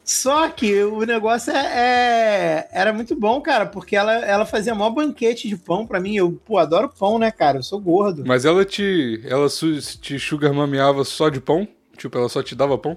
Só 0.04 0.48
que 0.48 0.84
o 0.86 1.02
negócio 1.02 1.52
é, 1.52 1.66
é- 1.66 2.68
era 2.72 2.94
muito 2.94 3.14
bom, 3.14 3.42
cara, 3.42 3.66
porque 3.66 3.94
ela, 3.94 4.14
ela 4.26 4.46
fazia 4.46 4.74
maior 4.74 4.92
banquete 4.92 5.50
de 5.50 5.58
pão 5.58 5.86
pra 5.86 6.00
mim. 6.00 6.16
Eu, 6.16 6.32
pô, 6.46 6.58
adoro 6.58 6.88
pão, 6.98 7.20
né, 7.20 7.30
cara? 7.30 7.58
Eu 7.58 7.64
sou 7.64 7.78
gordo. 7.80 8.24
Mas 8.26 8.46
ela 8.46 8.64
te. 8.64 9.22
Ela 9.26 9.48
te 9.50 10.18
sugar 10.18 10.54
mameava 10.54 11.04
só 11.04 11.28
de 11.28 11.42
pão? 11.42 11.68
Tipo, 11.98 12.18
ela 12.18 12.30
só 12.30 12.42
te 12.42 12.56
dava 12.56 12.78
pão? 12.78 12.96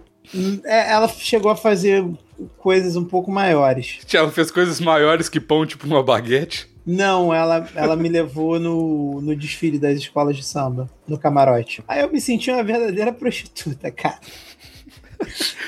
É, 0.64 0.92
ela 0.92 1.08
chegou 1.08 1.50
a 1.50 1.56
fazer 1.56 2.06
coisas 2.58 2.94
um 2.94 3.04
pouco 3.04 3.28
maiores. 3.30 3.98
Ela 4.12 4.30
fez 4.30 4.52
coisas 4.52 4.78
maiores 4.80 5.28
que 5.28 5.40
pão, 5.40 5.66
tipo 5.66 5.86
uma 5.88 6.04
baguete. 6.04 6.69
Não, 6.86 7.32
ela, 7.32 7.68
ela 7.74 7.94
me 7.96 8.08
levou 8.08 8.58
no, 8.58 9.20
no 9.20 9.36
desfile 9.36 9.78
das 9.78 9.98
escolas 9.98 10.36
de 10.36 10.42
samba, 10.44 10.88
no 11.06 11.18
camarote. 11.18 11.82
Aí 11.86 12.00
eu 12.00 12.10
me 12.10 12.20
senti 12.20 12.50
uma 12.50 12.62
verdadeira 12.64 13.12
prostituta, 13.12 13.90
cara. 13.90 14.18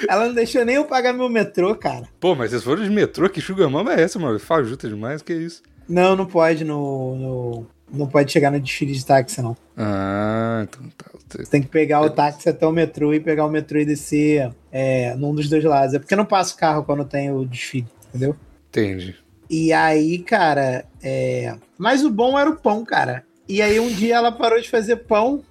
Ela 0.09 0.27
não 0.29 0.35
deixou 0.35 0.65
nem 0.65 0.77
eu 0.77 0.85
pagar 0.87 1.13
meu 1.13 1.29
metrô, 1.29 1.75
cara. 1.75 2.09
Pô, 2.19 2.35
mas 2.35 2.51
vocês 2.51 2.65
foram 2.65 2.83
de 2.83 2.91
metrô? 2.91 3.29
Que 3.29 3.41
sugar 3.41 3.69
mama 3.69 3.95
é 3.95 4.01
essa, 4.03 4.19
mano? 4.19 4.39
Fajuta 4.41 4.89
demais, 4.89 5.21
que 5.23 5.33
isso? 5.33 5.63
Não, 5.89 6.17
não 6.17 6.25
pode 6.27 6.65
no, 6.65 7.17
no- 7.17 7.67
Não 7.93 8.07
pode 8.07 8.33
chegar 8.33 8.51
no 8.51 8.59
desfile 8.59 8.93
de 8.95 9.05
táxi, 9.05 9.43
não. 9.43 9.55
Ah, 9.77 10.67
então 10.67 10.83
tá. 10.97 11.11
Você 11.29 11.51
tem 11.51 11.61
que 11.63 11.69
pegar 11.69 12.01
o 12.01 12.11
táxi 12.11 12.49
até 12.49 12.67
o 12.67 12.73
metrô 12.73 13.13
e 13.13 13.21
pegar 13.21 13.45
o 13.45 13.51
metrô 13.51 13.79
e 13.79 13.85
descer 13.85 14.51
é, 14.71 15.15
num 15.17 15.35
dos 15.35 15.49
dois 15.49 15.63
lados. 15.65 15.95
É 15.95 15.99
porque 15.99 16.15
eu 16.15 16.19
não 16.19 16.25
passo 16.27 16.57
carro 16.57 16.83
quando 16.85 17.05
tem 17.05 17.31
o 17.31 17.45
desfile, 17.45 17.87
entendeu? 18.09 18.35
Entendi. 18.71 19.15
E 19.53 19.71
aí, 19.71 20.19
cara, 20.21 20.87
é... 21.03 21.55
mas 21.77 22.03
o 22.03 22.09
bom 22.09 22.39
era 22.39 22.49
o 22.49 22.57
pão, 22.57 22.87
cara. 22.87 23.23
E 23.47 23.61
aí 23.61 23.79
um 23.79 23.89
dia 23.89 24.17
ela 24.17 24.33
parou 24.33 24.59
de 24.59 24.71
fazer 24.71 24.97
pão. 24.97 25.43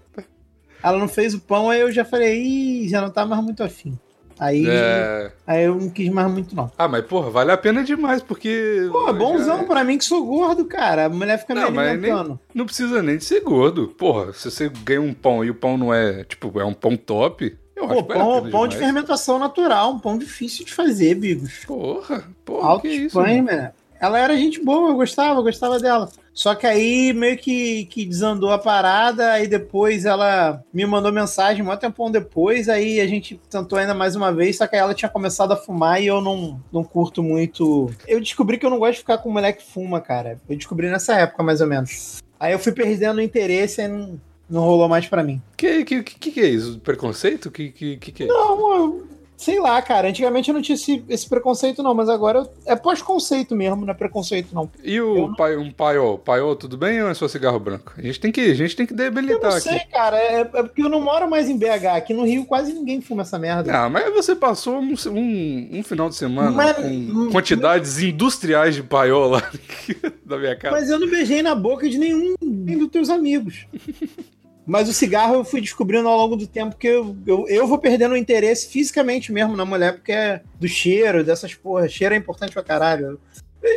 Ela 0.81 0.97
não 0.97 1.07
fez 1.07 1.35
o 1.35 1.39
pão, 1.39 1.69
aí 1.69 1.81
eu 1.81 1.91
já 1.91 2.03
falei, 2.03 2.41
Ih, 2.41 2.89
já 2.89 2.99
não 2.99 3.11
tá 3.11 3.27
mais 3.27 3.43
muito 3.43 3.63
afim. 3.63 3.95
Aí, 4.39 4.65
É... 4.67 5.31
aí 5.45 5.65
eu 5.65 5.75
não 5.75 5.87
quis 5.87 6.09
mais 6.09 6.31
muito, 6.31 6.55
não. 6.55 6.71
Ah, 6.75 6.87
mas 6.87 7.05
porra, 7.05 7.29
vale 7.29 7.51
a 7.51 7.57
pena 7.57 7.83
demais, 7.83 8.23
porque. 8.23 8.89
Pô, 8.91 9.07
é 9.07 9.13
bonzão 9.13 9.65
pra 9.65 9.83
mim 9.83 9.99
que 9.99 10.03
sou 10.03 10.25
gordo, 10.25 10.65
cara. 10.65 11.05
A 11.05 11.09
mulher 11.09 11.37
fica 11.37 11.53
me 11.53 11.61
Não, 11.61 11.69
nem, 11.69 11.79
alimentando. 11.81 12.39
não 12.55 12.65
precisa 12.65 13.03
nem 13.03 13.17
de 13.17 13.23
ser 13.23 13.41
gordo. 13.41 13.89
Porra, 13.89 14.33
se 14.33 14.49
você 14.49 14.67
ganha 14.83 14.99
um 14.99 15.13
pão 15.13 15.45
e 15.45 15.51
o 15.51 15.55
pão 15.55 15.77
não 15.77 15.93
é, 15.93 16.23
tipo, 16.23 16.59
é 16.59 16.65
um 16.65 16.73
pão 16.73 16.97
top, 16.97 17.55
eu 17.75 17.87
Pô, 17.87 17.93
acho 17.93 18.03
que 18.03 18.13
pão, 18.15 18.49
pão 18.49 18.67
de 18.67 18.77
fermentação 18.77 19.37
natural, 19.37 19.91
um 19.91 19.99
pão 19.99 20.17
difícil 20.17 20.65
de 20.65 20.73
fazer, 20.73 21.13
Bigos. 21.13 21.63
Porra, 21.65 22.23
porra, 22.43 22.67
Alto 22.67 22.81
que 22.81 22.87
isso? 22.87 23.19
Espanha, 23.19 23.43
mano? 23.43 23.69
Ela 24.01 24.17
era 24.17 24.35
gente 24.35 24.59
boa, 24.59 24.89
eu 24.89 24.95
gostava, 24.95 25.39
eu 25.39 25.43
gostava 25.43 25.79
dela. 25.79 26.09
Só 26.33 26.55
que 26.55 26.65
aí 26.65 27.13
meio 27.13 27.37
que, 27.37 27.85
que 27.85 28.03
desandou 28.03 28.49
a 28.49 28.57
parada, 28.57 29.33
aí 29.33 29.47
depois 29.47 30.05
ela 30.05 30.63
me 30.73 30.83
mandou 30.87 31.11
mensagem, 31.11 31.63
um 31.63 31.77
tempão 31.77 32.09
depois, 32.09 32.67
aí 32.67 32.99
a 32.99 33.05
gente 33.05 33.39
tentou 33.47 33.77
ainda 33.77 33.93
mais 33.93 34.15
uma 34.15 34.33
vez, 34.33 34.57
só 34.57 34.65
que 34.65 34.75
aí 34.75 34.81
ela 34.81 34.95
tinha 34.95 35.09
começado 35.09 35.51
a 35.51 35.55
fumar 35.55 36.01
e 36.01 36.07
eu 36.07 36.19
não, 36.19 36.59
não 36.73 36.83
curto 36.83 37.21
muito. 37.21 37.91
Eu 38.07 38.19
descobri 38.19 38.57
que 38.57 38.65
eu 38.65 38.71
não 38.71 38.79
gosto 38.79 38.93
de 38.93 38.99
ficar 38.99 39.19
com 39.19 39.29
mulher 39.29 39.53
que 39.53 39.63
fuma, 39.63 40.01
cara. 40.01 40.41
Eu 40.49 40.55
descobri 40.55 40.89
nessa 40.89 41.13
época, 41.13 41.43
mais 41.43 41.61
ou 41.61 41.67
menos. 41.67 42.23
Aí 42.39 42.53
eu 42.53 42.59
fui 42.59 42.71
perdendo 42.71 43.19
o 43.19 43.21
interesse 43.21 43.83
e 43.83 43.87
não, 43.87 44.19
não 44.49 44.61
rolou 44.61 44.89
mais 44.89 45.07
pra 45.07 45.23
mim. 45.23 45.39
Que, 45.55 45.85
que, 45.85 46.01
que, 46.01 46.31
que 46.31 46.39
é 46.39 46.47
isso? 46.47 46.79
Preconceito? 46.79 47.51
Que, 47.51 47.69
que, 47.69 47.97
que, 47.97 48.11
que 48.11 48.23
é? 48.23 48.27
Não, 48.27 48.73
eu, 48.73 49.07
sei 49.43 49.59
lá, 49.59 49.81
cara. 49.81 50.07
Antigamente 50.09 50.49
eu 50.49 50.53
não 50.53 50.61
tinha 50.61 50.75
esse, 50.75 51.03
esse 51.09 51.27
preconceito, 51.27 51.81
não, 51.81 51.93
mas 51.93 52.07
agora 52.09 52.39
eu- 52.39 52.49
é 52.65 52.75
pós-conceito 52.75 53.55
mesmo, 53.55 53.85
não 53.85 53.91
é 53.91 53.93
preconceito, 53.95 54.53
não. 54.53 54.69
E 54.83 54.95
Eu 54.95 55.11
o 55.11 55.27
não- 55.29 55.35
pai, 55.35 55.57
um 55.57 55.71
paiol? 55.71 56.17
Paiol, 56.17 56.55
tudo 56.55 56.77
bem 56.77 57.01
ou 57.01 57.09
é 57.09 57.13
só 57.13 57.27
cigarro 57.27 57.59
branco? 57.59 57.93
A 57.97 58.01
gente 58.01 58.19
tem 58.19 58.31
que, 58.31 58.39
a 58.41 58.53
gente 58.53 58.75
tem 58.75 58.85
que 58.85 58.93
Eu 58.93 58.97
debilitar 58.97 59.49
não 59.51 59.57
aqui. 59.57 59.69
sei, 59.69 59.79
cara. 59.91 60.17
É, 60.17 60.41
é 60.41 60.45
porque 60.45 60.81
eu 60.83 60.89
não 60.89 61.01
moro 61.01 61.29
mais 61.29 61.49
em 61.49 61.57
BH. 61.57 61.95
Aqui 61.97 62.13
no 62.13 62.23
Rio 62.25 62.45
quase 62.45 62.71
ninguém 62.73 63.01
fuma 63.01 63.23
essa 63.23 63.39
merda. 63.39 63.73
Ah, 63.75 63.89
mas 63.89 64.13
você 64.13 64.35
passou 64.35 64.79
um, 64.79 64.93
um, 65.09 65.69
um 65.79 65.83
final 65.83 66.07
de 66.09 66.15
semana 66.15 66.51
Mas- 66.51 66.75
com 66.77 67.29
quantidades 67.31 67.99
industriais 68.01 68.75
de 68.75 68.83
paiol 68.83 69.29
lá 69.31 69.51
da 70.25 70.37
minha 70.37 70.55
casa. 70.55 70.75
Mas 70.75 70.89
eu 70.89 70.99
não 70.99 71.09
beijei 71.09 71.41
na 71.41 71.55
boca 71.55 71.89
de 71.89 71.97
nenhum 71.97 72.35
nem 72.41 72.77
dos 72.77 72.89
teus 72.89 73.09
amigos. 73.09 73.65
Mas 74.71 74.87
o 74.87 74.93
cigarro 74.93 75.35
eu 75.35 75.43
fui 75.43 75.59
descobrindo 75.59 76.07
ao 76.07 76.15
longo 76.17 76.37
do 76.37 76.47
tempo 76.47 76.77
que 76.77 76.87
eu, 76.87 77.13
eu, 77.27 77.45
eu 77.49 77.67
vou 77.67 77.77
perdendo 77.77 78.13
o 78.13 78.17
interesse 78.17 78.69
fisicamente 78.69 79.29
mesmo 79.29 79.53
na 79.53 79.65
mulher, 79.65 79.95
porque 79.95 80.13
é 80.13 80.41
do 80.57 80.65
cheiro, 80.65 81.25
dessas 81.25 81.53
porra. 81.53 81.89
Cheiro 81.89 82.15
é 82.15 82.17
importante 82.17 82.53
pra 82.53 82.63
caralho. 82.63 83.19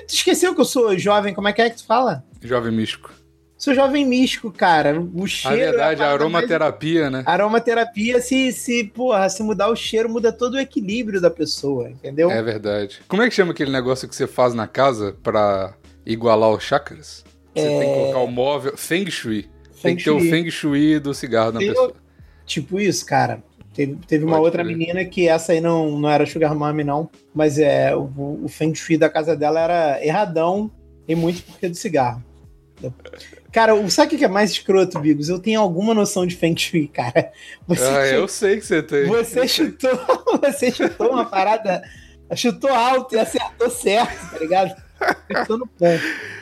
Tu 0.07 0.15
esqueceu 0.15 0.55
que 0.55 0.61
eu 0.61 0.65
sou 0.65 0.97
jovem, 0.97 1.35
como 1.35 1.49
é 1.49 1.53
que 1.53 1.61
é 1.63 1.69
que 1.69 1.79
tu 1.79 1.85
fala? 1.85 2.23
Jovem 2.41 2.71
místico. 2.71 3.13
Sou 3.59 3.75
jovem 3.75 4.07
místico, 4.07 4.53
cara. 4.53 5.01
O 5.01 5.27
cheiro. 5.27 5.57
verdade, 5.57 6.01
é 6.01 6.05
a 6.05 6.07
parada 6.07 6.29
mais- 6.29 6.45
aromaterapia, 6.45 7.11
né? 7.11 7.25
Aromaterapia, 7.27 8.21
se, 8.21 8.53
se, 8.53 8.85
porra, 8.85 9.29
se 9.29 9.43
mudar 9.43 9.71
o 9.71 9.75
cheiro, 9.75 10.09
muda 10.09 10.31
todo 10.33 10.55
o 10.55 10.61
equilíbrio 10.61 11.21
da 11.21 11.29
pessoa, 11.29 11.91
entendeu? 11.91 12.31
É 12.31 12.41
verdade. 12.41 13.01
Como 13.09 13.21
é 13.21 13.29
que 13.29 13.35
chama 13.35 13.51
aquele 13.51 13.73
negócio 13.73 14.09
que 14.09 14.15
você 14.15 14.29
faz 14.29 14.55
na 14.55 14.69
casa 14.69 15.17
pra 15.25 15.75
igualar 16.07 16.51
os 16.51 16.63
chakras? 16.63 17.25
Você 17.53 17.67
tem 17.67 17.81
que 17.81 17.95
colocar 17.95 18.19
o 18.21 18.29
móvel. 18.29 18.77
Feng 18.77 19.11
Shui. 19.11 19.53
Tem 19.89 19.97
que 19.97 20.05
ter 20.05 20.11
o. 20.11 20.21
Feng 20.21 20.51
Shui 20.51 20.99
do 20.99 21.15
cigarro 21.15 21.53
na 21.53 21.61
pessoa. 21.61 21.93
Tipo 22.47 22.79
isso, 22.81 23.05
cara. 23.07 23.43
Teve, 23.73 23.97
teve 24.07 24.25
uma 24.25 24.35
Pode 24.35 24.45
outra 24.45 24.63
crer. 24.63 24.77
menina 24.77 25.05
que 25.05 25.27
essa 25.29 25.53
aí 25.53 25.61
não, 25.61 25.99
não 25.99 26.09
era 26.09 26.25
Sugar 26.27 26.55
Mami, 26.55 26.85
não. 26.85 27.11
Mas 27.35 27.59
é, 27.59 27.95
o, 27.97 28.41
o 28.45 28.49
Feng 28.49 28.73
Shui 28.75 28.97
da 28.97 29.09
casa 29.09 29.35
dela 29.37 29.61
era 29.61 30.05
erradão 30.05 30.71
e 31.09 31.15
muito 31.15 31.43
porque 31.43 31.69
do 31.69 31.75
cigarro. 31.75 32.23
Cara, 33.51 33.75
o- 33.75 33.91
sabe 33.91 34.15
o 34.15 34.19
que 34.19 34.25
é 34.25 34.29
mais 34.29 34.51
escroto, 34.51 34.99
Bigos? 34.99 35.29
Eu 35.29 35.39
tenho 35.39 35.61
alguma 35.61 35.95
noção 35.95 36.27
de 36.27 36.37
Feng 36.37 36.57
Shui, 36.59 36.89
cara. 36.89 37.33
Você, 37.67 37.83
Ah, 37.85 38.07
chu- 38.07 38.15
eu 38.15 38.29
sei 38.29 38.57
que 38.59 38.67
você 38.67 38.83
tem. 38.83 39.07
você 39.07 39.47
chutou, 39.49 39.91
você 40.43 40.71
chutou 40.73 41.11
uma 41.11 41.25
parada, 41.25 41.83
chutou 42.35 42.71
alto 42.71 43.15
e 43.15 43.19
acertou 43.19 43.71
certo, 43.71 44.31
tá 44.33 44.39
ligado? 44.39 44.84
Ponto. 45.47 45.69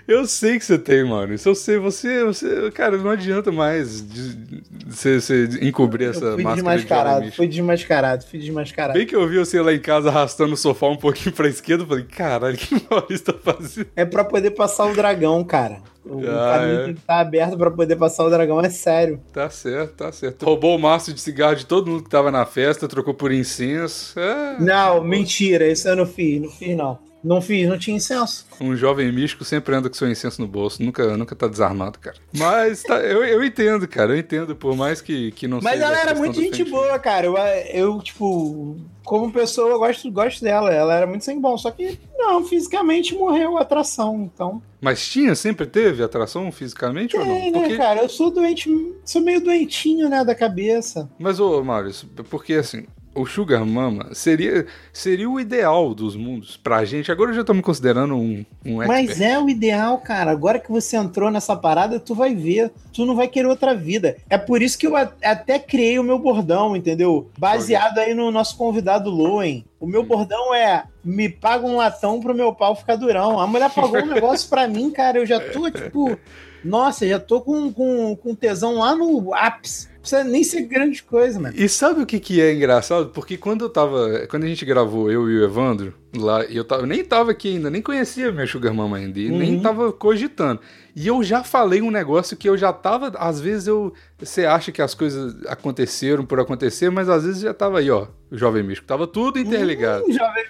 Eu 0.06 0.26
sei 0.26 0.58
que 0.58 0.64
você 0.64 0.78
tem, 0.78 1.04
mano. 1.08 1.32
Isso 1.32 1.48
eu 1.48 1.54
sei. 1.54 1.78
Você, 1.78 2.24
você 2.24 2.70
cara, 2.72 2.96
não 2.98 3.10
adianta 3.10 3.50
mais 3.50 4.02
de, 4.06 4.34
de 4.34 4.62
você, 4.86 5.20
você 5.20 5.48
encobrir 5.62 6.10
essa 6.10 6.24
Eu 6.24 6.34
fui 6.34 6.42
máscara 6.42 6.54
de 6.54 6.62
desmascarado, 6.82 7.20
místico. 7.20 7.36
fui 7.36 7.46
desmascarado, 7.48 8.24
fui 8.26 8.38
desmascarado. 8.38 8.98
Bem 8.98 9.06
que 9.06 9.14
eu 9.16 9.26
vi 9.28 9.38
você 9.38 9.60
lá 9.60 9.72
em 9.72 9.78
casa 9.80 10.08
arrastando 10.10 10.54
o 10.54 10.56
sofá 10.56 10.88
um 10.88 10.96
pouquinho 10.96 11.32
pra 11.34 11.48
esquerda, 11.48 11.84
eu 11.84 11.88
falei, 11.88 12.04
caralho, 12.04 12.54
o 12.54 12.58
que 12.58 12.74
o 12.74 12.82
Maurício 12.90 13.24
tá 13.32 13.34
fazendo? 13.42 13.86
É 13.96 14.04
pra 14.04 14.24
poder 14.24 14.50
passar 14.50 14.86
o 14.86 14.94
dragão, 14.94 15.42
cara. 15.44 15.78
O 16.04 16.18
Ah, 16.28 16.58
caminho 16.58 16.80
é. 16.80 16.84
tem 16.86 16.94
que 16.94 17.00
estar 17.00 17.20
aberto 17.20 17.56
pra 17.56 17.70
poder 17.70 17.94
passar 17.96 18.24
o 18.24 18.30
dragão, 18.30 18.60
é 18.60 18.68
sério. 18.68 19.20
Tá 19.32 19.48
certo, 19.48 19.94
tá 19.94 20.10
certo. 20.12 20.44
Roubou 20.44 20.76
o 20.76 20.78
maço 20.80 21.12
de 21.14 21.20
cigarro 21.20 21.54
de 21.54 21.64
todo 21.64 21.88
mundo 21.90 22.02
que 22.02 22.10
tava 22.10 22.30
na 22.30 22.44
festa, 22.44 22.88
trocou 22.88 23.14
por 23.14 23.30
incenso. 23.32 24.18
É, 24.18 24.56
Não, 24.60 25.02
mentira, 25.02 25.66
isso 25.68 25.88
eu 25.88 25.94
não 25.96 26.06
fiz, 26.06 26.42
não 26.42 26.50
fiz 26.50 26.76
não. 26.76 26.98
Não 27.22 27.40
fiz, 27.40 27.68
não 27.68 27.78
tinha 27.78 27.96
incenso. 27.96 28.46
um 28.60 28.74
jovem 28.74 29.12
místico 29.12 29.44
sempre 29.44 29.74
anda 29.74 29.88
com 29.88 29.94
seu 29.94 30.10
incenso 30.10 30.40
no 30.40 30.48
bolso, 30.48 30.82
nunca, 30.82 31.16
nunca 31.16 31.36
tá 31.36 31.46
desarmado, 31.46 31.98
cara. 31.98 32.16
Mas 32.32 32.82
tá, 32.82 33.00
eu, 33.00 33.24
eu 33.24 33.44
entendo, 33.44 33.86
cara, 33.86 34.12
eu 34.12 34.18
entendo, 34.18 34.56
por 34.56 34.76
mais 34.76 35.00
que, 35.00 35.30
que 35.32 35.46
não 35.46 35.60
Mas 35.62 35.74
seja 35.74 35.86
ela 35.86 35.98
era 35.98 36.14
muito 36.14 36.40
gente 36.40 36.64
boa, 36.64 36.98
cara. 36.98 37.26
Eu, 37.26 37.36
eu, 37.72 38.02
tipo, 38.02 38.76
como 39.04 39.32
pessoa, 39.32 39.70
eu 39.70 39.78
gosto, 39.78 40.10
gosto 40.10 40.42
dela. 40.42 40.72
Ela 40.72 40.94
era 40.94 41.06
muito 41.06 41.24
sem 41.24 41.40
bom. 41.40 41.56
Só 41.56 41.70
que, 41.70 41.98
não, 42.16 42.44
fisicamente 42.44 43.14
morreu 43.14 43.58
a 43.58 43.62
atração. 43.62 44.30
Então. 44.32 44.62
Mas 44.80 45.06
tinha, 45.06 45.34
sempre 45.34 45.66
teve 45.66 46.02
atração 46.02 46.50
fisicamente 46.50 47.16
ou 47.16 47.24
não? 47.24 47.34
Tem, 47.34 47.52
né, 47.52 47.76
cara? 47.76 48.02
Eu 48.02 48.08
sou 48.08 48.30
doente, 48.30 48.68
sou 49.04 49.22
meio 49.22 49.40
doentinho, 49.40 50.08
né, 50.08 50.24
da 50.24 50.34
cabeça. 50.34 51.10
Mas, 51.18 51.38
ô, 51.40 51.62
Maurício, 51.62 52.08
porque 52.30 52.54
assim, 52.54 52.86
o 53.14 53.26
Sugar 53.26 53.64
Mama 53.64 54.08
seria, 54.12 54.66
seria 54.92 55.28
o 55.28 55.38
ideal 55.38 55.94
dos 55.94 56.16
mundos 56.16 56.56
pra 56.56 56.84
gente. 56.84 57.12
Agora 57.12 57.30
eu 57.30 57.34
já 57.34 57.44
tô 57.44 57.52
me 57.52 57.62
considerando 57.62 58.14
um, 58.14 58.44
um 58.64 58.76
Mas 58.76 59.10
expert. 59.10 59.30
é 59.30 59.38
o 59.38 59.48
ideal, 59.48 59.98
cara. 59.98 60.30
Agora 60.30 60.58
que 60.58 60.70
você 60.70 60.96
entrou 60.96 61.30
nessa 61.30 61.54
parada, 61.54 62.00
tu 62.00 62.14
vai 62.14 62.34
ver. 62.34 62.70
Tu 62.92 63.04
não 63.04 63.14
vai 63.14 63.28
querer 63.28 63.48
outra 63.48 63.74
vida. 63.74 64.16
É 64.28 64.38
por 64.38 64.62
isso 64.62 64.78
que 64.78 64.86
eu 64.86 64.96
até 64.96 65.58
criei 65.58 65.98
o 65.98 66.04
meu 66.04 66.18
bordão, 66.18 66.76
entendeu? 66.76 67.30
Baseado 67.38 67.98
aí 67.98 68.14
no 68.14 68.30
nosso 68.30 68.56
convidado 68.56 69.10
Loen. 69.10 69.64
O 69.78 69.86
meu 69.86 70.02
bordão 70.02 70.54
é: 70.54 70.84
me 71.04 71.28
paga 71.28 71.66
um 71.66 71.76
latão 71.76 72.20
pro 72.20 72.34
meu 72.34 72.54
pau 72.54 72.74
ficar 72.74 72.96
durão. 72.96 73.38
A 73.38 73.46
mulher 73.46 73.70
pagou 73.70 74.00
um 74.00 74.06
negócio 74.12 74.48
pra 74.48 74.66
mim, 74.66 74.90
cara. 74.90 75.18
Eu 75.18 75.26
já 75.26 75.38
tô, 75.38 75.70
tipo. 75.70 76.18
Nossa, 76.64 77.06
já 77.06 77.18
tô 77.18 77.40
com, 77.40 77.72
com, 77.72 78.14
com 78.14 78.34
tesão 78.34 78.78
lá 78.78 78.94
no 78.94 79.34
ápice. 79.34 79.88
Não 80.02 80.08
precisa 80.10 80.24
nem 80.24 80.42
ser 80.42 80.62
grande 80.62 81.00
coisa, 81.00 81.38
mano. 81.38 81.54
E 81.56 81.68
sabe 81.68 82.02
o 82.02 82.06
que, 82.06 82.18
que 82.18 82.40
é 82.40 82.52
engraçado? 82.52 83.10
Porque 83.10 83.36
quando 83.36 83.64
eu 83.66 83.70
tava. 83.70 84.26
Quando 84.28 84.42
a 84.42 84.48
gente 84.48 84.64
gravou, 84.64 85.08
eu 85.08 85.30
e 85.30 85.38
o 85.38 85.44
Evandro, 85.44 85.94
lá, 86.16 86.42
eu, 86.46 86.64
tava, 86.64 86.82
eu 86.82 86.86
nem 86.88 87.04
tava 87.04 87.30
aqui 87.30 87.54
ainda, 87.54 87.70
nem 87.70 87.80
conhecia 87.80 88.32
minha 88.32 88.44
Sugar 88.44 88.74
Mama 88.74 88.96
ainda, 88.96 89.20
e 89.20 89.28
nem 89.28 89.54
Uhum. 89.54 89.62
tava 89.62 89.92
cogitando. 89.92 90.60
E 90.96 91.06
eu 91.06 91.22
já 91.22 91.44
falei 91.44 91.80
um 91.80 91.90
negócio 91.90 92.36
que 92.36 92.48
eu 92.48 92.58
já 92.58 92.72
tava. 92.72 93.12
Às 93.16 93.40
vezes 93.40 93.68
eu. 93.68 93.94
Você 94.18 94.44
acha 94.44 94.72
que 94.72 94.82
as 94.82 94.92
coisas 94.92 95.36
aconteceram 95.46 96.26
por 96.26 96.40
acontecer, 96.40 96.90
mas 96.90 97.08
às 97.08 97.24
vezes 97.24 97.42
já 97.42 97.54
tava 97.54 97.78
aí, 97.78 97.88
ó. 97.88 98.08
O 98.28 98.36
Jovem 98.36 98.64
Místico. 98.64 98.88
Tava 98.88 99.06
tudo 99.06 99.38
interligado. 99.38 100.04
Hum, 100.04 100.12
jovem. 100.12 100.44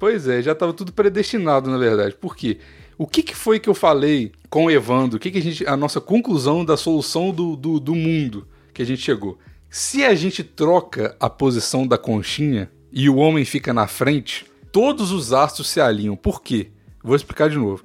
Pois 0.00 0.26
é, 0.26 0.42
já 0.42 0.50
estava 0.50 0.72
tudo 0.72 0.92
predestinado, 0.92 1.70
na 1.70 1.78
verdade. 1.78 2.16
Por 2.16 2.34
quê? 2.36 2.58
O 2.98 3.06
que, 3.06 3.22
que 3.22 3.36
foi 3.36 3.60
que 3.60 3.68
eu 3.68 3.74
falei 3.74 4.32
com 4.50 4.64
o 4.64 4.70
Evandro? 4.70 5.16
O 5.16 5.20
que, 5.20 5.30
que 5.30 5.38
a 5.38 5.42
gente. 5.42 5.64
A 5.64 5.76
nossa 5.76 6.00
conclusão 6.00 6.64
da 6.64 6.76
solução 6.76 7.30
do, 7.30 7.54
do, 7.54 7.78
do 7.78 7.94
mundo 7.94 8.48
que 8.76 8.82
a 8.82 8.86
gente 8.86 9.00
chegou? 9.00 9.38
Se 9.70 10.04
a 10.04 10.14
gente 10.14 10.44
troca 10.44 11.16
a 11.18 11.30
posição 11.30 11.86
da 11.86 11.96
conchinha 11.96 12.70
e 12.92 13.08
o 13.08 13.16
homem 13.16 13.42
fica 13.42 13.72
na 13.72 13.86
frente, 13.86 14.44
todos 14.70 15.12
os 15.12 15.32
astros 15.32 15.68
se 15.70 15.80
alinham. 15.80 16.14
Por 16.14 16.42
quê? 16.42 16.68
Vou 17.02 17.16
explicar 17.16 17.48
de 17.48 17.56
novo. 17.56 17.82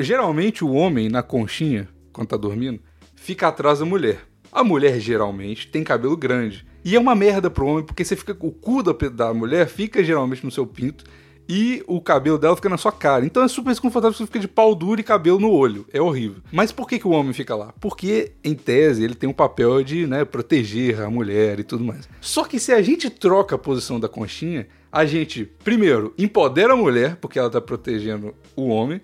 Geralmente 0.00 0.64
o 0.64 0.72
homem 0.72 1.08
na 1.08 1.22
conchinha, 1.22 1.88
quando 2.12 2.28
tá 2.28 2.36
dormindo, 2.36 2.80
fica 3.14 3.46
atrás 3.46 3.78
da 3.78 3.84
mulher. 3.84 4.22
A 4.50 4.64
mulher 4.64 4.98
geralmente 4.98 5.68
tem 5.68 5.84
cabelo 5.84 6.16
grande. 6.16 6.66
E 6.84 6.96
é 6.96 6.98
uma 6.98 7.14
merda 7.14 7.48
pro 7.48 7.66
homem, 7.66 7.84
porque 7.84 8.04
você 8.04 8.16
fica. 8.16 8.36
O 8.40 8.50
cu 8.50 8.82
da, 8.82 8.92
da 9.08 9.32
mulher 9.32 9.68
fica 9.68 10.02
geralmente 10.02 10.44
no 10.44 10.50
seu 10.50 10.66
pinto 10.66 11.04
e 11.48 11.82
o 11.86 12.00
cabelo 12.00 12.38
dela 12.38 12.56
fica 12.56 12.68
na 12.68 12.76
sua 12.76 12.92
cara. 12.92 13.24
Então 13.24 13.42
é 13.42 13.48
super 13.48 13.70
desconfortável, 13.70 14.16
você 14.16 14.26
fica 14.26 14.38
de 14.38 14.48
pau 14.48 14.74
duro 14.74 15.00
e 15.00 15.04
cabelo 15.04 15.38
no 15.38 15.50
olho. 15.50 15.86
É 15.92 16.00
horrível. 16.00 16.42
Mas 16.50 16.72
por 16.72 16.88
que, 16.88 16.98
que 16.98 17.06
o 17.06 17.10
homem 17.10 17.32
fica 17.32 17.54
lá? 17.54 17.72
Porque, 17.80 18.32
em 18.42 18.54
tese, 18.54 19.04
ele 19.04 19.14
tem 19.14 19.28
um 19.28 19.34
papel 19.34 19.82
de 19.82 20.06
né, 20.06 20.24
proteger 20.24 21.00
a 21.02 21.10
mulher 21.10 21.60
e 21.60 21.64
tudo 21.64 21.84
mais. 21.84 22.08
Só 22.20 22.44
que 22.44 22.58
se 22.58 22.72
a 22.72 22.80
gente 22.82 23.10
troca 23.10 23.56
a 23.56 23.58
posição 23.58 24.00
da 24.00 24.08
conchinha, 24.08 24.66
a 24.90 25.04
gente, 25.04 25.44
primeiro, 25.62 26.14
empodera 26.16 26.72
a 26.72 26.76
mulher, 26.76 27.16
porque 27.16 27.38
ela 27.38 27.50
tá 27.50 27.60
protegendo 27.60 28.34
o 28.56 28.68
homem. 28.68 29.00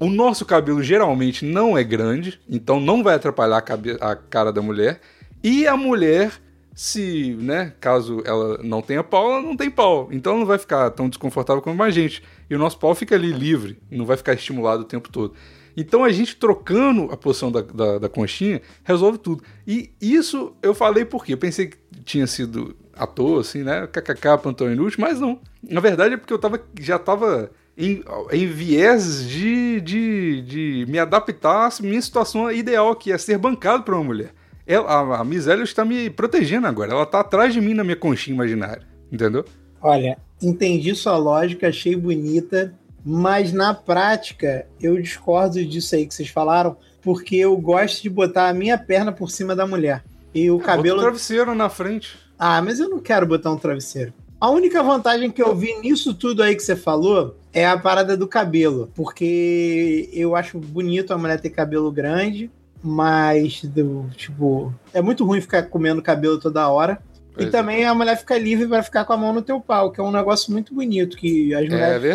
O 0.00 0.10
nosso 0.10 0.44
cabelo 0.44 0.82
geralmente 0.82 1.44
não 1.44 1.78
é 1.78 1.84
grande, 1.84 2.40
então 2.48 2.80
não 2.80 3.02
vai 3.02 3.14
atrapalhar 3.14 3.62
a, 4.00 4.10
a 4.10 4.16
cara 4.16 4.52
da 4.52 4.60
mulher. 4.60 5.00
E 5.42 5.66
a 5.66 5.76
mulher, 5.76 6.32
se, 6.74 7.36
né, 7.38 7.72
caso 7.80 8.20
ela 8.26 8.58
não 8.62 8.82
tenha 8.82 9.04
pau, 9.04 9.30
ela 9.30 9.42
não 9.42 9.56
tem 9.56 9.70
pau. 9.70 10.08
Então 10.10 10.32
ela 10.32 10.40
não 10.40 10.46
vai 10.46 10.58
ficar 10.58 10.90
tão 10.90 11.08
desconfortável 11.08 11.62
como 11.62 11.82
a 11.82 11.90
gente. 11.90 12.22
E 12.50 12.54
o 12.54 12.58
nosso 12.58 12.78
pau 12.78 12.94
fica 12.94 13.14
ali 13.14 13.32
livre, 13.32 13.78
não 13.90 14.04
vai 14.04 14.16
ficar 14.16 14.34
estimulado 14.34 14.82
o 14.82 14.86
tempo 14.86 15.08
todo. 15.08 15.34
Então 15.76 16.04
a 16.04 16.10
gente 16.10 16.36
trocando 16.36 17.10
a 17.12 17.16
posição 17.16 17.50
da, 17.50 17.60
da, 17.60 17.98
da 17.98 18.08
conchinha 18.08 18.60
resolve 18.82 19.18
tudo. 19.18 19.42
E 19.66 19.92
isso 20.00 20.54
eu 20.62 20.74
falei 20.74 21.04
porque 21.04 21.34
eu 21.34 21.38
pensei 21.38 21.68
que 21.68 21.78
tinha 22.04 22.26
sido 22.26 22.76
à 22.92 23.06
toa, 23.06 23.40
assim, 23.40 23.62
né? 23.62 23.86
KKK, 23.86 24.38
plantão 24.42 24.70
inútil, 24.70 25.00
mas 25.00 25.20
não. 25.20 25.40
Na 25.62 25.80
verdade 25.80 26.14
é 26.14 26.16
porque 26.16 26.32
eu 26.32 26.38
tava, 26.38 26.60
já 26.80 26.98
tava 26.98 27.50
em, 27.76 28.02
em 28.32 28.46
viés 28.46 29.28
de, 29.28 29.80
de, 29.80 30.42
de 30.42 30.86
me 30.88 30.98
adaptar 30.98 31.68
à 31.68 31.82
minha 31.82 32.02
situação 32.02 32.50
ideal, 32.50 32.94
que 32.94 33.12
é 33.12 33.18
ser 33.18 33.38
bancado 33.38 33.82
por 33.82 33.94
uma 33.94 34.04
mulher. 34.04 34.32
A, 34.68 35.20
a 35.20 35.24
Miss 35.24 35.46
Elliot 35.46 35.68
está 35.68 35.84
me 35.84 36.08
protegendo 36.10 36.66
agora. 36.66 36.92
Ela 36.92 37.06
tá 37.06 37.20
atrás 37.20 37.52
de 37.52 37.60
mim 37.60 37.74
na 37.74 37.84
minha 37.84 37.96
conchinha 37.96 38.34
imaginária. 38.34 38.82
Entendeu? 39.12 39.44
Olha, 39.80 40.16
entendi 40.42 40.94
sua 40.94 41.16
lógica, 41.16 41.68
achei 41.68 41.94
bonita, 41.94 42.74
mas 43.04 43.52
na 43.52 43.74
prática 43.74 44.66
eu 44.80 45.00
discordo 45.00 45.62
disso 45.64 45.94
aí 45.94 46.06
que 46.06 46.14
vocês 46.14 46.28
falaram, 46.30 46.76
porque 47.02 47.36
eu 47.36 47.54
gosto 47.56 48.02
de 48.02 48.08
botar 48.08 48.48
a 48.48 48.54
minha 48.54 48.78
perna 48.78 49.12
por 49.12 49.30
cima 49.30 49.54
da 49.54 49.66
mulher. 49.66 50.02
E 50.34 50.50
o 50.50 50.56
Bota 50.56 50.66
cabelo. 50.66 50.98
o 50.98 51.02
travesseiro 51.02 51.54
na 51.54 51.68
frente. 51.68 52.16
Ah, 52.38 52.60
mas 52.62 52.80
eu 52.80 52.88
não 52.88 52.98
quero 52.98 53.26
botar 53.26 53.52
um 53.52 53.58
travesseiro. 53.58 54.12
A 54.40 54.50
única 54.50 54.82
vantagem 54.82 55.30
que 55.30 55.42
eu 55.42 55.54
vi 55.54 55.78
nisso 55.80 56.12
tudo 56.14 56.42
aí 56.42 56.56
que 56.56 56.62
você 56.62 56.74
falou 56.74 57.36
é 57.52 57.66
a 57.66 57.78
parada 57.78 58.16
do 58.16 58.26
cabelo. 58.26 58.90
Porque 58.94 60.10
eu 60.12 60.34
acho 60.34 60.58
bonito 60.58 61.12
a 61.14 61.18
mulher 61.18 61.40
ter 61.40 61.50
cabelo 61.50 61.90
grande, 61.92 62.50
mas, 62.84 63.64
do, 63.64 64.06
tipo, 64.16 64.72
é 64.92 65.00
muito 65.00 65.24
ruim 65.24 65.40
ficar 65.40 65.62
comendo 65.64 66.02
cabelo 66.02 66.38
toda 66.38 66.68
hora. 66.68 67.00
Pois 67.32 67.46
e 67.46 67.48
é. 67.48 67.50
também 67.50 67.84
a 67.84 67.94
mulher 67.94 68.16
fica 68.16 68.38
livre 68.38 68.66
para 68.68 68.82
ficar 68.82 69.04
com 69.04 69.12
a 69.12 69.16
mão 69.16 69.32
no 69.32 69.42
teu 69.42 69.60
pau, 69.60 69.90
que 69.90 70.00
é 70.00 70.04
um 70.04 70.12
negócio 70.12 70.52
muito 70.52 70.72
bonito 70.74 71.16
que 71.16 71.52
as 71.54 71.64
É 71.64 71.68
mulheres 71.68 71.94
fazem 72.02 72.12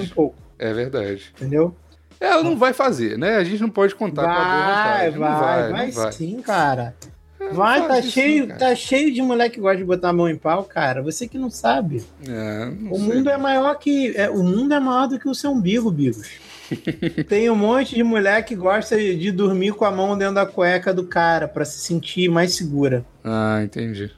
verdade. 0.00 0.14
pouco, 0.14 0.36
É 0.58 0.72
verdade. 0.72 1.32
entendeu? 1.36 1.74
Ela 2.20 2.42
não 2.44 2.56
vai 2.56 2.72
fazer, 2.72 3.18
né? 3.18 3.36
A 3.36 3.44
gente 3.44 3.60
não 3.60 3.68
pode 3.68 3.94
contar 3.96 4.22
com 4.22 4.30
a 4.30 4.34
boa 4.34 4.44
Vai, 4.44 5.10
vai, 5.10 5.40
vai, 5.40 5.72
vai, 5.72 5.90
vai. 5.90 6.12
sim, 6.12 6.40
cara. 6.40 6.94
É, 7.40 7.48
Vai, 7.48 7.86
tá 7.88 8.00
cheio, 8.00 8.46
cara. 8.46 8.60
tá 8.60 8.74
cheio 8.76 9.12
de 9.12 9.20
mulher 9.20 9.50
que 9.50 9.60
gosta 9.60 9.76
de 9.78 9.84
botar 9.84 10.10
a 10.10 10.12
mão 10.12 10.28
em 10.28 10.36
pau, 10.36 10.62
cara. 10.62 11.02
Você 11.02 11.26
que 11.26 11.36
não 11.36 11.50
sabe. 11.50 12.04
É, 12.26 12.66
não 12.80 12.92
O 12.92 12.96
sei. 12.96 13.04
mundo 13.08 13.28
é 13.28 13.36
maior 13.36 13.74
que. 13.74 14.16
É, 14.16 14.30
o 14.30 14.44
mundo 14.44 14.72
é 14.72 14.78
maior 14.78 15.08
do 15.08 15.18
que 15.18 15.28
o 15.28 15.34
seu 15.34 15.50
umbigo, 15.50 15.90
Bigos. 15.90 16.30
Tem 17.28 17.48
um 17.50 17.56
monte 17.56 17.94
de 17.94 18.02
mulher 18.02 18.44
que 18.44 18.54
gosta 18.54 18.96
de 18.96 19.30
dormir 19.30 19.72
com 19.72 19.84
a 19.84 19.90
mão 19.90 20.16
dentro 20.16 20.34
da 20.34 20.46
cueca 20.46 20.92
do 20.92 21.04
cara 21.04 21.46
pra 21.48 21.64
se 21.64 21.78
sentir 21.78 22.28
mais 22.28 22.54
segura. 22.54 23.04
Ah, 23.24 23.60
entendi. 23.62 24.10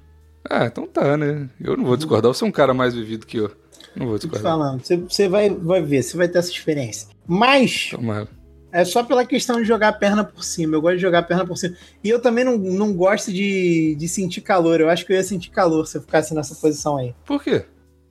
Ah, 0.49 0.67
então 0.67 0.87
tá, 0.87 1.17
né? 1.17 1.49
Eu 1.61 1.77
não 1.77 1.85
vou 1.85 1.97
discordar. 1.97 2.33
Você 2.33 2.45
é 2.45 2.47
um 2.47 2.53
cara 2.53 2.75
mais 2.75 2.95
vivido 2.95 3.27
que 3.27 3.39
eu. 3.39 3.51
Não 3.97 4.07
vou 4.07 4.19
Tô 4.19 4.27
te 4.27 4.31
discordar. 4.31 4.53
falando. 4.53 4.85
Você, 4.85 4.97
você 4.97 5.29
vai, 5.29 5.49
vai 5.51 5.81
ver, 5.83 6.03
você 6.03 6.17
vai 6.17 6.29
ter 6.29 6.39
essa 6.39 6.51
experiência. 6.51 7.09
Mas 7.27 7.89
Tomara. 7.91 8.29
é 8.73 8.85
só 8.85 9.03
pela 9.03 9.25
questão 9.25 9.57
de 9.61 9.65
jogar 9.65 9.89
a 9.89 9.93
perna 9.93 10.23
por 10.25 10.45
cima. 10.45 10.77
Eu 10.77 10.83
gosto 10.83 10.97
de 10.97 11.03
jogar 11.03 11.21
a 11.21 11.23
perna 11.23 11.47
por 11.47 11.57
cima. 11.57 11.77
E 12.03 12.11
eu 12.11 12.21
também 12.21 12.45
não, 12.45 12.59
não 12.59 12.93
gosto 12.93 13.33
de, 13.33 13.95
de 13.95 14.09
sentir 14.09 14.41
calor. 14.43 14.81
Eu 14.81 14.91
acho 14.91 15.07
que 15.07 15.13
eu 15.13 15.17
ia 15.17 15.23
sentir 15.23 15.51
calor 15.51 15.87
se 15.87 15.97
eu 15.97 16.03
ficasse 16.03 16.35
nessa 16.35 16.55
posição 16.55 16.97
aí. 16.99 17.15
Por 17.25 17.43
quê? 17.43 17.65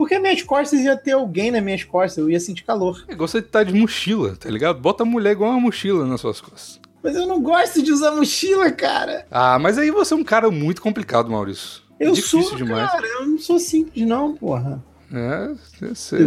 Porque 0.03 0.19
minhas 0.19 0.43
costas 0.43 0.81
ia 0.81 0.97
ter 0.97 1.13
alguém 1.13 1.49
nas 1.49 1.63
minhas 1.63 1.81
costas, 1.85 2.17
eu 2.17 2.29
ia 2.29 2.37
sentir 2.37 2.65
calor. 2.65 3.05
É 3.07 3.13
igual 3.13 3.25
você 3.25 3.41
tá 3.41 3.63
de 3.63 3.73
mochila, 3.73 4.35
tá 4.35 4.49
ligado? 4.49 4.77
Bota 4.81 5.03
a 5.03 5.05
mulher 5.05 5.31
igual 5.31 5.51
uma 5.51 5.61
mochila 5.61 6.05
nas 6.05 6.19
suas 6.19 6.41
costas. 6.41 6.77
Mas 7.01 7.15
eu 7.15 7.25
não 7.25 7.41
gosto 7.41 7.81
de 7.81 7.89
usar 7.89 8.11
mochila, 8.11 8.69
cara. 8.69 9.25
Ah, 9.31 9.57
mas 9.57 9.77
aí 9.77 9.91
você 9.91 10.13
é 10.13 10.17
um 10.17 10.23
cara 10.25 10.51
muito 10.51 10.81
complicado, 10.81 11.31
Maurício. 11.31 11.81
Eu 11.97 12.11
Difícil 12.11 12.43
sou, 12.43 12.57
demais. 12.57 12.91
cara, 12.91 13.07
eu 13.07 13.25
não 13.27 13.37
sou 13.39 13.57
simples, 13.57 14.05
não, 14.05 14.35
porra. 14.35 14.83
É, 15.13 15.51
eu. 15.81 15.87
Eu 15.87 15.95
sou, 15.95 16.19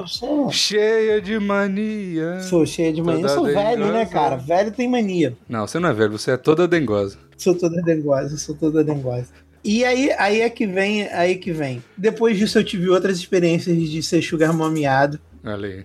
eu 0.00 0.06
sou, 0.08 0.50
Cheia 0.50 1.20
de 1.22 1.38
mania. 1.38 2.40
sou 2.40 2.66
cheia 2.66 2.92
de 2.92 3.00
mania. 3.00 3.22
Eu 3.22 3.28
sou 3.28 3.38
Toda 3.46 3.52
velho, 3.52 3.86
né, 3.86 3.92
dengosa. 3.92 4.10
cara? 4.10 4.36
Velho 4.36 4.72
tem 4.72 4.88
mania. 4.88 5.36
Não, 5.48 5.64
você 5.64 5.78
não 5.78 5.90
é 5.90 5.92
velho, 5.92 6.18
você 6.18 6.32
é 6.32 6.36
toda 6.36 6.66
dengosa. 6.66 7.18
Sou 7.36 7.54
toda 7.54 7.80
dengosa, 7.82 8.36
sou 8.36 8.56
toda 8.56 8.82
dengosa. 8.82 9.28
E 9.64 9.84
aí, 9.84 10.10
aí 10.18 10.40
é 10.40 10.50
que 10.50 10.66
vem, 10.66 11.06
aí 11.08 11.36
que 11.36 11.52
vem. 11.52 11.82
Depois 11.96 12.36
disso 12.36 12.58
eu 12.58 12.64
tive 12.64 12.88
outras 12.88 13.16
experiências 13.18 13.76
de 13.76 14.02
ser 14.02 14.20
sugar 14.22 14.52
mameado 14.52 15.20
aí. 15.44 15.84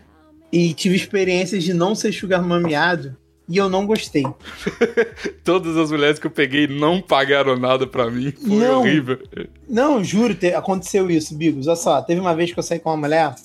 e 0.52 0.74
tive 0.74 0.96
experiências 0.96 1.64
de 1.64 1.74
não 1.74 1.94
ser 1.94 2.12
sugar 2.12 2.42
mameado 2.44 3.16
e 3.48 3.56
eu 3.58 3.70
não 3.70 3.86
gostei. 3.86 4.24
Todas 5.44 5.78
as 5.78 5.92
mulheres 5.92 6.20
que 6.20 6.28
eu 6.28 6.32
peguei 6.32 6.68
não 6.68 7.02
pagaram 7.02 7.56
nada 7.58 7.86
pra 7.88 8.10
mim. 8.10 8.32
Foi 8.32 8.56
Não. 8.58 8.80
horrível. 8.80 9.20
Não, 9.70 10.04
juro, 10.04 10.34
te- 10.36 10.54
aconteceu 10.54 11.10
isso, 11.10 11.36
Bigos. 11.36 11.68
Olha 11.68 11.76
só, 11.76 12.02
teve 12.02 12.20
uma 12.20 12.36
vez 12.36 12.52
que 12.52 12.60
eu 12.60 12.64
saí 12.64 12.80
com 12.80 12.90
uma 12.90 12.98
mulher, 12.98 13.36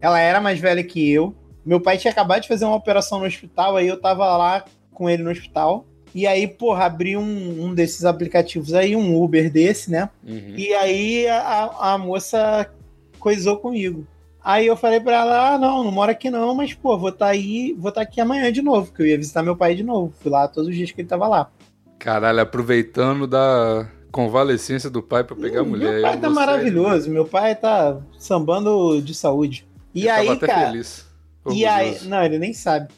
ela 0.00 0.18
era 0.18 0.40
mais 0.40 0.58
velha 0.58 0.82
que 0.82 1.10
eu. 1.12 1.34
Meu 1.64 1.80
pai 1.80 1.96
tinha 1.98 2.10
acabado 2.10 2.42
de 2.42 2.48
fazer 2.48 2.64
uma 2.64 2.74
operação 2.76 3.20
no 3.20 3.26
hospital, 3.26 3.76
aí 3.76 3.86
eu 3.86 4.00
tava 4.00 4.24
lá 4.36 4.64
com 4.92 5.08
ele 5.08 5.22
no 5.22 5.30
hospital. 5.30 5.86
E 6.14 6.26
aí, 6.26 6.46
porra, 6.46 6.84
abri 6.84 7.16
um, 7.16 7.64
um 7.64 7.74
desses 7.74 8.04
aplicativos 8.04 8.74
aí, 8.74 8.94
um 8.94 9.20
Uber 9.22 9.50
desse, 9.50 9.90
né? 9.90 10.10
Uhum. 10.26 10.54
E 10.56 10.74
aí 10.74 11.26
a, 11.26 11.70
a 11.80 11.98
moça 11.98 12.70
coisou 13.18 13.56
comigo. 13.56 14.06
Aí 14.44 14.66
eu 14.66 14.76
falei 14.76 14.98
pra 14.98 15.20
ela, 15.20 15.54
ah, 15.54 15.58
não, 15.58 15.84
não 15.84 15.92
moro 15.92 16.10
aqui 16.10 16.28
não, 16.28 16.54
mas, 16.54 16.74
pô, 16.74 16.98
vou 16.98 17.10
estar 17.10 17.28
aí, 17.28 17.74
vou 17.78 17.90
estar 17.90 18.02
aqui 18.02 18.20
amanhã 18.20 18.52
de 18.52 18.60
novo, 18.60 18.88
porque 18.88 19.02
eu 19.02 19.06
ia 19.06 19.16
visitar 19.16 19.42
meu 19.42 19.56
pai 19.56 19.74
de 19.74 19.84
novo. 19.84 20.12
Fui 20.20 20.30
lá 20.30 20.48
todos 20.48 20.68
os 20.68 20.76
dias 20.76 20.90
que 20.90 21.00
ele 21.00 21.08
tava 21.08 21.28
lá. 21.28 21.50
Caralho, 21.98 22.40
aproveitando 22.40 23.26
da 23.28 23.88
convalescência 24.10 24.90
do 24.90 25.00
pai 25.00 25.22
pra 25.22 25.36
pegar 25.36 25.60
a 25.60 25.64
mulher. 25.64 25.92
Meu 25.92 26.02
pai 26.02 26.18
tá 26.18 26.28
maravilhoso. 26.28 27.08
Meu 27.08 27.24
pai 27.24 27.54
tá 27.54 28.00
sambando 28.18 29.00
de 29.00 29.14
saúde. 29.14 29.66
E 29.94 30.06
tava 30.06 30.20
aí, 30.20 30.28
até 30.28 30.46
cara. 30.46 30.66
feliz. 30.66 31.06
E 31.52 31.64
aí, 31.64 31.98
não, 32.04 32.22
ele 32.24 32.38
nem 32.38 32.52
sabe. 32.52 32.88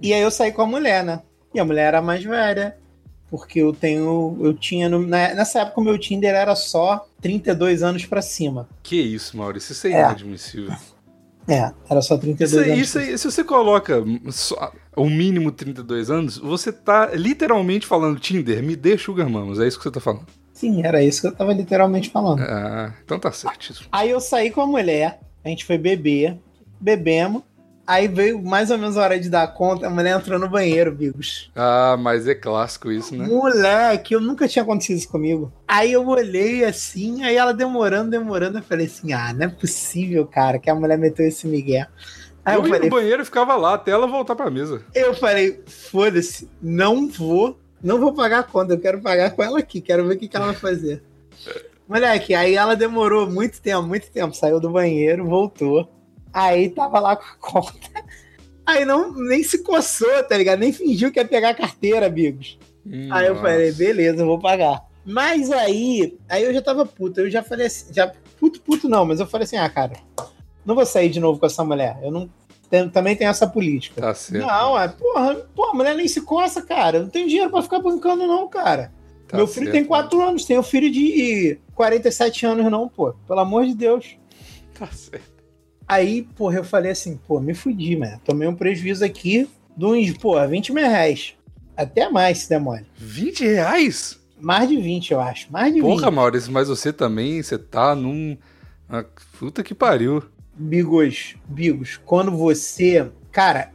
E 0.00 0.12
aí 0.12 0.22
eu 0.22 0.30
saí 0.30 0.50
com 0.50 0.62
a 0.62 0.66
mulher, 0.66 1.04
né? 1.04 1.20
E 1.54 1.60
a 1.60 1.64
mulher 1.64 1.86
era 1.88 2.02
mais 2.02 2.22
velha. 2.24 2.76
Porque 3.30 3.60
eu 3.60 3.72
tenho. 3.72 4.36
Eu 4.40 4.54
tinha. 4.54 4.88
no- 4.88 5.06
na- 5.06 5.34
nessa 5.34 5.60
época 5.60 5.80
o 5.80 5.84
meu 5.84 5.98
Tinder 5.98 6.34
era 6.34 6.54
só 6.54 7.06
32 7.20 7.82
anos 7.82 8.04
pra 8.06 8.20
cima. 8.22 8.68
Que 8.82 8.96
isso, 9.00 9.36
Maurício? 9.36 9.72
Isso 9.72 9.86
é, 9.86 9.92
É. 9.92 9.98
inadmissível. 10.00 10.72
É, 11.48 11.72
era 11.90 12.00
só 12.00 12.16
32 12.16 12.52
Isso, 12.52 12.72
anos. 12.72 12.78
isso 12.88 12.98
aí, 12.98 13.18
se 13.18 13.30
você 13.30 13.44
coloca 13.44 14.02
só 14.30 14.72
o 14.96 15.10
mínimo 15.10 15.50
32 15.52 16.10
anos, 16.10 16.38
você 16.38 16.72
tá 16.72 17.10
literalmente 17.14 17.86
falando 17.86 18.18
Tinder, 18.18 18.62
me 18.62 18.74
dê 18.76 18.96
sugar 18.96 19.28
mamas. 19.28 19.58
É 19.60 19.66
isso 19.66 19.76
que 19.78 19.84
você 19.84 19.90
tá 19.90 20.00
falando. 20.00 20.26
Sim, 20.54 20.82
era 20.86 21.02
isso 21.02 21.20
que 21.20 21.26
eu 21.26 21.34
tava 21.34 21.52
literalmente 21.52 22.08
falando. 22.10 22.40
Ah, 22.40 22.94
então 23.04 23.18
tá 23.18 23.30
certíssimo. 23.32 23.88
Aí 23.92 24.08
eu 24.10 24.20
saí 24.20 24.50
com 24.50 24.60
a 24.62 24.66
mulher, 24.66 25.20
a 25.44 25.48
gente 25.48 25.64
foi 25.66 25.76
beber, 25.76 26.38
bebemos. 26.80 27.42
Aí 27.86 28.08
veio 28.08 28.42
mais 28.42 28.70
ou 28.70 28.78
menos 28.78 28.96
a 28.96 29.02
hora 29.02 29.20
de 29.20 29.28
dar 29.28 29.46
conta, 29.48 29.86
a 29.86 29.90
mulher 29.90 30.16
entrou 30.16 30.38
no 30.38 30.48
banheiro, 30.48 30.90
Bigos. 30.90 31.50
Ah, 31.54 31.96
mas 31.98 32.26
é 32.26 32.34
clássico 32.34 32.90
isso, 32.90 33.14
né? 33.14 33.26
Moleque, 33.26 34.14
eu 34.14 34.20
nunca 34.20 34.48
tinha 34.48 34.62
acontecido 34.62 34.96
isso 34.96 35.08
comigo. 35.08 35.52
Aí 35.68 35.92
eu 35.92 36.06
olhei 36.06 36.64
assim, 36.64 37.22
aí 37.24 37.36
ela 37.36 37.52
demorando, 37.52 38.10
demorando, 38.10 38.58
eu 38.58 38.62
falei 38.62 38.86
assim: 38.86 39.12
ah, 39.12 39.34
não 39.34 39.46
é 39.46 39.48
possível, 39.48 40.26
cara, 40.26 40.58
que 40.58 40.70
a 40.70 40.74
mulher 40.74 40.96
meteu 40.96 41.26
esse 41.26 41.46
migué. 41.46 41.86
Aí 42.42 42.54
eu, 42.54 42.60
eu 42.60 42.66
ia 42.66 42.74
falei, 42.74 42.88
no 42.88 42.96
banheiro 42.96 43.22
e 43.22 43.24
ficava 43.24 43.54
lá 43.56 43.74
até 43.74 43.90
ela 43.90 44.06
voltar 44.06 44.34
pra 44.34 44.50
mesa. 44.50 44.82
eu 44.94 45.14
falei, 45.14 45.62
foda-se, 45.66 46.48
não 46.62 47.08
vou, 47.08 47.58
não 47.82 47.98
vou 48.00 48.14
pagar 48.14 48.40
a 48.40 48.42
conta, 48.42 48.72
eu 48.72 48.80
quero 48.80 49.00
pagar 49.00 49.30
com 49.32 49.42
ela 49.42 49.58
aqui, 49.58 49.80
quero 49.80 50.06
ver 50.06 50.14
o 50.14 50.18
que, 50.18 50.28
que 50.28 50.36
ela 50.36 50.46
vai 50.46 50.54
fazer. 50.54 51.02
Moleque, 51.86 52.34
aí 52.34 52.54
ela 52.54 52.74
demorou 52.74 53.30
muito 53.30 53.60
tempo, 53.60 53.82
muito 53.82 54.10
tempo, 54.10 54.34
saiu 54.34 54.58
do 54.58 54.70
banheiro, 54.70 55.26
voltou. 55.26 55.90
Aí 56.34 56.68
tava 56.68 56.98
lá 56.98 57.14
com 57.16 57.22
a 57.24 57.36
conta. 57.62 58.04
Aí 58.66 58.84
não, 58.84 59.12
nem 59.14 59.42
se 59.44 59.62
coçou, 59.62 60.22
tá 60.24 60.36
ligado? 60.36 60.58
Nem 60.58 60.72
fingiu 60.72 61.12
que 61.12 61.20
ia 61.20 61.24
pegar 61.24 61.50
a 61.50 61.54
carteira, 61.54 62.06
amigos. 62.06 62.58
Aí 63.10 63.26
eu 63.26 63.36
falei, 63.36 63.72
beleza, 63.72 64.22
eu 64.22 64.26
vou 64.26 64.38
pagar. 64.40 64.82
Mas 65.06 65.50
aí, 65.52 66.18
aí 66.28 66.42
eu 66.42 66.52
já 66.52 66.60
tava 66.62 66.84
puto, 66.84 67.20
eu 67.20 67.30
já 67.30 67.42
falei 67.42 67.66
assim, 67.66 67.92
já, 67.92 68.12
puto, 68.40 68.60
puto 68.60 68.88
não, 68.88 69.04
mas 69.04 69.20
eu 69.20 69.26
falei 69.26 69.44
assim, 69.44 69.56
ah, 69.58 69.68
cara, 69.68 69.92
não 70.64 70.74
vou 70.74 70.84
sair 70.86 71.08
de 71.10 71.20
novo 71.20 71.38
com 71.38 71.46
essa 71.46 71.62
mulher. 71.62 71.98
Eu 72.02 72.10
não, 72.10 72.28
tem- 72.70 72.88
também 72.88 73.14
tenho 73.14 73.30
essa 73.30 73.46
política. 73.46 74.00
Tá 74.00 74.14
certo. 74.14 74.46
Não, 74.46 74.78
é, 74.80 74.88
porra, 74.88 75.34
porra, 75.54 75.70
a 75.72 75.74
mulher 75.74 75.94
nem 75.94 76.08
se 76.08 76.22
coça, 76.22 76.62
cara. 76.62 77.00
Não 77.00 77.08
tenho 77.10 77.28
dinheiro 77.28 77.50
pra 77.50 77.62
ficar 77.62 77.80
bancando, 77.80 78.26
não, 78.26 78.48
cara. 78.48 78.92
Tá 79.28 79.36
Meu 79.36 79.46
filho 79.46 79.66
certo. 79.66 79.74
tem 79.76 79.84
4 79.84 80.22
anos, 80.22 80.44
tem 80.46 80.58
um 80.58 80.62
filho 80.62 80.90
de 80.90 81.58
47 81.74 82.46
anos, 82.46 82.70
não, 82.70 82.88
pô. 82.88 83.12
Pelo 83.26 83.40
amor 83.40 83.66
de 83.66 83.74
Deus. 83.74 84.16
Tá 84.78 84.86
certo. 84.86 85.33
Aí, 85.86 86.22
porra, 86.34 86.56
eu 86.56 86.64
falei 86.64 86.92
assim, 86.92 87.18
pô, 87.26 87.40
me 87.40 87.54
fudi, 87.54 87.96
mano. 87.96 88.20
Tomei 88.24 88.48
um 88.48 88.54
prejuízo 88.54 89.04
aqui 89.04 89.48
de 89.76 89.84
uns, 89.84 90.12
porra, 90.16 90.46
20 90.46 90.72
mil 90.72 90.84
reais. 90.84 91.34
Até 91.76 92.08
mais, 92.08 92.38
se 92.38 92.48
der 92.48 92.60
mole. 92.60 92.86
20 92.96 93.44
reais? 93.44 94.20
Mais 94.40 94.68
de 94.68 94.76
20, 94.76 95.10
eu 95.12 95.20
acho. 95.20 95.50
Mais 95.50 95.72
de 95.74 95.80
Porra, 95.80 96.06
20. 96.06 96.14
Maurício, 96.14 96.52
mas 96.52 96.68
você 96.68 96.92
também, 96.92 97.42
você 97.42 97.58
tá 97.58 97.94
num. 97.94 98.36
ah, 98.88 99.04
Puta 99.38 99.62
que 99.62 99.74
pariu. 99.74 100.22
Bigos, 100.56 101.34
Bigos, 101.46 102.00
quando 102.04 102.30
você. 102.30 103.10
Cara, 103.32 103.72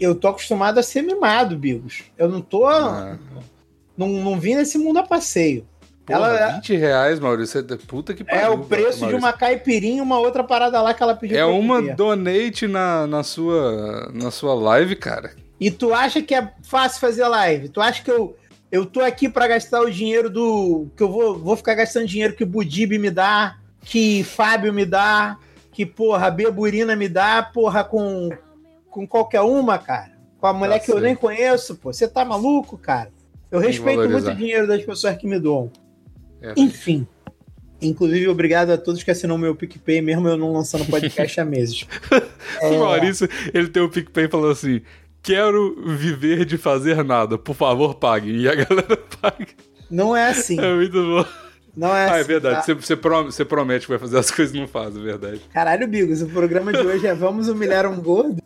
eu 0.00 0.14
tô 0.14 0.28
acostumado 0.28 0.78
a 0.78 0.82
ser 0.82 1.02
mimado, 1.02 1.58
Bigos. 1.58 2.04
Eu 2.16 2.28
não 2.28 2.40
tô. 2.40 2.66
Ah, 2.66 3.18
Não, 3.96 4.08
não 4.08 4.38
vim 4.40 4.54
nesse 4.54 4.78
mundo 4.78 4.98
a 4.98 5.02
passeio. 5.02 5.66
Porra, 6.06 6.18
Ela- 6.38 6.52
20 6.52 6.76
reais, 6.76 7.18
Maurício. 7.20 7.58
é- 7.60 7.76
Puta 7.86 8.14
que 8.14 8.22
pariu. 8.24 8.40
É 8.42 8.48
o 8.50 8.58
preço 8.58 8.94
de 8.98 9.00
Maurício. 9.02 9.18
uma 9.18 9.32
caipirinha 9.32 9.98
e 9.98 10.00
uma 10.00 10.18
outra 10.18 10.42
parada 10.44 10.80
lá 10.80 10.94
que 10.94 11.02
ela 11.02 11.14
pediu 11.16 11.36
É 11.36 11.42
eu 11.42 11.58
uma 11.58 11.76
comer. 11.76 11.94
donate 11.96 12.66
na, 12.66 13.06
na, 13.06 13.22
sua, 13.22 14.10
na 14.14 14.30
sua 14.30 14.54
live, 14.54 14.94
cara. 14.96 15.32
E 15.60 15.70
tu 15.70 15.92
acha 15.92 16.22
que 16.22 16.34
é 16.34 16.52
fácil 16.62 17.00
fazer 17.00 17.26
live? 17.26 17.68
Tu 17.70 17.80
acha 17.80 18.02
que 18.02 18.10
eu, 18.10 18.36
eu 18.70 18.84
tô 18.86 19.00
aqui 19.00 19.28
pra 19.28 19.48
gastar 19.48 19.80
o 19.80 19.90
dinheiro 19.90 20.28
do. 20.30 20.88
que 20.96 21.02
eu 21.02 21.10
vou, 21.10 21.38
vou 21.38 21.56
ficar 21.56 21.74
gastando 21.74 22.06
dinheiro 22.06 22.34
que 22.36 22.44
o 22.44 22.46
Budib 22.46 22.98
me 22.98 23.10
dá, 23.10 23.56
que 23.82 24.22
Fábio 24.24 24.72
me 24.72 24.84
dá, 24.84 25.36
que, 25.72 25.84
porra, 25.86 26.30
Beburina 26.30 26.94
me 26.94 27.08
dá, 27.08 27.42
porra, 27.42 27.82
com, 27.84 28.30
com 28.90 29.06
qualquer 29.06 29.40
uma, 29.40 29.78
cara? 29.78 30.12
Com 30.38 30.46
a 30.46 30.52
mulher 30.52 30.78
que 30.80 30.90
eu 30.90 30.96
certo. 30.96 31.04
nem 31.04 31.14
conheço, 31.14 31.76
pô. 31.76 31.92
Você 31.92 32.06
tá 32.06 32.24
maluco, 32.24 32.76
cara? 32.76 33.10
Eu 33.50 33.60
Tem 33.60 33.70
respeito 33.70 34.08
muito 34.10 34.28
o 34.28 34.34
dinheiro 34.34 34.66
das 34.66 34.82
pessoas 34.84 35.16
que 35.16 35.26
me 35.26 35.38
doam. 35.38 35.70
É. 36.42 36.52
Enfim. 36.56 37.06
Inclusive, 37.80 38.26
obrigado 38.28 38.70
a 38.70 38.78
todos 38.78 39.02
que 39.02 39.10
assinam 39.10 39.36
meu 39.36 39.54
PicPay, 39.54 40.00
mesmo 40.00 40.26
eu 40.28 40.36
não 40.36 40.52
lançando 40.52 40.86
podcast 40.90 41.38
há 41.40 41.44
meses. 41.44 41.86
É. 42.60 42.66
O 42.68 42.80
Maurício, 42.80 43.28
ele 43.52 43.68
tem 43.68 43.82
o 43.82 43.88
PicPay 43.90 44.28
falando 44.28 44.52
assim: 44.52 44.80
Quero 45.22 45.76
viver 45.96 46.44
de 46.44 46.56
fazer 46.56 47.04
nada, 47.04 47.36
por 47.36 47.54
favor, 47.54 47.94
pague. 47.96 48.30
E 48.30 48.48
a 48.48 48.54
galera 48.54 48.96
paga. 49.20 49.46
Não 49.90 50.16
é 50.16 50.30
assim. 50.30 50.58
É 50.58 50.74
muito 50.74 50.92
bom. 51.02 51.24
Não 51.76 51.94
é 51.94 52.06
Ah, 52.06 52.12
assim. 52.12 52.20
é 52.20 52.24
verdade. 52.24 52.56
tá? 52.56 52.62
Você, 52.62 52.74
você 52.74 52.96
prom- 52.96 53.24
você 53.26 53.44
promete 53.44 53.84
que 53.84 53.90
vai 53.90 53.98
fazer 53.98 54.18
as 54.18 54.30
coisas 54.32 54.54
e 54.54 54.58
não 54.58 54.66
faz, 54.66 54.96
é 54.96 55.00
verdade. 55.00 55.40
Caralho, 55.52 55.86
Bigos, 55.86 56.22
o 56.22 56.28
programa 56.28 56.72
de 56.72 56.78
hoje 56.78 57.06
é 57.06 57.14
Vamos 57.14 57.48
Humilhar 57.48 57.84
um 57.86 58.00
Gordo? 58.00 58.38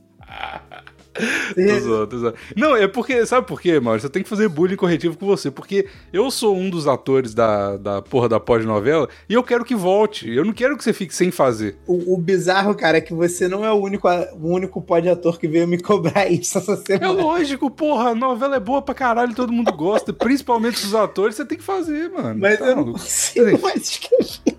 Tô 1.13 1.81
zoando, 1.81 2.07
tô 2.07 2.19
zoando. 2.19 2.37
Não, 2.57 2.77
é 2.77 2.87
porque, 2.87 3.27
sabe 3.27 3.47
por 3.47 3.61
quê, 3.61 3.81
Maurício? 3.81 4.07
Eu 4.07 4.11
tenho 4.11 4.23
que 4.25 4.29
fazer 4.31 4.49
bullying 4.49 4.77
corretivo 4.77 5.17
com 5.19 5.27
você, 5.27 5.51
porque 5.51 5.87
eu 6.13 6.31
sou 6.31 6.57
um 6.57 6.71
dos 6.71 6.87
atores 6.87 7.35
da, 7.35 7.77
da 7.77 8.01
porra 8.01 8.29
da 8.29 8.39
pós-novela 8.39 9.09
e 9.29 9.35
eu 9.35 9.43
quero 9.43 9.65
que 9.65 9.75
volte. 9.75 10.31
Eu 10.33 10.45
não 10.45 10.53
quero 10.53 10.77
que 10.77 10.85
você 10.85 10.93
fique 10.93 11.15
sem 11.15 11.31
fazer. 11.31 11.77
O, 11.87 12.15
o 12.15 12.17
bizarro, 12.17 12.75
cara, 12.75 12.99
é 12.99 13.01
que 13.01 13.13
você 13.13 13.49
não 13.49 13.65
é 13.65 13.73
o 13.73 13.77
único, 13.77 14.09
o 14.09 14.49
único 14.55 14.81
pod-ator 14.81 15.39
que 15.39 15.49
veio 15.49 15.67
me 15.67 15.81
cobrar 15.83 16.27
isso 16.31 16.59
essa 16.59 16.73
É 16.73 16.77
semana. 16.77 17.11
lógico, 17.23 17.71
porra, 17.71 18.11
a 18.11 18.15
novela 18.15 18.57
é 18.57 18.61
boa 18.61 18.81
pra 18.81 18.95
caralho, 18.95 19.35
todo 19.35 19.53
mundo 19.53 19.73
gosta, 19.73 20.13
principalmente 20.13 20.85
os 20.85 20.95
atores, 20.95 21.35
você 21.35 21.45
tem 21.45 21.59
que 21.59 21.65
fazer, 21.65 22.09
mano. 22.11 22.39
Mas 22.39 22.59
Tá 22.59 22.67
eu 22.67 22.77
não 22.77 22.93
consigo 22.93 23.61
mais 23.61 23.83
escrever. 23.83 24.59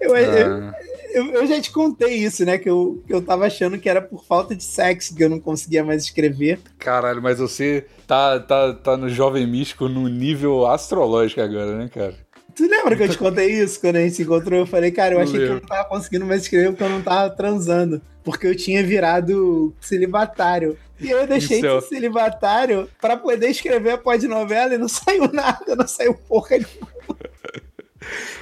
Eu, 0.00 0.14
eu, 0.16 0.52
Ah, 0.56 0.74
eu, 0.84 0.91
eu 1.14 1.46
já 1.46 1.60
te 1.60 1.70
contei 1.70 2.14
isso, 2.14 2.44
né? 2.44 2.58
Que 2.58 2.68
eu, 2.70 3.02
que 3.06 3.12
eu 3.12 3.22
tava 3.22 3.46
achando 3.46 3.78
que 3.78 3.88
era 3.88 4.00
por 4.00 4.24
falta 4.24 4.54
de 4.54 4.64
sexo 4.64 5.14
que 5.14 5.22
eu 5.22 5.30
não 5.30 5.40
conseguia 5.40 5.84
mais 5.84 6.04
escrever. 6.04 6.60
caralho, 6.78 7.22
mas 7.22 7.38
você 7.38 7.86
tá, 8.06 8.38
tá, 8.40 8.72
tá 8.74 8.96
no 8.96 9.08
Jovem 9.08 9.46
Místico 9.46 9.88
no 9.88 10.08
nível 10.08 10.66
astrológico 10.66 11.40
agora, 11.40 11.76
né, 11.76 11.88
cara? 11.92 12.14
Tu 12.54 12.66
lembra 12.68 12.94
que 12.94 13.02
eu 13.02 13.08
te 13.08 13.16
contei 13.16 13.50
isso 13.50 13.80
quando 13.80 13.96
a 13.96 14.00
gente 14.00 14.14
se 14.14 14.22
encontrou? 14.22 14.60
Eu 14.60 14.66
falei, 14.66 14.90
cara, 14.90 15.14
eu 15.14 15.18
Não 15.18 15.24
achei 15.24 15.38
que 15.38 15.46
eu 15.46 15.54
não 15.54 15.60
tava 15.60 15.88
conseguindo 15.88 16.26
mais 16.26 16.42
escrever 16.42 16.68
porque 16.68 16.84
eu 16.84 16.90
não 16.90 17.00
tava 17.02 17.30
transando. 17.30 18.02
Porque 18.22 18.46
eu 18.46 18.54
tinha 18.54 18.84
virado 18.84 19.74
celibatário. 19.80 20.76
E 21.00 21.10
eu 21.10 21.26
deixei 21.26 21.60
de 21.60 21.66
Incel. 21.66 21.80
ser 21.80 21.88
celibatário 21.88 22.88
pra 23.00 23.16
poder 23.16 23.48
escrever 23.48 23.92
a 23.92 23.98
pós-novela 23.98 24.74
e 24.74 24.78
não 24.78 24.86
saiu 24.88 25.32
nada, 25.32 25.74
não 25.74 25.88
saiu 25.88 26.14
porra 26.14 26.58
nenhuma. 26.58 26.92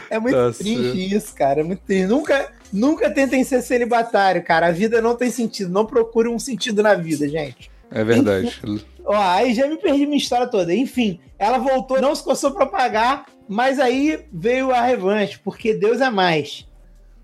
É 0.09 0.19
muito 0.19 0.53
triste 0.59 1.15
isso, 1.15 1.35
cara. 1.35 1.61
É 1.61 1.65
muito 1.65 1.81
triste. 1.81 2.07
Nunca, 2.07 2.53
nunca 2.73 3.11
tentem 3.11 3.45
ser 3.45 3.63
celibatário, 3.63 4.43
cara. 4.43 4.67
A 4.67 4.73
vida 4.73 5.01
não 5.01 5.15
tem 5.15 5.31
sentido. 5.31 5.71
Não 5.71 5.87
procure 5.87 6.29
um 6.29 6.39
sentido 6.39 6.83
na 6.83 6.95
vida, 6.95 7.29
gente. 7.29 7.71
É 7.91 8.05
verdade. 8.05 8.61
Ó, 9.05 9.17
aí 9.17 9.55
já 9.55 9.67
me 9.67 9.77
perdi 9.77 10.07
minha 10.07 10.19
história 10.19 10.47
toda. 10.47 10.75
Enfim, 10.75 11.21
ela 11.39 11.59
voltou, 11.59 12.01
não 12.01 12.15
se 12.15 12.23
coçou 12.23 12.53
pra 12.53 12.67
pagar, 12.67 13.27
mas 13.49 13.81
aí 13.81 14.25
veio 14.33 14.71
a 14.71 14.81
revanche, 14.83 15.39
porque 15.43 15.75
Deus 15.75 16.01
é 16.01 16.11
mais. 16.11 16.67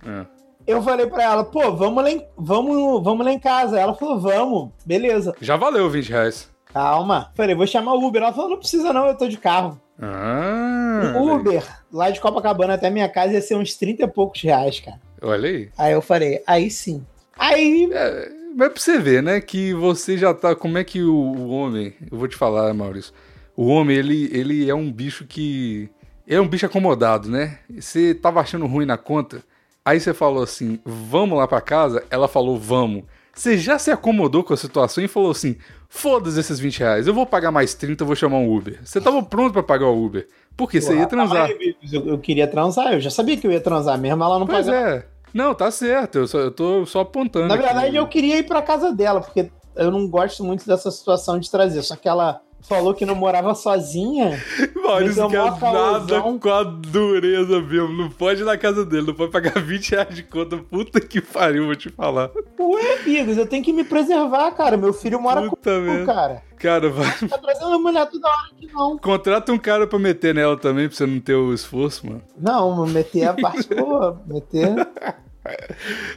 É. 0.04 0.26
Eu 0.66 0.82
falei 0.82 1.06
pra 1.06 1.22
ela, 1.22 1.44
pô, 1.44 1.72
vamos 1.76 2.02
lá, 2.02 2.10
em, 2.10 2.26
vamos, 2.36 3.02
vamos 3.04 3.24
lá 3.24 3.32
em 3.32 3.38
casa. 3.38 3.78
Ela 3.78 3.94
falou, 3.94 4.18
vamos, 4.18 4.70
beleza. 4.84 5.32
Já 5.40 5.56
valeu 5.56 5.88
20 5.88 6.08
reais. 6.10 6.50
Calma. 6.76 7.32
Falei, 7.34 7.54
vou 7.54 7.66
chamar 7.66 7.94
o 7.94 8.06
Uber. 8.06 8.20
Ela 8.20 8.34
falou, 8.34 8.50
não 8.50 8.58
precisa 8.58 8.92
não, 8.92 9.06
eu 9.06 9.16
tô 9.16 9.26
de 9.26 9.38
carro. 9.38 9.80
Ah, 9.98 11.14
o 11.16 11.34
Uber, 11.34 11.64
lá 11.90 12.10
de 12.10 12.20
Copacabana 12.20 12.74
até 12.74 12.90
minha 12.90 13.08
casa, 13.08 13.32
ia 13.32 13.40
ser 13.40 13.54
uns 13.56 13.74
30 13.76 14.02
e 14.02 14.06
poucos 14.06 14.42
reais, 14.42 14.78
cara. 14.78 15.00
olha 15.22 15.48
aí. 15.48 15.70
Aí 15.78 15.94
eu 15.94 16.02
falei, 16.02 16.42
aí 16.46 16.70
sim. 16.70 17.02
Aí, 17.38 17.88
É, 17.90 18.30
mas 18.54 18.68
pra 18.68 18.78
você 18.78 18.98
ver, 18.98 19.22
né, 19.22 19.40
que 19.40 19.72
você 19.72 20.18
já 20.18 20.34
tá. 20.34 20.54
Como 20.54 20.76
é 20.76 20.84
que 20.84 21.02
o, 21.02 21.14
o 21.14 21.48
homem. 21.48 21.94
Eu 22.12 22.18
vou 22.18 22.28
te 22.28 22.36
falar, 22.36 22.74
Maurício. 22.74 23.14
O 23.56 23.68
homem, 23.68 23.96
ele, 23.96 24.28
ele 24.30 24.68
é 24.68 24.74
um 24.74 24.92
bicho 24.92 25.24
que. 25.24 25.88
É 26.28 26.38
um 26.38 26.46
bicho 26.48 26.66
acomodado, 26.66 27.30
né? 27.30 27.58
Você 27.70 28.14
tava 28.14 28.40
achando 28.40 28.66
ruim 28.66 28.84
na 28.84 28.98
conta. 28.98 29.42
Aí 29.82 29.98
você 29.98 30.12
falou 30.12 30.42
assim: 30.42 30.78
vamos 30.84 31.38
lá 31.38 31.48
pra 31.48 31.62
casa. 31.62 32.04
Ela 32.10 32.28
falou: 32.28 32.58
vamos. 32.58 33.04
Você 33.32 33.58
já 33.58 33.78
se 33.78 33.90
acomodou 33.90 34.42
com 34.42 34.54
a 34.54 34.56
situação 34.56 35.04
e 35.04 35.08
falou 35.08 35.30
assim: 35.30 35.56
foda-se 35.88 36.38
esses 36.40 36.58
20 36.58 36.78
reais, 36.80 37.06
eu 37.06 37.14
vou 37.14 37.26
pagar 37.26 37.50
mais 37.50 37.74
30, 37.74 38.02
eu 38.02 38.06
vou 38.06 38.16
chamar 38.16 38.38
um 38.38 38.54
Uber. 38.54 38.80
Você 38.84 39.00
tava 39.00 39.22
pronto 39.22 39.52
pra 39.52 39.62
pagar 39.62 39.86
o 39.86 40.04
Uber. 40.04 40.26
Porque 40.56 40.80
você 40.80 40.96
ia 40.96 41.06
transar. 41.06 41.50
Eu, 41.92 42.06
eu 42.06 42.18
queria 42.18 42.46
transar, 42.46 42.92
eu 42.94 43.00
já 43.00 43.10
sabia 43.10 43.36
que 43.36 43.46
eu 43.46 43.52
ia 43.52 43.60
transar 43.60 43.98
mesmo, 43.98 44.22
ela 44.24 44.38
não 44.38 44.46
Pois 44.46 44.66
pagava. 44.66 44.88
é. 44.88 45.06
Não, 45.34 45.54
tá 45.54 45.70
certo. 45.70 46.18
Eu, 46.18 46.26
só, 46.26 46.38
eu 46.38 46.50
tô 46.50 46.86
só 46.86 47.00
apontando. 47.00 47.48
Na 47.48 47.54
aqui. 47.54 47.64
verdade, 47.64 47.94
eu 47.96 48.06
queria 48.06 48.38
ir 48.38 48.44
pra 48.44 48.62
casa 48.62 48.90
dela, 48.92 49.20
porque 49.20 49.50
eu 49.74 49.90
não 49.90 50.08
gosto 50.08 50.42
muito 50.42 50.66
dessa 50.66 50.90
situação 50.90 51.38
de 51.38 51.50
trazer. 51.50 51.82
Só 51.82 51.94
que 51.94 52.08
ela 52.08 52.40
falou 52.68 52.94
que 52.94 53.06
não 53.06 53.14
morava 53.14 53.54
sozinha. 53.54 54.40
Maurício 54.74 55.28
quer 55.28 55.44
nada 55.60 56.20
com 56.22 56.50
a 56.50 56.62
dureza 56.62 57.60
mesmo. 57.60 57.88
Não 57.96 58.10
pode 58.10 58.42
ir 58.42 58.44
na 58.44 58.56
casa 58.58 58.84
dele, 58.84 59.06
não 59.06 59.14
pode 59.14 59.32
pagar 59.32 59.58
20 59.60 59.90
reais 59.90 60.14
de 60.14 60.22
conta. 60.22 60.56
Puta 60.58 61.00
que 61.00 61.20
pariu, 61.20 61.66
vou 61.66 61.74
te 61.76 61.88
falar. 61.90 62.30
Ué, 62.58 62.98
amigos, 63.02 63.36
eu 63.36 63.46
tenho 63.46 63.64
que 63.64 63.72
me 63.72 63.84
preservar, 63.84 64.50
cara. 64.52 64.76
Meu 64.76 64.92
filho 64.92 65.20
mora 65.20 65.42
Puta 65.48 65.70
comigo, 65.70 65.92
merda. 65.92 66.12
cara. 66.12 66.42
Cara, 66.58 66.88
vai. 66.88 67.28
Tá 67.28 67.38
trazendo 67.38 67.78
mulher 67.78 68.06
toda 68.06 68.28
hora 68.28 68.48
aqui, 68.50 68.66
não. 68.72 68.98
Contrata 68.98 69.52
um 69.52 69.58
cara 69.58 69.86
pra 69.86 69.98
meter 69.98 70.34
nela 70.34 70.56
também, 70.56 70.88
pra 70.88 70.96
você 70.96 71.06
não 71.06 71.20
ter 71.20 71.34
o 71.34 71.52
esforço, 71.52 72.06
mano. 72.06 72.22
Não, 72.38 72.86
meter 72.86 73.24
a 73.24 73.34
parte 73.34 73.68
boa, 73.74 74.22
meter. 74.26 74.74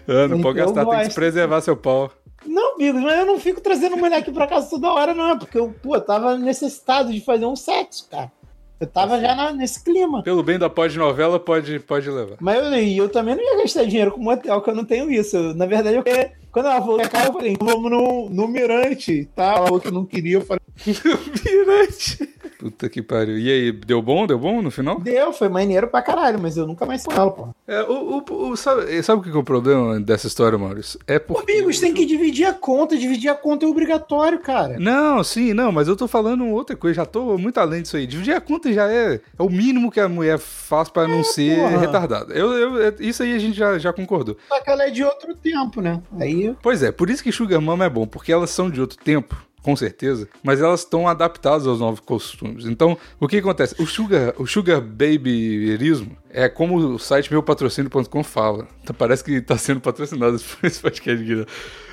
Ah, 0.08 0.28
não 0.28 0.42
pode 0.42 0.58
gastar, 0.58 0.86
tem 0.86 1.00
que 1.00 1.06
se 1.10 1.14
preservar 1.16 1.62
seu 1.62 1.76
pau. 1.76 2.10
Não, 2.46 2.76
amigos, 2.76 3.02
mas 3.02 3.20
eu 3.20 3.26
não 3.26 3.40
fico 3.40 3.62
trazendo 3.62 3.98
mulher 3.98 4.18
aqui 4.18 4.32
pra 4.32 4.48
casa 4.48 4.70
toda 4.70 4.92
hora, 4.92 5.14
não. 5.14 5.32
é 5.32 5.38
Porque 5.38 5.58
eu, 5.58 5.74
pô, 5.84 6.00
tava 6.00 6.38
necessitado 6.38 7.12
de 7.12 7.22
fazer 7.22 7.46
um 7.46 7.56
sexo, 7.56 8.08
cara. 8.10 8.32
Eu 8.80 8.88
tava 8.88 9.20
já 9.20 9.36
na- 9.36 9.52
nesse 9.52 9.84
clima. 9.84 10.24
Pelo 10.24 10.42
bem 10.42 10.58
da 10.58 10.70
pós-novela, 10.70 11.38
pode, 11.38 11.80
pode 11.80 12.10
levar. 12.10 12.38
Mas 12.40 12.58
eu, 12.58 13.04
eu 13.04 13.10
também 13.10 13.36
não 13.36 13.44
ia 13.44 13.58
gastar 13.62 13.84
dinheiro 13.84 14.12
com 14.12 14.22
motel, 14.22 14.62
que 14.62 14.70
eu 14.70 14.76
não 14.76 14.86
tenho 14.86 15.12
isso. 15.12 15.36
Eu, 15.36 15.54
na 15.54 15.66
verdade, 15.66 15.98
eu, 15.98 16.04
quando 16.50 16.68
ela 16.68 16.80
falou 16.82 16.98
que 16.98 17.10
caro, 17.10 17.28
eu 17.28 17.34
falei, 17.34 17.58
vamos 17.60 17.92
no, 17.92 18.30
no 18.30 18.48
Mirante, 18.48 19.26
tá? 19.36 19.56
Ela 19.56 19.66
falou 19.66 19.82
que 19.82 19.92
não 19.92 20.06
queria, 20.06 20.36
eu 20.38 20.42
falei, 20.42 20.62
Mirante. 21.46 22.39
Puta 22.60 22.90
que 22.90 23.02
pariu. 23.02 23.40
E 23.40 23.50
aí, 23.50 23.72
deu 23.72 24.02
bom? 24.02 24.28
Deu 24.28 24.38
bom 24.38 24.62
no 24.62 24.70
final? 24.70 25.00
deu, 25.00 25.32
foi 25.32 25.48
maneiro 25.48 25.88
pra 25.88 26.02
caralho, 26.02 26.38
mas 26.42 26.58
eu 26.58 26.68
nunca 26.68 26.86
mais 26.86 27.02
fui 27.06 27.14
ela, 27.16 27.32
pô. 27.32 27.48
É, 27.66 27.82
o, 27.84 28.22
o- 28.30 28.50
o- 28.50 28.58
sabe, 28.58 29.02
sabe 29.02 29.22
o 29.22 29.24
que 29.24 29.30
é 29.30 29.40
o 29.40 29.44
problema 29.46 29.98
dessa 29.98 30.28
história, 30.28 30.58
Maurício? 30.58 31.00
É 31.08 31.18
porque. 31.18 31.50
Amigos, 31.54 31.80
tem 31.80 31.94
que 31.94 32.06
dividir 32.06 32.46
a 32.46 32.54
conta, 32.54 32.98
dividir 32.98 33.30
a 33.30 33.34
conta 33.36 33.66
é 33.66 33.70
obrigatório, 33.70 34.40
cara. 34.40 34.78
Não, 34.78 35.24
sim, 35.24 35.54
não, 35.54 35.72
mas 35.72 35.88
eu 35.88 35.96
tô 35.96 36.06
falando 36.06 36.46
outra 36.48 36.76
coisa, 36.76 36.96
já 36.96 37.06
tô 37.06 37.38
muito 37.38 37.58
além 37.60 37.82
disso 37.82 37.96
aí. 37.96 38.06
Dividir 38.06 38.36
a 38.36 38.42
conta 38.42 38.74
já 38.74 38.92
é, 38.92 39.14
é 39.16 39.42
o 39.42 39.50
mínimo 39.50 39.90
que 39.90 40.02
a 40.02 40.10
mulher 40.10 40.38
faz 40.38 40.90
pra 40.90 41.08
não 41.08 41.24
ser 41.24 41.56
porra. 41.62 41.78
retardada. 41.80 42.34
Eu, 42.34 42.52
eu- 42.52 42.84
é- 42.88 42.94
isso 43.00 43.24
aí 43.24 43.34
a 43.34 43.40
gente 43.40 43.56
já, 43.58 43.78
já 43.80 43.94
concordou. 43.94 44.36
Só 44.50 44.60
que 44.62 44.70
ela 44.70 44.84
é 44.84 44.90
de 44.90 45.02
outro 45.02 45.34
tempo, 45.34 45.80
né? 45.80 46.02
Aí, 46.20 46.54
Pois 46.62 46.84
é, 46.84 46.92
por 46.92 47.10
isso 47.10 47.24
que 47.24 47.32
Sugar 47.32 47.62
Mama 47.62 47.86
é 47.86 47.90
bom, 47.90 48.06
porque 48.06 48.34
elas 48.34 48.50
são 48.50 48.70
de 48.70 48.82
outro 48.82 48.98
tempo, 48.98 49.38
com 49.62 49.76
certeza, 49.76 50.28
mas 50.44 50.62
elas 50.62 50.82
estão 50.82 51.08
adaptadas 51.08 51.68
aos 51.68 51.80
novos 51.80 52.00
costumes. 52.00 52.66
Então, 52.66 52.98
o 53.20 53.28
que 53.28 53.38
acontece? 53.38 53.76
O 53.82 53.86
Sugar, 53.86 54.34
o 54.38 54.46
sugar 54.48 54.80
Babyerismo 54.82 56.16
é 56.30 56.48
como 56.48 56.78
o 56.78 57.00
site 57.00 57.32
meupatrocínio.com 57.32 58.24
fala. 58.24 58.68
Então, 58.84 58.96
parece 58.96 59.24
que 59.24 59.42
tá 59.42 59.58
sendo 59.58 59.82
patrocinado 59.82 60.38
por 60.40 60.66
esse 60.66 60.80
podcast 60.82 61.24
aqui, 61.24 61.36
né? 61.36 61.46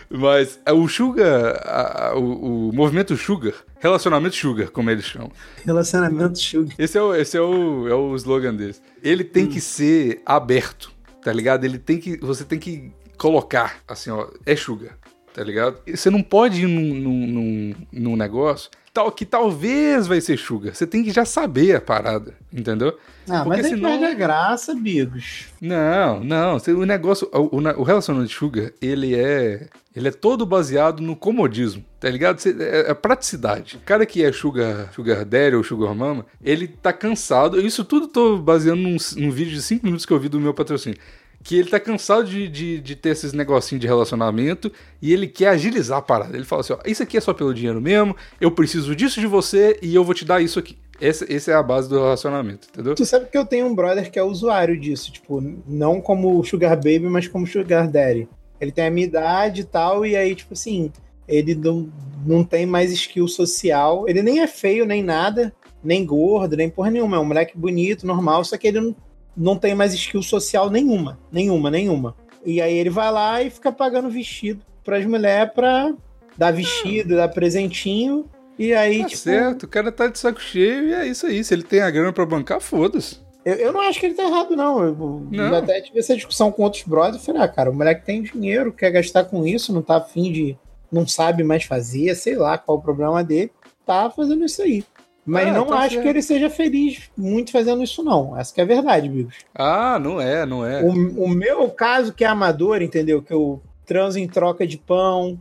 Mas 0.09 0.61
é, 0.65 0.73
o 0.73 0.87
Sugar, 0.87 1.57
a- 1.65 2.11
a- 2.11 2.17
o, 2.17 2.69
o 2.69 2.73
movimento 2.73 3.17
Sugar, 3.17 3.55
relacionamento 3.81 4.37
Sugar, 4.37 4.71
como 4.71 4.89
eles 4.89 5.05
chamam. 5.05 5.33
relacionamento 5.65 6.39
sugar. 6.39 6.75
Esse 6.79 6.97
é 6.97 7.03
o, 7.03 7.15
esse 7.15 7.37
é 7.37 7.41
o, 7.41 7.89
é 7.89 7.95
o 7.95 8.15
slogan 8.15 8.55
deles. 8.55 8.81
Ele 9.03 9.25
tem 9.25 9.47
que 9.49 9.61
ser 9.61 10.23
aberto, 10.25 10.93
tá 11.23 11.33
ligado? 11.33 11.65
Ele 11.65 11.79
tem 11.79 11.99
que. 11.99 12.17
Você 12.19 12.45
tem 12.45 12.59
que 12.59 12.93
colocar, 13.19 13.79
assim, 13.89 14.11
ó, 14.11 14.29
é 14.45 14.55
sugar, 14.55 14.97
tá 15.37 15.45
ligado? 15.45 15.77
E 15.87 15.95
Você 15.95 16.09
não 16.09 16.23
pode 16.23 16.63
ir 16.63 16.67
num, 16.67 16.95
num, 16.95 17.27
num, 17.27 17.75
num 17.93 18.17
negócio 18.17 18.71
tal, 18.91 19.13
que 19.13 19.27
talvez 19.27 20.07
vai 20.07 20.19
ser 20.23 20.39
sugar. 20.39 20.75
Você 20.75 20.87
tem 20.87 21.05
que 21.05 21.11
já 21.11 21.27
saber 21.27 21.77
a 21.77 21.81
parada, 21.83 22.33
entendeu? 22.51 22.97
Ah, 23.29 23.43
Porque 23.45 23.49
mas 23.59 23.67
aí 23.67 23.73
senão- 23.73 23.91
perde 23.91 24.05
a 24.07 24.15
graça, 24.15 24.75
Bigos. 24.75 25.49
Não, 25.61 26.25
não. 26.25 26.57
O 26.57 26.87
negócio, 26.87 27.29
o, 27.31 27.59
o, 27.59 27.83
relacionamento 27.83 28.33
sugar, 28.33 28.73
ele 28.81 29.15
é, 29.15 29.69
ele 29.95 30.09
é 30.09 30.11
todo 30.11 30.47
baseado 30.47 31.03
no 31.03 31.15
comodismo, 31.15 31.85
tá 32.01 32.09
ligado? 32.09 32.39
Você- 32.39 32.57
é, 32.59 32.91
é 32.91 32.95
praticidade. 32.95 33.77
O 33.77 33.81
cara 33.81 34.07
que 34.07 34.25
é 34.25 34.33
sugar, 34.33 34.91
sugar 34.95 35.27
daddy 35.27 35.57
ou 35.57 35.63
sugar 35.63 35.95
mama, 35.95 36.25
ele 36.43 36.67
tá 36.67 36.91
cansado. 36.91 37.61
Isso 37.61 37.85
tudo 37.85 38.09
tô 38.09 38.39
baseando 38.39 38.81
num, 38.81 38.97
num 39.19 39.31
vídeo 39.31 39.53
de 39.53 39.61
5 39.61 39.85
minutos 39.85 40.07
que 40.07 40.13
eu 40.15 40.19
vi 40.19 40.31
do 40.31 40.41
meu 40.41 40.55
patrocínio. 40.55 40.99
Que 41.47 41.61
ele 41.61 41.71
tá 41.71 41.79
cansado 41.79 42.25
de, 42.25 42.49
de, 42.49 42.81
de 42.81 42.97
ter 42.97 43.11
esses 43.11 43.33
negocinhos 43.33 43.81
de 43.81 43.87
relacionamento 43.87 44.71
e 45.01 45.13
ele 45.13 45.29
quer 45.29 45.51
agilizar 45.51 45.99
a 45.99 46.03
parada. 46.03 46.37
Ele 46.37 46.45
fala 46.45 46.61
assim: 46.61 46.73
ó, 46.73 46.79
isso 46.85 47.05
aqui 47.05 47.17
é 47.17 47.21
só 47.21 47.33
pelo 47.33 47.55
dinheiro 47.55 47.81
mesmo, 47.81 48.17
eu 48.41 48.51
preciso 48.51 48.97
disso 48.97 49.21
de 49.21 49.29
você 49.29 49.79
e 49.81 49.95
eu 49.95 50.03
vou 50.03 50.13
te 50.13 50.25
dar 50.25 50.43
isso 50.43 50.59
aqui. 50.59 50.77
Essa, 51.01 51.31
essa 51.33 51.53
é 51.53 51.55
a 51.55 51.63
base 51.63 51.89
do 51.89 51.95
relacionamento, 51.95 52.67
entendeu? 52.69 52.97
Tu 52.97 53.07
sabe 53.07 53.27
que 53.27 53.39
eu 53.39 53.47
tenho 53.47 53.67
um 53.67 53.75
brother 53.75 54.11
que 54.11 54.19
é 54.19 54.23
usuário 54.23 54.79
disso, 54.79 55.13
tipo, 55.13 55.41
não 55.69 56.01
como 56.01 56.43
Sugar 56.43 56.75
Baby, 56.75 57.09
mas 57.09 57.29
como 57.29 57.47
Sugar 57.47 57.89
Daddy. 57.89 58.29
Ele 58.61 58.73
tem 58.73 58.87
a 58.87 58.91
minha 58.91 59.07
idade 59.07 59.61
e 59.61 59.65
tal, 59.65 60.05
e 60.05 60.17
aí, 60.17 60.35
tipo 60.35 60.55
assim, 60.55 60.91
ele 61.29 61.55
não, 61.55 61.93
não 62.25 62.43
tem 62.43 62.67
mais 62.67 62.91
skill 62.91 63.29
social. 63.29 64.09
Ele 64.09 64.23
nem 64.23 64.41
é 64.41 64.47
feio, 64.47 64.87
nem 64.87 65.03
nada, 65.03 65.55
nem 65.85 66.05
gordo, 66.05 66.57
nem 66.57 66.71
porra 66.71 66.91
nenhuma. 66.91 67.19
É 67.19 67.21
um 67.21 67.25
moleque 67.25 67.57
bonito, 67.57 68.07
normal, 68.07 68.45
só 68.45 68.57
que 68.57 68.69
ele 68.69 68.81
não, 68.81 68.97
não 69.37 69.57
tem 69.57 69.75
mais 69.75 69.93
skill 69.95 70.23
social 70.23 70.71
nenhuma. 70.71 71.19
Nenhuma, 71.31 71.71
nenhuma. 71.71 72.15
E 72.45 72.61
aí 72.61 72.77
ele 72.79 72.91
vai 72.91 73.11
lá 73.11 73.43
e 73.43 73.51
fica 73.51 73.71
pagando 73.73 74.09
vestido 74.09 74.63
pras 74.85 75.05
mulheres 75.05 75.53
pra 75.53 75.93
dar 76.37 76.53
vestido, 76.53 77.17
dar 77.17 77.29
presentinho. 77.29 78.25
E 78.59 78.73
aí, 78.73 79.01
Tá 79.03 79.09
tipo. 79.09 79.21
certo, 79.21 79.63
o 79.65 79.69
cara 79.69 79.91
tá 79.93 80.07
de 80.07 80.19
saco 80.19 80.41
cheio 80.41 80.89
e 80.89 80.93
é 80.95 81.07
isso 81.07 81.27
aí. 81.27 81.43
Se 81.45 81.53
ele 81.53 81.63
tem 81.63 81.81
a 81.81 81.91
grana 81.91 82.13
pra 82.13 82.25
bancar, 82.25 82.61
foda-se. 82.61 83.19
Eu, 83.45 83.55
eu 83.57 83.73
não 83.73 83.81
acho 83.81 84.01
que 84.01 84.07
ele 84.07 84.15
tá 84.15 84.25
errado, 84.25 84.57
não. 84.57 84.83
Eu, 84.83 84.95
Não. 85.31 85.45
eu 85.49 85.57
até 85.57 85.81
tive 85.81 85.99
essa 85.99 86.15
discussão 86.15 86.51
com 86.51 86.63
outros 86.63 86.83
brothers. 86.85 87.25
Falei, 87.25 87.43
ah, 87.43 87.49
cara, 87.49 87.71
o 87.71 87.75
moleque 87.75 88.05
tem 88.07 88.23
dinheiro, 88.23 88.73
quer 88.73 88.91
gastar 88.91 89.25
com 89.25 89.47
isso, 89.47 89.73
não 89.73 89.83
tá 89.83 89.97
afim 89.99 90.33
de. 90.33 90.57
não 90.91 91.07
sabe 91.07 91.43
mais 91.45 91.65
fazer, 91.65 92.15
sei 92.15 92.35
lá 92.37 92.57
qual 92.57 92.79
o 92.79 92.83
problema 92.83 93.23
dele. 93.23 93.51
Tá 93.85 94.09
fazendo 94.11 94.45
isso 94.45 94.63
aí. 94.63 94.85
Mas 95.27 95.49
Ah, 95.49 95.53
não 95.53 95.67
tá 95.67 95.79
acho 95.81 95.91
certo. 95.95 96.03
que 96.05 96.09
ele 96.09 96.23
seja 96.23 96.49
feliz 96.49 97.11
muito 97.17 97.51
fazendo 97.51 97.83
isso, 97.83 98.03
não. 98.03 98.39
Essa 98.39 98.55
que 98.55 98.61
é 98.61 98.65
a 98.65 98.67
verdade, 98.67 99.09
Bigos. 99.09 99.35
Ah, 99.55 99.99
não 99.99 100.21
é, 100.21 100.47
não 100.47 100.65
é. 100.65 100.83
O, 100.83 101.25
o 101.25 101.29
meu 101.29 101.69
caso, 101.71 102.13
que 102.13 102.25
é 102.25 102.29
amador, 102.29 102.81
entendeu? 102.81 103.21
Que 103.21 103.33
eu 103.35 103.61
transo 103.85 104.19
em 104.21 104.29
troca 104.29 104.65
de 104.67 104.79
pão, 104.79 105.39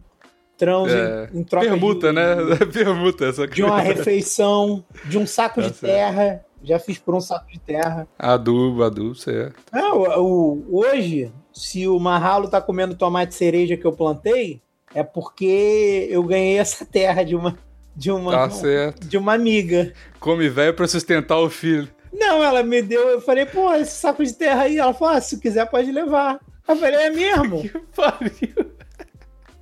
transo 0.58 0.90
É, 0.96 1.30
em, 1.34 1.40
em 1.40 1.44
troca 1.44 1.68
Permuta, 1.68 2.08
de, 2.10 2.14
né? 2.16 2.36
Permuta 2.74 3.26
essa 3.26 3.48
de 3.48 3.62
uma 3.64 3.80
refeição, 3.80 4.84
de 5.06 5.18
um 5.20 5.28
saco 5.28 5.62
Tá 5.62 5.68
de 5.68 5.76
certo. 5.76 5.92
terra. 5.94 6.46
Já 6.64 6.80
fiz 6.80 6.98
por 6.98 7.14
um 7.14 7.22
saco 7.22 7.46
de 7.52 7.60
terra. 7.60 8.08
Adubo, 8.18 8.82
adubo, 8.84 9.14
certo. 9.14 9.54
É, 9.72 9.84
o, 9.94 10.20
o- 10.20 10.78
hoje, 10.80 11.32
se 11.54 11.88
o 11.88 12.00
Marralo 12.00 12.48
tá 12.48 12.60
comendo 12.60 12.96
tomate 12.96 13.36
cereja 13.36 13.78
que 13.78 13.86
eu 13.86 13.92
plantei, 13.94 14.60
é 14.96 15.04
porque 15.04 16.08
eu 16.10 16.24
ganhei 16.24 16.58
essa 16.58 16.84
terra 16.84 17.22
de 17.22 17.36
uma 17.36 17.56
de 17.96 18.12
uma 18.12 18.32
Tá 18.32 18.50
certo. 18.50 19.08
de 19.08 19.18
uma 19.18 19.34
amiga. 19.34 19.93
Come 20.20 20.50
velho 20.50 20.74
pra 20.74 20.88
sustentar 20.88 21.38
o 21.39 21.50
filho. 21.50 21.88
Não, 22.14 22.43
ela 22.43 22.64
me 22.64 22.82
deu, 22.82 23.10
eu 23.10 23.22
falei, 23.22 23.46
pô, 23.46 23.74
esse 23.74 23.96
saco 24.00 24.24
de 24.24 24.34
terra 24.34 24.64
aí, 24.64 24.78
ela 24.78 24.93
falou, 24.93 25.16
ah, 25.16 25.22
se 25.22 25.39
quiser 25.39 25.70
pode 25.70 25.91
levar. 25.91 26.39
Eu 26.68 26.76
falei, 26.76 26.96
é 26.96 27.10
mesmo? 27.10 27.70
Pariu. 27.96 28.72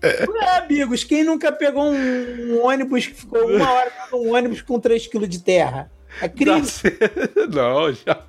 É, 0.01 0.57
amigos, 0.57 1.03
quem 1.03 1.23
nunca 1.23 1.51
pegou 1.51 1.84
um, 1.86 1.95
um 2.55 2.65
ônibus 2.65 3.07
que 3.07 3.13
ficou 3.15 3.47
uma 3.47 3.71
hora 3.71 3.91
num 4.11 4.34
ônibus 4.34 4.61
com 4.61 4.79
3 4.79 5.07
kg 5.07 5.25
de 5.27 5.39
terra? 5.41 5.89
É 6.21 6.27
certo. 6.63 7.49
Não, 7.51 7.91
já. 7.93 8.21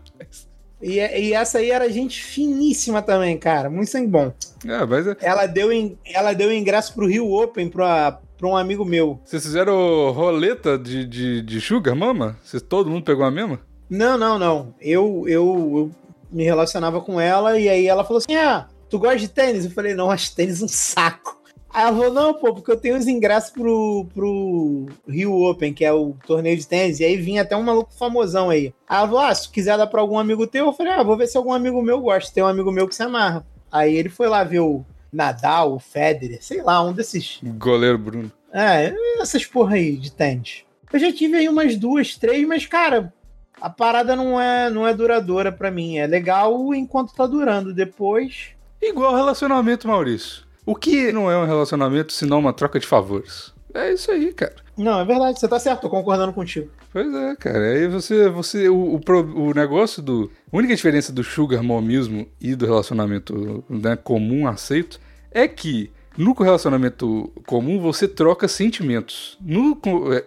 E, 0.81 0.99
e 0.99 1.33
essa 1.33 1.59
aí 1.59 1.71
era 1.71 1.89
gente 1.91 2.23
finíssima 2.23 3.03
também, 3.03 3.37
cara, 3.39 3.69
muito 3.71 3.91
sangue 3.91 4.07
bom. 4.09 4.33
É, 4.67 4.85
mas 4.87 5.07
é- 5.07 5.17
Ela 5.21 5.47
deu, 5.47 5.73
in- 5.73 5.99
ela 6.05 6.33
deu 6.33 6.53
ingresso 6.53 6.95
pro 6.95 7.07
Rio 7.07 7.31
Open 7.33 7.69
pra, 7.69 8.21
pra 8.45 8.51
um 8.51 8.57
amigo 8.57 8.85
meu. 8.85 9.19
vocês 9.25 9.43
fizeram 9.43 10.11
roleta 10.11 10.79
de, 10.79 11.07
de, 11.07 11.41
de 11.41 11.61
sugar, 11.63 11.97
mama? 11.97 12.37
Vocês, 12.45 12.63
todo 12.63 12.91
mundo 12.91 13.03
pegou 13.03 13.25
a 13.25 13.31
mesma? 13.31 13.59
Não, 13.89 14.19
não, 14.19 14.39
não. 14.39 14.75
Eu, 14.79 15.25
eu, 15.27 15.73
eu 15.75 15.91
me 16.31 16.45
relacionava 16.45 17.01
com 17.01 17.19
ela 17.19 17.59
e 17.59 17.71
aí 17.71 17.87
ela 17.87 18.05
falou 18.05 18.19
assim: 18.19 18.35
Ah, 18.35 18.69
tu 18.91 18.99
gosta 18.99 19.17
de 19.17 19.29
tênis? 19.29 19.65
Eu 19.65 19.71
falei, 19.71 19.95
não, 19.95 20.11
acho 20.11 20.35
tênis 20.35 20.61
um 20.61 20.69
saco. 20.69 21.43
Aí 21.71 21.83
ela 21.85 21.97
falou, 21.97 22.13
não, 22.13 22.35
pô, 22.35 22.55
porque 22.55 22.71
eu 22.71 22.77
tenho 22.77 22.97
os 22.97 23.09
ingressos 23.09 23.51
pro, 23.51 24.07
pro 24.15 24.87
Rio 25.09 25.33
Open, 25.43 25.73
que 25.73 25.85
é 25.85 25.93
o 25.93 26.15
torneio 26.25 26.57
de 26.57 26.69
tênis, 26.69 27.01
e 27.01 27.05
aí 27.05 27.17
vinha 27.17 27.43
até 27.43 27.57
um 27.57 27.65
maluco 27.65 27.93
famosão 27.99 28.49
aí. 28.51 28.73
Aí 28.89 28.99
ela 28.99 29.09
falou, 29.09 29.23
ah, 29.23 29.35
se 29.35 29.51
quiser 29.51 29.77
dar 29.77 29.89
pra 29.89 30.01
algum 30.01 30.17
amigo 30.17 30.47
teu, 30.47 30.67
eu 30.67 30.73
falei, 30.73 30.93
ah, 30.93 31.03
vou 31.03 31.17
ver 31.17 31.27
se 31.27 31.37
algum 31.37 31.53
amigo 31.53 31.83
meu 31.83 32.01
gosta. 32.01 32.33
Tem 32.33 32.45
um 32.45 32.47
amigo 32.47 32.71
meu 32.71 32.87
que 32.87 32.95
se 32.95 33.03
amarra. 33.03 33.45
Aí 33.73 33.97
ele 33.97 34.09
foi 34.09 34.29
lá 34.29 34.45
ver 34.45 34.61
o 34.61 34.85
Nadal, 35.15 35.75
o 35.75 35.79
Federer, 35.79 36.39
sei 36.43 36.63
lá, 36.63 36.83
um 36.83 36.93
desses 36.93 37.39
Goleiro 37.43 37.99
Bruno. 37.99 38.33
é, 38.53 38.95
essas 39.21 39.45
porra 39.45 39.77
aí 39.77 39.97
de 39.97 40.11
tênis. 40.13 40.65
Eu 40.93 40.99
já 40.99 41.13
tive 41.13 41.37
aí 41.37 41.49
umas 41.49 41.77
duas, 41.77 42.17
três, 42.17 42.47
mas, 42.47 42.67
cara, 42.67 43.13
a 43.61 43.71
parada 43.71 44.15
não 44.15 44.41
é, 44.41 44.71
não 44.71 44.87
é 44.87 44.95
duradoura 44.95 45.51
pra 45.51 45.71
mim. 45.71 45.99
É 45.99 46.07
legal 46.07 46.75
enquanto 46.75 47.15
tá 47.15 47.27
durando. 47.27 47.73
Depois. 47.75 48.51
Igual 48.81 49.15
relacionamento, 49.15 49.89
Maurício. 49.89 50.45
O 50.67 50.75
que 50.75 51.11
não 51.13 51.31
é 51.31 51.37
um 51.37 51.47
relacionamento 51.47 52.13
senão 52.13 52.39
uma 52.39 52.53
troca 52.53 52.79
de 52.79 52.87
favores? 52.87 53.53
É 53.75 53.93
isso 53.93 54.11
aí, 54.11 54.33
cara. 54.33 54.55
Não, 54.77 55.01
é 55.01 55.05
verdade, 55.05 55.39
você 55.39 55.49
tá 55.49 55.59
certo, 55.59 55.83
tô 55.83 55.91
concordando 55.91 56.33
contigo. 56.33 56.71
Pois 56.93 57.13
é, 57.13 57.35
cara. 57.37 57.73
Aí 57.73 57.89
você. 57.89 58.29
você 58.29 58.69
o, 58.69 58.97
o, 58.97 59.49
o 59.49 59.53
negócio 59.53 60.01
do. 60.01 60.31
A 60.53 60.57
única 60.57 60.77
diferença 60.77 61.13
do 61.13 61.25
sugar 61.25 61.63
momismo 61.63 62.27
e 62.41 62.55
do 62.55 62.67
relacionamento 62.67 63.65
né, 63.69 63.97
comum 63.97 64.47
aceito 64.47 65.01
é 65.35 65.47
que 65.49 65.91
No 66.17 66.33
relacionamento 66.33 67.33
comum, 67.45 67.81
você 67.81 68.07
troca 68.07 68.47
sentimentos. 68.47 69.37
No, 69.41 69.77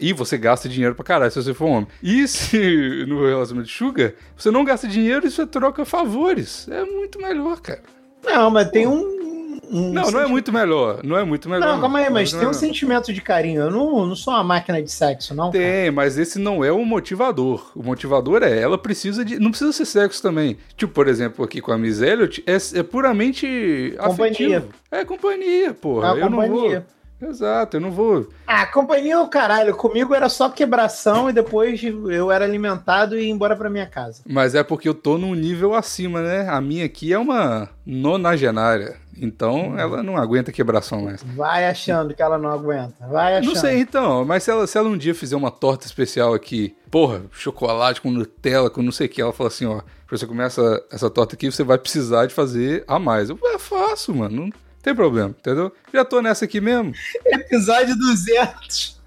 e 0.01 0.11
você 0.11 0.37
gasta 0.37 0.67
dinheiro 0.67 0.93
pra 0.95 1.05
caralho 1.05 1.31
se 1.31 1.41
você 1.41 1.53
for 1.53 1.65
homem. 1.65 1.87
E 2.03 2.27
se 2.27 3.05
no 3.07 3.25
relacionamento 3.25 3.69
de 3.69 3.77
sugar, 3.77 4.13
você 4.35 4.51
não 4.51 4.65
gasta 4.65 4.87
dinheiro 4.87 5.25
e 5.25 5.31
você 5.31 5.47
troca 5.47 5.85
favores. 5.85 6.67
É 6.69 6.83
muito 6.83 7.21
melhor, 7.21 7.61
cara. 7.61 7.81
Não, 8.25 8.51
mas 8.51 8.69
tem 8.69 8.85
um, 8.85 9.36
um 9.69 9.91
não, 9.91 10.11
não 10.11 10.19
é 10.19 10.27
muito 10.27 10.51
melhor. 10.51 11.01
Não 11.03 11.17
é 11.17 11.23
muito 11.23 11.49
melhor. 11.49 11.67
Não, 11.67 11.81
calma 11.81 11.99
aí, 11.99 12.09
mas 12.09 12.31
tem 12.31 12.47
um 12.47 12.53
sentimento 12.53 13.11
de 13.13 13.21
carinho. 13.21 13.61
Eu 13.61 13.71
não, 13.71 14.05
não 14.05 14.15
sou 14.15 14.33
uma 14.33 14.43
máquina 14.43 14.81
de 14.81 14.91
sexo, 14.91 15.33
não. 15.33 15.51
Tem, 15.51 15.61
cara. 15.61 15.91
mas 15.91 16.17
esse 16.17 16.39
não 16.39 16.63
é 16.63 16.71
o 16.71 16.83
motivador. 16.85 17.71
O 17.75 17.83
motivador 17.83 18.43
é 18.43 18.59
ela 18.59 18.77
precisa 18.77 19.23
de. 19.23 19.39
Não 19.39 19.49
precisa 19.49 19.71
ser 19.71 19.85
sexo 19.85 20.21
também. 20.21 20.57
Tipo, 20.75 20.93
por 20.93 21.07
exemplo, 21.07 21.43
aqui 21.43 21.61
com 21.61 21.71
a 21.71 21.77
Miss 21.77 22.01
Elliot, 22.01 22.43
é, 22.45 22.79
é 22.79 22.83
puramente 22.83 23.95
companhia. 23.97 24.57
afetivo. 24.57 24.67
É 24.91 25.05
companhia, 25.05 25.73
porra. 25.73 26.07
É 26.09 26.11
eu 26.11 26.29
companhia. 26.29 26.49
não 26.49 26.69
vou. 26.69 26.83
Exato, 27.19 27.77
eu 27.77 27.81
não 27.81 27.91
vou. 27.91 28.29
Ah, 28.45 28.65
companhia 28.67 29.15
é 29.15 29.17
o 29.17 29.27
caralho. 29.27 29.75
Comigo 29.75 30.13
era 30.13 30.29
só 30.29 30.49
quebração 30.49 31.29
e 31.29 31.33
depois 31.33 31.81
eu 31.83 32.31
era 32.31 32.45
alimentado 32.45 33.17
e 33.17 33.23
ia 33.23 33.31
embora 33.31 33.55
pra 33.55 33.69
minha 33.69 33.87
casa. 33.87 34.21
Mas 34.27 34.53
é 34.53 34.63
porque 34.63 34.87
eu 34.87 34.93
tô 34.93 35.17
num 35.17 35.33
nível 35.33 35.73
acima, 35.73 36.21
né? 36.21 36.47
A 36.47 36.61
minha 36.61 36.85
aqui 36.85 37.11
é 37.11 37.17
uma 37.17 37.69
nonagenária. 37.85 38.97
Então 39.19 39.77
ela 39.77 40.03
não 40.03 40.17
aguenta 40.17 40.51
quebração 40.51 41.03
mais. 41.03 41.23
Vai 41.23 41.67
achando 41.67 42.13
que 42.13 42.21
ela 42.21 42.37
não 42.37 42.49
aguenta. 42.49 43.07
Vai 43.07 43.37
achando. 43.37 43.53
Não 43.53 43.59
sei 43.59 43.79
então, 43.79 44.25
mas 44.25 44.43
se 44.43 44.51
ela, 44.51 44.67
se 44.67 44.77
ela 44.77 44.89
um 44.89 44.97
dia 44.97 45.15
fizer 45.15 45.35
uma 45.35 45.51
torta 45.51 45.85
especial 45.85 46.33
aqui, 46.33 46.75
porra, 46.91 47.23
chocolate 47.31 48.01
com 48.01 48.11
Nutella, 48.11 48.69
com 48.69 48.81
não 48.81 48.91
sei 48.91 49.07
o 49.07 49.09
que, 49.09 49.21
ela 49.21 49.33
fala 49.33 49.49
assim: 49.49 49.65
ó, 49.65 49.81
pra 50.07 50.17
você 50.17 50.25
comer 50.25 50.45
essa, 50.45 50.83
essa 50.91 51.09
torta 51.09 51.35
aqui, 51.35 51.51
você 51.51 51.63
vai 51.63 51.77
precisar 51.77 52.25
de 52.25 52.33
fazer 52.33 52.83
a 52.87 52.99
mais. 52.99 53.29
Eu 53.29 53.39
é 53.43 53.57
fácil, 53.57 54.15
mano. 54.15 54.45
Não 54.45 54.53
tem 54.81 54.95
problema, 54.95 55.29
entendeu? 55.29 55.71
Já 55.93 56.05
tô 56.05 56.21
nessa 56.21 56.45
aqui 56.45 56.61
mesmo. 56.61 56.93
Episódio 57.25 57.97
200. 57.97 59.01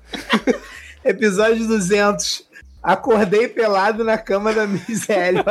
Episódio 1.04 1.66
200. 1.66 2.49
Acordei 2.82 3.46
pelado 3.46 4.02
na 4.02 4.16
cama 4.16 4.52
da 4.52 4.66
Miss 4.66 5.08
Elliot. 5.08 5.44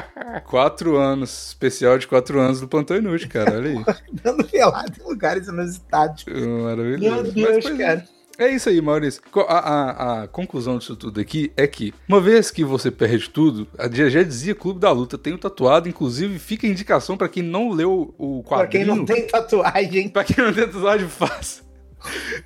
quatro 0.44 0.96
anos. 0.96 1.48
Especial 1.48 1.98
de 1.98 2.06
quatro 2.06 2.38
anos 2.38 2.60
do 2.60 2.68
Plantão 2.68 2.96
Inútil, 2.96 3.28
cara. 3.28 3.56
Olha 3.56 3.70
aí. 3.70 3.84
Acordando 3.86 4.44
pelado 4.44 4.92
em 5.00 5.08
lugares 5.08 5.48
inusitados. 5.48 6.24
Maravilhoso. 6.26 7.00
Meu 7.00 7.32
Deus, 7.32 7.64
Mas, 7.64 7.78
cara. 7.78 8.04
É 8.38 8.48
isso 8.48 8.68
aí, 8.68 8.80
Maurício. 8.80 9.20
A, 9.48 9.58
a, 9.58 10.22
a, 10.22 10.28
conclusão 10.28 10.78
disso 10.78 10.94
tudo 10.94 11.20
aqui 11.20 11.50
é 11.56 11.66
que, 11.66 11.92
uma 12.08 12.20
vez 12.20 12.52
que 12.52 12.62
você 12.62 12.88
perde 12.88 13.28
tudo, 13.28 13.66
a 13.76 13.90
já, 13.90 14.08
já 14.08 14.22
dizia 14.22 14.54
Clube 14.54 14.78
da 14.78 14.92
Luta, 14.92 15.18
tenho 15.18 15.36
tatuado, 15.36 15.88
inclusive 15.88 16.38
fica 16.38 16.64
a 16.64 16.70
indicação 16.70 17.16
para 17.16 17.28
quem 17.28 17.42
não 17.42 17.70
leu 17.70 18.14
o 18.16 18.44
quadrinho. 18.44 18.46
Pra 18.46 18.66
quem 18.68 18.84
não 18.84 19.04
tem 19.04 19.26
tatuagem. 19.26 20.08
Pra 20.08 20.22
quem 20.22 20.44
não 20.44 20.52
tem 20.52 20.66
tatuagem, 20.66 21.08
faça. 21.10 21.67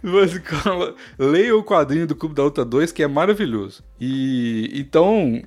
Você 0.03 0.43
leia 1.19 1.57
o 1.57 1.63
quadrinho 1.63 2.07
do 2.07 2.15
Clube 2.15 2.35
da 2.35 2.43
Luta 2.43 2.65
2, 2.65 2.93
que 2.93 3.03
é 3.03 3.07
maravilhoso. 3.07 3.83
E 4.01 4.71
então, 4.75 5.43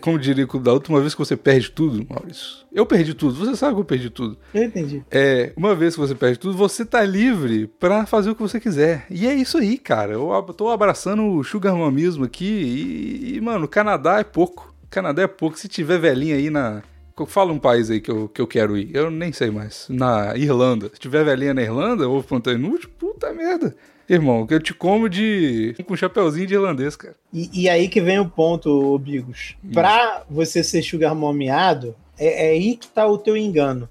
como 0.00 0.18
diria 0.18 0.44
o 0.44 0.48
Clube 0.48 0.64
da 0.64 0.72
Luta, 0.72 0.90
uma 0.90 1.00
vez 1.00 1.14
que 1.14 1.18
você 1.18 1.36
perde 1.36 1.70
tudo, 1.70 2.06
Maurício. 2.08 2.66
Eu 2.72 2.86
perdi 2.86 3.14
tudo, 3.14 3.34
você 3.34 3.56
sabe 3.56 3.74
que 3.74 3.80
eu 3.80 3.84
perdi 3.84 4.10
tudo. 4.10 4.36
Eu 4.54 4.64
entendi. 4.64 5.04
É, 5.10 5.52
uma 5.56 5.74
vez 5.74 5.94
que 5.94 6.00
você 6.00 6.14
perde 6.14 6.38
tudo, 6.38 6.56
você 6.56 6.84
tá 6.84 7.02
livre 7.02 7.66
para 7.66 8.06
fazer 8.06 8.30
o 8.30 8.34
que 8.34 8.42
você 8.42 8.60
quiser. 8.60 9.06
E 9.10 9.26
é 9.26 9.34
isso 9.34 9.58
aí, 9.58 9.78
cara. 9.78 10.12
Eu 10.12 10.30
tô 10.56 10.70
abraçando 10.70 11.26
o 11.26 11.44
sugar 11.44 11.74
mamismo 11.74 12.24
aqui 12.24 12.44
e, 12.44 13.36
e, 13.36 13.40
mano, 13.40 13.66
Canadá 13.66 14.20
é 14.20 14.24
pouco. 14.24 14.74
Canadá 14.90 15.22
é 15.22 15.26
pouco. 15.26 15.58
Se 15.58 15.68
tiver 15.68 15.98
velhinha 15.98 16.36
aí 16.36 16.50
na, 16.50 16.82
Fala 17.26 17.52
um 17.52 17.58
país 17.58 17.90
aí 17.90 18.00
que 18.00 18.10
eu, 18.10 18.28
que 18.28 18.40
eu 18.40 18.46
quero 18.46 18.76
ir. 18.76 18.94
Eu 18.94 19.10
nem 19.10 19.32
sei 19.32 19.50
mais. 19.50 19.86
Na 19.88 20.36
Irlanda. 20.36 20.90
Se 20.92 21.00
tiver 21.00 21.24
velhinha 21.24 21.54
na 21.54 21.62
Irlanda, 21.62 22.08
ou 22.08 22.22
plantão 22.22 22.52
inútil, 22.52 22.90
puta 22.98 23.32
merda. 23.32 23.74
Irmão, 24.08 24.46
que 24.46 24.54
eu 24.54 24.60
te 24.60 24.72
como 24.72 25.08
de. 25.08 25.74
com 25.86 25.94
um 25.94 25.96
chapeuzinho 25.96 26.46
de 26.46 26.54
irlandês, 26.54 26.94
cara. 26.94 27.14
E, 27.32 27.62
e 27.62 27.68
aí 27.68 27.88
que 27.88 28.00
vem 28.00 28.20
o 28.20 28.28
ponto, 28.28 28.96
Bigos. 28.98 29.56
Hum. 29.64 29.70
Pra 29.72 30.24
você 30.30 30.62
ser 30.62 30.82
sugar 30.82 31.14
momeado, 31.14 31.94
é, 32.18 32.46
é 32.46 32.50
aí 32.50 32.76
que 32.76 32.86
tá 32.86 33.06
o 33.06 33.18
teu 33.18 33.36
engano. 33.36 33.88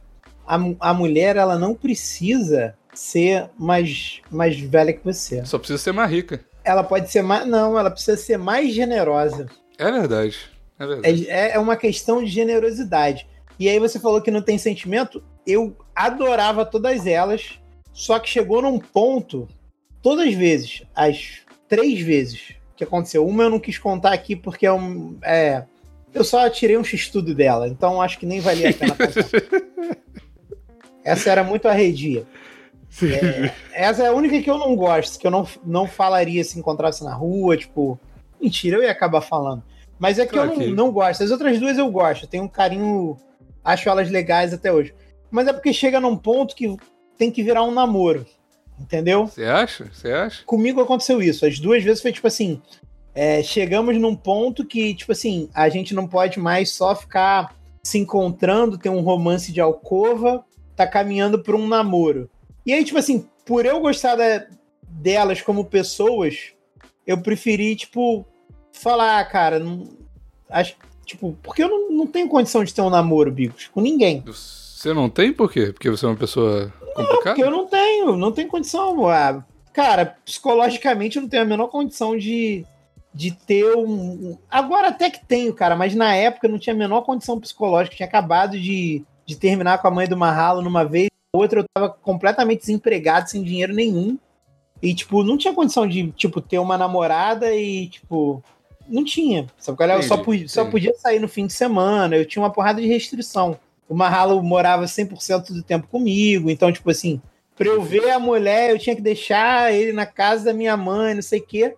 A, 0.47 0.57
a 0.79 0.93
mulher, 0.93 1.35
ela 1.35 1.57
não 1.57 1.73
precisa 1.73 2.75
ser 2.93 3.49
mais, 3.57 4.21
mais 4.31 4.57
velha 4.57 4.93
que 4.93 5.03
você. 5.03 5.43
Só 5.45 5.57
precisa 5.57 5.79
ser 5.79 5.91
mais 5.91 6.09
rica. 6.09 6.39
Ela 6.63 6.83
pode 6.83 7.11
ser 7.11 7.21
mais. 7.21 7.45
Não, 7.45 7.77
ela 7.77 7.91
precisa 7.91 8.15
ser 8.15 8.37
mais 8.37 8.73
generosa. 8.73 9.47
É 9.77 9.91
verdade. 9.91 10.37
É, 10.79 11.11
é, 11.11 11.51
é 11.55 11.59
uma 11.59 11.75
questão 11.75 12.23
de 12.23 12.29
generosidade. 12.29 13.27
E 13.57 13.69
aí 13.69 13.79
você 13.79 13.99
falou 13.99 14.21
que 14.21 14.31
não 14.31 14.41
tem 14.41 14.57
sentimento. 14.57 15.23
Eu 15.47 15.75
adorava 15.95 16.65
todas 16.65 17.07
elas, 17.07 17.59
só 17.93 18.19
que 18.19 18.29
chegou 18.29 18.61
num 18.61 18.79
ponto, 18.79 19.47
todas 20.01 20.27
as 20.27 20.33
vezes, 20.33 20.83
as 20.93 21.39
três 21.67 22.01
vezes 22.01 22.55
que 22.75 22.83
aconteceu. 22.83 23.25
Uma 23.25 23.43
eu 23.43 23.49
não 23.49 23.59
quis 23.59 23.77
contar 23.77 24.13
aqui 24.13 24.35
porque 24.35 24.65
é 24.65 24.73
um. 24.73 25.17
É, 25.23 25.63
eu 26.13 26.23
só 26.23 26.49
tirei 26.49 26.77
um 26.77 26.83
x-tudo 26.83 27.33
dela, 27.33 27.67
então 27.67 28.01
acho 28.01 28.19
que 28.19 28.25
nem 28.25 28.39
valia 28.39 28.69
a 28.69 28.73
pena 28.73 28.95
contar. 28.95 29.95
Essa 31.03 31.29
era 31.29 31.43
muito 31.43 31.67
arredia. 31.67 32.25
É, 33.03 33.51
essa 33.73 34.03
é 34.03 34.07
a 34.07 34.13
única 34.13 34.41
que 34.41 34.49
eu 34.49 34.57
não 34.57 34.75
gosto, 34.75 35.19
que 35.19 35.27
eu 35.27 35.31
não, 35.31 35.45
não 35.63 35.85
falaria 35.85 36.43
se 36.43 36.57
encontrasse 36.57 37.03
na 37.03 37.13
rua, 37.13 37.57
tipo. 37.57 37.99
Mentira, 38.41 38.77
eu 38.77 38.83
ia 38.83 38.91
acabar 38.91 39.21
falando. 39.21 39.61
Mas 39.97 40.19
é 40.19 40.25
que 40.25 40.33
claro 40.33 40.51
eu 40.51 40.57
não, 40.57 40.65
que... 40.65 40.71
não 40.71 40.91
gosto. 40.91 41.23
As 41.23 41.31
outras 41.31 41.59
duas 41.59 41.77
eu 41.77 41.89
gosto. 41.89 42.27
Tenho 42.27 42.43
um 42.43 42.47
carinho. 42.47 43.17
Acho 43.63 43.89
elas 43.89 44.09
legais 44.09 44.53
até 44.53 44.71
hoje. 44.71 44.93
Mas 45.31 45.47
é 45.47 45.53
porque 45.53 45.73
chega 45.73 45.99
num 45.99 46.15
ponto 46.17 46.55
que 46.55 46.75
tem 47.17 47.31
que 47.31 47.43
virar 47.43 47.63
um 47.63 47.71
namoro. 47.71 48.25
Entendeu? 48.79 49.25
Você 49.27 49.45
acha? 49.45 49.89
Você 49.91 50.11
acha? 50.11 50.43
Comigo 50.45 50.81
aconteceu 50.81 51.21
isso. 51.21 51.45
As 51.45 51.59
duas 51.59 51.83
vezes 51.83 52.01
foi 52.01 52.11
tipo 52.11 52.27
assim. 52.27 52.61
É, 53.13 53.41
chegamos 53.41 53.97
num 53.97 54.13
ponto 54.13 54.65
que, 54.65 54.93
tipo 54.93 55.13
assim, 55.13 55.49
a 55.53 55.69
gente 55.69 55.93
não 55.93 56.05
pode 56.05 56.37
mais 56.37 56.71
só 56.71 56.93
ficar 56.93 57.55
se 57.81 57.97
encontrando, 57.97 58.77
ter 58.77 58.89
um 58.89 58.99
romance 58.99 59.53
de 59.53 59.61
alcova, 59.61 60.43
tá 60.75 60.85
caminhando 60.85 61.41
para 61.41 61.55
um 61.55 61.65
namoro. 61.65 62.29
E 62.65 62.73
aí, 62.73 62.83
tipo 62.83 62.97
assim, 62.97 63.25
por 63.45 63.65
eu 63.65 63.79
gostar 63.79 64.15
da, 64.15 64.45
delas 64.81 65.41
como 65.41 65.63
pessoas, 65.63 66.51
eu 67.07 67.21
preferi, 67.21 67.75
tipo, 67.75 68.25
falar, 68.79 69.23
cara, 69.25 69.59
não, 69.59 69.87
acho, 70.49 70.75
tipo, 71.05 71.37
porque 71.41 71.63
eu 71.63 71.69
não, 71.69 71.91
não 71.91 72.07
tenho 72.07 72.27
condição 72.27 72.63
de 72.63 72.73
ter 72.73 72.81
um 72.81 72.89
namoro, 72.89 73.31
Bicos, 73.31 73.67
com 73.67 73.81
ninguém. 73.81 74.23
Você 74.25 74.93
não 74.93 75.09
tem 75.09 75.33
por 75.33 75.51
quê? 75.51 75.71
Porque 75.71 75.89
você 75.89 76.05
é 76.05 76.09
uma 76.09 76.15
pessoa 76.15 76.71
complicada? 76.93 77.13
Não, 77.13 77.21
porque 77.21 77.43
eu 77.43 77.51
não 77.51 77.65
tenho, 77.65 78.17
não 78.17 78.31
tenho 78.31 78.47
condição. 78.47 79.07
Ah, 79.07 79.43
cara, 79.73 80.17
psicologicamente 80.23 81.17
eu 81.17 81.23
não 81.23 81.29
tenho 81.29 81.43
a 81.43 81.45
menor 81.45 81.67
condição 81.67 82.17
de, 82.17 82.65
de 83.13 83.31
ter 83.31 83.75
um. 83.75 84.37
Agora 84.49 84.89
até 84.89 85.09
que 85.09 85.25
tenho, 85.25 85.53
cara, 85.53 85.75
mas 85.75 85.95
na 85.95 86.15
época 86.15 86.45
eu 86.45 86.51
não 86.51 86.59
tinha 86.59 86.75
a 86.75 86.77
menor 86.77 87.01
condição 87.01 87.39
psicológica. 87.39 87.95
Tinha 87.95 88.07
acabado 88.07 88.59
de, 88.59 89.03
de 89.25 89.35
terminar 89.35 89.79
com 89.79 89.87
a 89.87 89.91
mãe 89.91 90.07
do 90.07 90.17
Marralo 90.17 90.61
numa 90.61 90.83
vez, 90.83 91.07
outra 91.33 91.61
eu 91.61 91.65
tava 91.73 91.89
completamente 91.89 92.59
desempregado, 92.59 93.29
sem 93.29 93.43
dinheiro 93.43 93.73
nenhum. 93.73 94.19
E, 94.81 94.93
tipo, 94.93 95.23
não 95.23 95.37
tinha 95.37 95.53
condição 95.53 95.87
de, 95.87 96.11
tipo, 96.11 96.41
ter 96.41 96.59
uma 96.59 96.77
namorada 96.77 97.55
e, 97.55 97.87
tipo, 97.87 98.43
não 98.87 99.03
tinha. 99.03 99.47
Sabe 99.57 99.77
qual 99.77 99.89
é? 99.89 99.95
Eu 99.95 100.03
só 100.03 100.17
podia, 100.17 100.47
só 100.47 100.65
podia 100.65 100.93
sair 100.95 101.19
no 101.19 101.27
fim 101.27 101.47
de 101.47 101.53
semana, 101.53 102.15
eu 102.15 102.25
tinha 102.25 102.41
uma 102.41 102.51
porrada 102.51 102.81
de 102.81 102.87
restrição. 102.87 103.57
O 103.87 103.95
Mahalo 103.95 104.41
morava 104.41 104.85
100% 104.85 105.53
do 105.53 105.63
tempo 105.63 105.87
comigo, 105.87 106.49
então, 106.49 106.71
tipo 106.71 106.89
assim, 106.89 107.21
pra 107.55 107.67
eu 107.67 107.81
ver 107.81 108.09
a 108.09 108.19
mulher, 108.19 108.71
eu 108.71 108.79
tinha 108.79 108.95
que 108.95 109.01
deixar 109.01 109.73
ele 109.73 109.93
na 109.93 110.05
casa 110.05 110.45
da 110.45 110.53
minha 110.53 110.75
mãe, 110.75 111.13
não 111.13 111.21
sei 111.21 111.39
o 111.39 111.45
quê. 111.45 111.75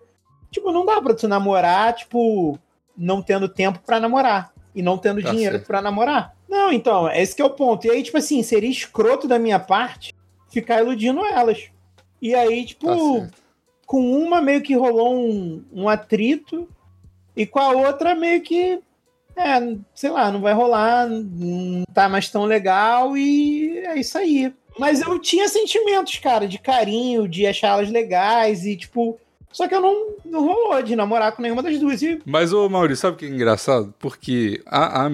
Tipo, 0.50 0.72
não 0.72 0.86
dá 0.86 1.00
pra 1.00 1.14
tu 1.14 1.28
namorar, 1.28 1.94
tipo, 1.94 2.58
não 2.96 3.22
tendo 3.22 3.48
tempo 3.48 3.80
para 3.84 4.00
namorar 4.00 4.52
e 4.74 4.82
não 4.82 4.96
tendo 4.96 5.22
tá 5.22 5.30
dinheiro 5.30 5.60
para 5.60 5.82
namorar. 5.82 6.34
Não, 6.48 6.72
então, 6.72 7.10
esse 7.10 7.36
que 7.36 7.42
é 7.42 7.44
o 7.44 7.50
ponto. 7.50 7.86
E 7.86 7.90
aí, 7.90 8.02
tipo 8.02 8.16
assim, 8.16 8.42
seria 8.42 8.70
escroto 8.70 9.28
da 9.28 9.38
minha 9.38 9.58
parte 9.58 10.14
ficar 10.50 10.80
iludindo 10.80 11.24
elas. 11.24 11.68
E 12.22 12.34
aí, 12.34 12.64
tipo, 12.64 12.86
tá 12.86 13.28
com 13.86 14.00
uma 14.00 14.40
meio 14.40 14.62
que 14.62 14.74
rolou 14.74 15.14
um, 15.14 15.64
um 15.72 15.88
atrito, 15.88 16.68
e 17.38 17.46
com 17.46 17.60
a 17.60 17.70
outra, 17.70 18.16
meio 18.16 18.42
que. 18.42 18.80
É, 19.36 19.76
sei 19.94 20.10
lá, 20.10 20.32
não 20.32 20.40
vai 20.40 20.52
rolar, 20.52 21.06
não 21.08 21.84
tá 21.94 22.08
mais 22.08 22.28
tão 22.28 22.44
legal 22.44 23.16
e 23.16 23.78
é 23.78 23.96
isso 23.96 24.18
aí. 24.18 24.52
Mas 24.76 25.00
eu 25.00 25.16
tinha 25.20 25.48
sentimentos, 25.48 26.18
cara, 26.18 26.48
de 26.48 26.58
carinho, 26.58 27.28
de 27.28 27.46
achar 27.46 27.68
elas 27.68 27.90
legais 27.90 28.66
e, 28.66 28.76
tipo. 28.76 29.16
Só 29.52 29.68
que 29.68 29.74
eu 29.74 29.80
não, 29.80 30.16
não 30.24 30.44
rolou 30.44 30.82
de 30.82 30.96
namorar 30.96 31.30
com 31.32 31.40
nenhuma 31.40 31.62
das 31.62 31.78
duas. 31.78 32.02
E... 32.02 32.20
Mas, 32.26 32.52
ô 32.52 32.68
Maurício, 32.68 33.02
sabe 33.02 33.14
o 33.14 33.18
que 33.18 33.26
é 33.26 33.28
engraçado? 33.28 33.94
Porque 34.00 34.60
a, 34.66 35.06
a 35.06 35.10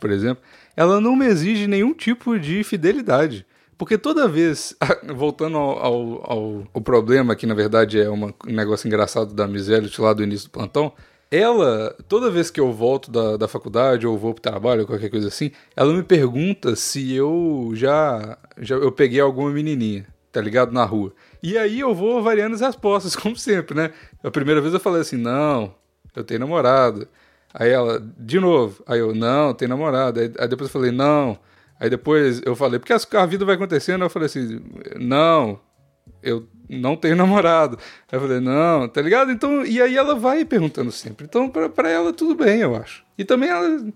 por 0.00 0.10
exemplo, 0.10 0.42
ela 0.76 1.00
não 1.00 1.16
me 1.16 1.26
exige 1.26 1.66
nenhum 1.66 1.92
tipo 1.92 2.38
de 2.38 2.62
fidelidade. 2.62 3.44
Porque 3.76 3.98
toda 3.98 4.28
vez, 4.28 4.74
voltando 5.14 5.58
ao, 5.58 6.32
ao, 6.32 6.68
ao, 6.72 6.80
problema, 6.80 7.34
que 7.34 7.44
na 7.44 7.54
verdade 7.54 8.00
é 8.00 8.08
uma, 8.08 8.32
um 8.46 8.52
negócio 8.52 8.86
engraçado 8.86 9.34
da 9.34 9.46
Misélios 9.48 9.98
lá 9.98 10.12
do 10.12 10.22
início 10.22 10.48
do 10.48 10.52
plantão, 10.52 10.92
ela, 11.30 11.94
toda 12.08 12.30
vez 12.30 12.50
que 12.50 12.60
eu 12.60 12.72
volto 12.72 13.10
da, 13.10 13.36
da 13.36 13.48
faculdade 13.48 14.06
ou 14.06 14.16
vou 14.16 14.32
pro 14.32 14.42
trabalho 14.42 14.82
ou 14.82 14.86
qualquer 14.86 15.10
coisa 15.10 15.28
assim, 15.28 15.50
ela 15.74 15.92
me 15.92 16.02
pergunta 16.02 16.76
se 16.76 17.12
eu 17.14 17.70
já, 17.74 18.38
já 18.58 18.76
eu 18.76 18.92
peguei 18.92 19.20
alguma 19.20 19.50
menininha. 19.50 20.06
tá 20.32 20.40
ligado? 20.40 20.72
Na 20.72 20.84
rua. 20.84 21.12
E 21.42 21.56
aí 21.56 21.80
eu 21.80 21.94
vou 21.94 22.22
variando 22.22 22.54
as 22.54 22.60
respostas, 22.60 23.16
como 23.16 23.36
sempre, 23.36 23.74
né? 23.76 23.92
A 24.22 24.30
primeira 24.30 24.60
vez 24.60 24.74
eu 24.74 24.80
falei 24.80 25.00
assim, 25.00 25.16
não, 25.16 25.74
eu 26.14 26.22
tenho 26.24 26.40
namorada. 26.40 27.08
Aí 27.54 27.70
ela, 27.70 28.00
de 28.18 28.38
novo. 28.38 28.82
Aí 28.86 28.98
eu, 29.00 29.14
não, 29.14 29.54
tenho 29.54 29.70
namorada. 29.70 30.20
Aí, 30.20 30.32
aí 30.38 30.48
depois 30.48 30.68
eu 30.68 30.72
falei, 30.72 30.90
não. 30.90 31.38
Aí 31.80 31.88
depois 31.90 32.42
eu 32.44 32.54
falei, 32.54 32.78
porque 32.78 32.92
a 33.16 33.26
vida 33.26 33.44
vai 33.44 33.54
acontecendo. 33.54 34.04
Eu 34.04 34.10
falei 34.10 34.26
assim, 34.26 34.60
não, 34.98 35.58
eu 36.22 36.46
não 36.68 36.96
tenho 36.96 37.14
namorado. 37.16 37.78
Aí 38.10 38.16
eu 38.16 38.20
falei, 38.20 38.40
não, 38.40 38.88
tá 38.88 39.00
ligado? 39.02 39.30
Então, 39.30 39.64
e 39.64 39.80
aí 39.80 39.96
ela 39.96 40.14
vai 40.14 40.44
perguntando 40.44 40.90
sempre. 40.92 41.26
Então, 41.26 41.48
pra 41.48 41.90
ela, 41.90 42.12
tudo 42.12 42.34
bem, 42.34 42.60
eu 42.60 42.74
acho. 42.76 43.04
E 43.16 43.24
também 43.24 43.48
ela, 43.48 43.86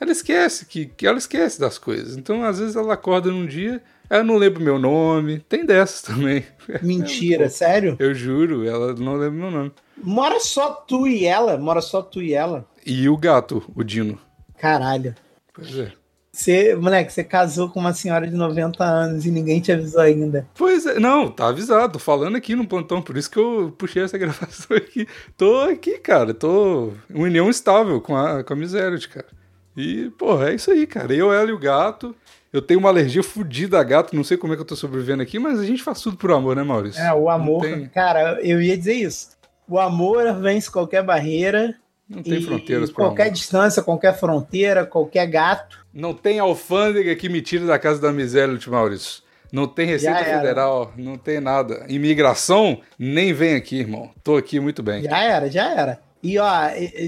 ela 0.00 0.12
esquece 0.12 0.66
que, 0.66 0.86
que 0.86 1.06
ela 1.06 1.18
esquece 1.18 1.60
das 1.60 1.78
coisas. 1.78 2.16
Então, 2.16 2.42
às 2.44 2.58
vezes 2.58 2.76
ela 2.76 2.94
acorda 2.94 3.30
num 3.30 3.46
dia, 3.46 3.82
ela 4.08 4.22
não 4.22 4.36
lembra 4.36 4.62
meu 4.62 4.78
nome. 4.78 5.40
Tem 5.40 5.64
dessas 5.64 6.02
também. 6.02 6.44
Mentira, 6.82 7.44
É, 7.44 7.48
sério? 7.48 7.96
Eu 7.98 8.14
juro, 8.14 8.66
ela 8.66 8.94
não 8.94 9.14
lembra 9.14 9.30
meu 9.38 9.50
nome. 9.50 9.72
Mora 9.96 10.38
só 10.40 10.72
tu 10.72 11.06
e 11.06 11.24
ela? 11.24 11.56
Mora 11.56 11.80
só 11.80 12.02
tu 12.02 12.22
e 12.22 12.34
ela? 12.34 12.66
E 12.84 13.08
o 13.08 13.16
gato, 13.16 13.62
o 13.74 13.82
Dino. 13.82 14.18
Caralho. 14.58 15.14
Pois 15.52 15.76
é. 15.78 15.92
Você, 16.36 16.74
moleque, 16.74 17.10
você 17.10 17.24
casou 17.24 17.70
com 17.70 17.80
uma 17.80 17.94
senhora 17.94 18.26
de 18.26 18.34
90 18.34 18.84
anos 18.84 19.24
e 19.24 19.30
ninguém 19.30 19.58
te 19.58 19.72
avisou 19.72 20.02
ainda. 20.02 20.46
Pois 20.54 20.84
é, 20.84 21.00
não, 21.00 21.30
tá 21.30 21.48
avisado, 21.48 21.94
tô 21.94 21.98
falando 21.98 22.36
aqui 22.36 22.54
no 22.54 22.66
plantão, 22.66 23.00
por 23.00 23.16
isso 23.16 23.30
que 23.30 23.38
eu 23.38 23.74
puxei 23.78 24.02
essa 24.02 24.18
gravação 24.18 24.76
aqui. 24.76 25.08
Tô 25.34 25.60
aqui, 25.60 25.98
cara, 25.98 26.34
tô 26.34 26.92
em 27.08 27.22
união 27.22 27.48
estável 27.48 28.02
com 28.02 28.14
a, 28.14 28.44
com 28.44 28.52
a 28.52 28.56
miséria, 28.56 28.98
cara. 29.08 29.26
E, 29.74 30.10
porra, 30.10 30.50
é 30.50 30.54
isso 30.54 30.70
aí, 30.70 30.86
cara. 30.86 31.14
Eu, 31.14 31.32
ela 31.32 31.48
e 31.48 31.54
o 31.54 31.58
gato. 31.58 32.14
Eu 32.52 32.60
tenho 32.60 32.80
uma 32.80 32.90
alergia 32.90 33.22
fodida 33.22 33.80
a 33.80 33.82
gato, 33.82 34.14
não 34.14 34.24
sei 34.24 34.36
como 34.36 34.52
é 34.52 34.56
que 34.56 34.62
eu 34.62 34.66
tô 34.66 34.76
sobrevivendo 34.76 35.22
aqui, 35.22 35.38
mas 35.38 35.58
a 35.58 35.64
gente 35.64 35.82
faz 35.82 36.02
tudo 36.02 36.18
por 36.18 36.30
amor, 36.32 36.54
né, 36.54 36.62
Maurício? 36.62 37.02
É, 37.02 37.14
o 37.14 37.30
amor. 37.30 37.62
Tem, 37.62 37.88
Cara, 37.88 38.38
eu 38.42 38.60
ia 38.60 38.76
dizer 38.76 38.94
isso. 38.94 39.30
O 39.66 39.78
amor 39.78 40.34
vence 40.34 40.70
qualquer 40.70 41.02
barreira. 41.02 41.74
Não 42.08 42.22
tem 42.22 42.38
e- 42.38 42.42
fronteiras 42.42 42.90
pro 42.90 43.04
Qualquer 43.04 43.30
distância, 43.30 43.82
qualquer 43.82 44.18
fronteira, 44.18 44.86
qualquer 44.86 45.26
gato. 45.26 45.84
Não 45.92 46.14
tem 46.14 46.38
alfândega 46.38 47.14
que 47.16 47.28
me 47.28 47.42
tire 47.42 47.66
da 47.66 47.78
casa 47.78 48.00
da 48.00 48.12
miséria, 48.12 48.58
Maurício. 48.68 49.22
Não 49.52 49.66
tem 49.66 49.86
Receita. 49.86 50.24
Federal, 50.24 50.92
não 50.96 51.16
tem 51.16 51.40
nada. 51.40 51.86
Imigração, 51.88 52.80
nem 52.98 53.32
vem 53.32 53.54
aqui, 53.54 53.78
irmão. 53.78 54.10
Tô 54.22 54.36
aqui 54.36 54.58
muito 54.60 54.82
bem. 54.82 55.02
Já 55.02 55.22
era, 55.22 55.50
já 55.50 55.70
era. 55.70 56.00
E 56.22 56.38
ó, 56.38 56.50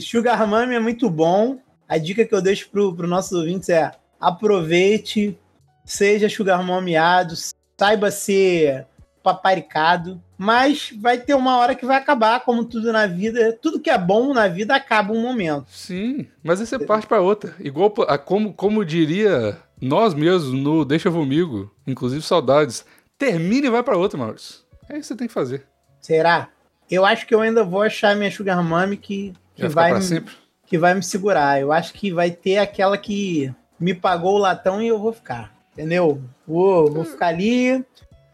Sugar 0.01 0.47
Mami 0.47 0.75
é 0.75 0.81
muito 0.81 1.11
bom. 1.11 1.59
A 1.89 1.99
dica 1.99 2.25
que 2.25 2.35
eu 2.35 2.41
deixo 2.41 2.69
pro, 2.71 2.95
pro 2.95 3.09
nossos 3.09 3.33
ouvintes 3.33 3.69
é 3.69 3.91
aproveite, 4.21 5.39
seja 5.85 6.29
Sugar 6.29 6.63
Mamiado, 6.63 7.35
saiba 7.79 8.11
ser 8.11 8.87
paparicado, 9.23 10.21
mas 10.37 10.91
vai 11.01 11.19
ter 11.19 11.35
uma 11.35 11.57
hora 11.59 11.75
que 11.75 11.87
vai 11.87 11.97
acabar, 11.97 12.41
como 12.41 12.65
tudo 12.65 12.93
na 12.93 13.07
vida. 13.07 13.57
Tudo 13.61 13.81
que 13.81 13.91
é 13.91 13.99
bom 13.99 14.33
na 14.33 14.49
vida 14.49 14.75
acaba 14.75 15.13
um 15.13 15.21
momento. 15.23 15.67
Sim, 15.69 16.27
mas 16.43 16.61
aí 16.61 16.67
você 16.67 16.79
parte 16.79 17.07
pra 17.07 17.21
outra. 17.21 17.55
Igual 17.61 17.93
a, 18.09 18.17
como, 18.19 18.53
como 18.53 18.85
diria 18.85 19.57
nós 19.81 20.15
mesmos 20.15 20.53
no 20.53 20.85
Deixa 20.85 21.11
Comigo, 21.11 21.71
inclusive 21.87 22.23
saudades, 22.23 22.85
termina 23.17 23.67
e 23.67 23.71
vai 23.71 23.83
pra 23.83 23.97
outra, 23.97 24.19
Maurício. 24.19 24.61
É 24.89 24.95
isso 24.95 25.01
que 25.01 25.07
você 25.09 25.17
tem 25.17 25.29
que 25.29 25.35
fazer. 25.35 25.67
Será? 26.01 26.49
Eu 26.91 27.05
acho 27.05 27.27
que 27.27 27.35
eu 27.35 27.41
ainda 27.41 27.63
vou 27.63 27.83
achar 27.83 28.17
minha 28.17 28.31
Sugar 28.31 28.63
Mami 28.63 28.97
que, 28.97 29.35
que 29.55 29.69
Vai 29.69 29.93
me- 29.93 30.03
sempre. 30.03 30.35
que 30.67 30.79
vai 30.79 30.95
me 30.95 31.03
segurar. 31.03 31.61
Eu 31.61 31.71
acho 31.71 31.93
que 31.93 32.11
vai 32.13 32.31
ter 32.31 32.59
aquela 32.59 32.97
que 32.97 33.53
me 33.79 33.93
pagou 33.95 34.37
o 34.37 34.39
latão 34.39 34.81
e 34.81 34.89
eu 34.89 34.99
vou 34.99 35.13
ficar. 35.13 35.53
Entendeu? 35.75 36.21
Vou, 36.47 36.91
vou 36.91 37.05
ficar 37.05 37.27
ali, 37.29 37.85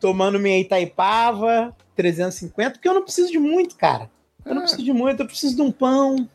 tomando 0.05 0.39
minha 0.39 0.61
Itaipava, 0.61 1.75
350, 1.97 2.73
porque 2.73 2.87
eu 2.87 2.93
não 2.93 3.03
preciso 3.03 3.33
de 3.33 3.39
muito, 3.39 3.75
cara. 3.75 4.11
Eu 4.45 4.55
não 4.55 4.61
É. 4.61 4.65
preciso 4.65 4.85
de 4.85 4.93
muito, 4.93 5.21
eu 5.21 5.27
preciso 5.27 5.57
de 5.57 5.63
um 5.63 5.73
pão, 5.73 6.29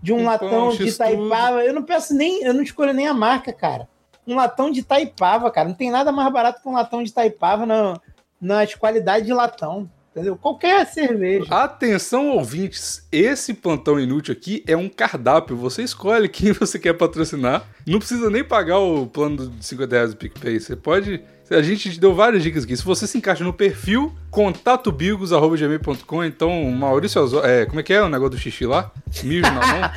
de 0.00 0.12
um, 0.12 0.20
Um 0.20 0.24
latão 0.24 0.48
pão, 0.48 0.68
de. 0.76 0.86
Itaipava. 0.86 1.64
Eu 1.64 1.74
não 1.74 1.82
peço 1.82 2.14
nem, 2.14 2.44
eu 2.44 2.54
não 2.54 2.62
escolho 2.62 2.92
nem 2.92 3.08
a 3.08 3.12
marca, 3.14 3.52
cara. 3.52 3.88
Um 4.24 4.36
latão 4.36 4.70
de 4.70 4.78
Itaipava, 4.80 5.50
cara. 5.50 5.68
Não 5.68 5.74
tem 5.74 5.90
nada 5.90 6.12
mais 6.12 6.32
barato 6.32 6.62
que 6.62 6.68
um 6.68 6.72
latão 6.74 7.02
de 7.02 7.10
Itaipava 7.10 7.66
na, 7.66 8.00
nas 8.40 8.74
qualidades 8.76 9.26
de 9.26 9.32
latão. 9.32 9.90
Entendeu? 10.12 10.36
Qualquer 10.36 10.86
cerveja. 10.86 11.52
Atenção, 11.52 12.28
ouvintes, 12.28 13.04
esse 13.10 13.52
plantão 13.52 13.98
inútil 13.98 14.32
aqui 14.32 14.62
é 14.68 14.76
um 14.76 14.88
cardápio. 14.88 15.56
Você 15.56 15.82
escolhe 15.82 16.28
quem 16.30 16.52
você 16.52 16.78
quer 16.78 16.92
patrocinar. 16.92 17.66
Não 17.84 17.98
precisa 17.98 18.30
nem 18.30 18.44
pagar 18.44 18.78
o 18.78 19.08
plano 19.08 19.48
de 19.48 19.66
50 19.66 19.96
reais 19.96 20.10
do 20.10 20.16
PicPay. 20.16 20.60
Você 20.60 20.76
pode. 20.76 21.20
A 21.50 21.60
gente 21.62 21.90
te 21.90 22.00
deu 22.00 22.14
várias 22.14 22.42
dicas 22.42 22.64
aqui. 22.64 22.74
Se 22.76 22.82
você 22.84 23.06
se 23.06 23.16
encaixa 23.18 23.44
no 23.44 23.52
perfil, 23.52 24.12
contatobigos.gmail.com. 24.30 26.24
Então, 26.24 26.64
Maurício 26.70 27.20
Osório. 27.22 27.46
É, 27.48 27.66
como 27.66 27.80
é 27.80 27.82
que 27.82 27.92
é 27.92 28.02
o 28.02 28.08
negócio 28.08 28.30
do 28.30 28.38
xixi 28.38 28.64
lá? 28.66 28.90
Mijo 29.22 29.42
na 29.42 29.66
mão. 29.66 29.90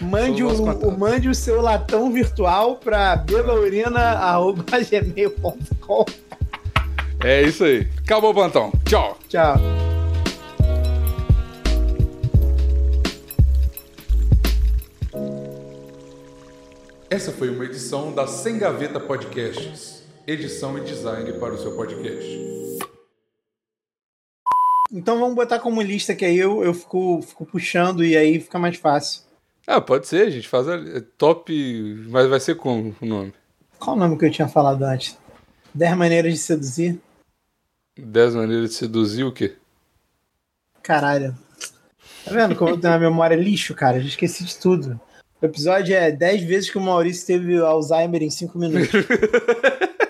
Mande, 0.00 0.44
os 0.44 0.60
nossos 0.60 0.82
o, 0.84 0.88
o- 0.88 0.96
mande 0.98 1.28
o 1.28 1.34
seu 1.34 1.60
latão 1.60 2.12
virtual 2.12 2.76
para 2.76 3.16
bebaurina.gmail.com 3.16 6.04
É 7.24 7.42
isso 7.42 7.64
aí. 7.64 7.88
Acabou 8.04 8.30
o 8.30 8.34
plantão. 8.34 8.72
Tchau. 8.84 9.18
Tchau. 9.28 9.56
Essa 17.14 17.30
foi 17.30 17.48
uma 17.48 17.64
edição 17.64 18.12
da 18.12 18.26
Sem 18.26 18.58
Gaveta 18.58 18.98
Podcasts. 18.98 20.02
Edição 20.26 20.76
e 20.76 20.80
design 20.80 21.32
para 21.34 21.54
o 21.54 21.58
seu 21.58 21.76
podcast. 21.76 22.28
Então 24.90 25.20
vamos 25.20 25.36
botar 25.36 25.60
como 25.60 25.80
lista 25.80 26.12
que 26.12 26.24
aí 26.24 26.36
eu, 26.36 26.64
eu 26.64 26.74
fico, 26.74 27.22
fico 27.22 27.46
puxando 27.46 28.04
e 28.04 28.16
aí 28.16 28.40
fica 28.40 28.58
mais 28.58 28.78
fácil. 28.78 29.22
Ah, 29.64 29.80
pode 29.80 30.08
ser, 30.08 30.26
a 30.26 30.30
gente 30.30 30.48
faz 30.48 30.68
a 30.68 30.74
é 30.74 31.00
top, 31.16 31.54
mas 32.08 32.28
vai 32.28 32.40
ser 32.40 32.56
como 32.56 32.96
o 33.00 33.06
nome? 33.06 33.32
Qual 33.78 33.94
o 33.94 33.98
nome 33.98 34.18
que 34.18 34.24
eu 34.24 34.32
tinha 34.32 34.48
falado 34.48 34.82
antes? 34.82 35.16
10 35.72 35.96
maneiras 35.96 36.32
de 36.32 36.38
seduzir? 36.40 37.00
10 37.96 38.34
maneiras 38.34 38.70
de 38.70 38.74
seduzir 38.74 39.22
o 39.22 39.30
quê? 39.30 39.54
Caralho. 40.82 41.32
Tá 42.24 42.32
vendo 42.32 42.56
como 42.56 42.70
eu 42.70 42.80
tenho 42.80 42.92
uma 42.92 42.98
memória 42.98 43.36
lixo, 43.36 43.72
cara? 43.72 43.98
Eu 43.98 44.02
já 44.02 44.08
esqueci 44.08 44.42
de 44.42 44.58
tudo. 44.58 45.00
O 45.44 45.46
episódio 45.46 45.94
é 45.94 46.10
10 46.10 46.42
vezes 46.44 46.70
que 46.70 46.78
o 46.78 46.80
Maurício 46.80 47.26
teve 47.26 47.58
Alzheimer 47.58 48.22
em 48.22 48.30
5 48.30 48.58
minutos. 48.58 48.88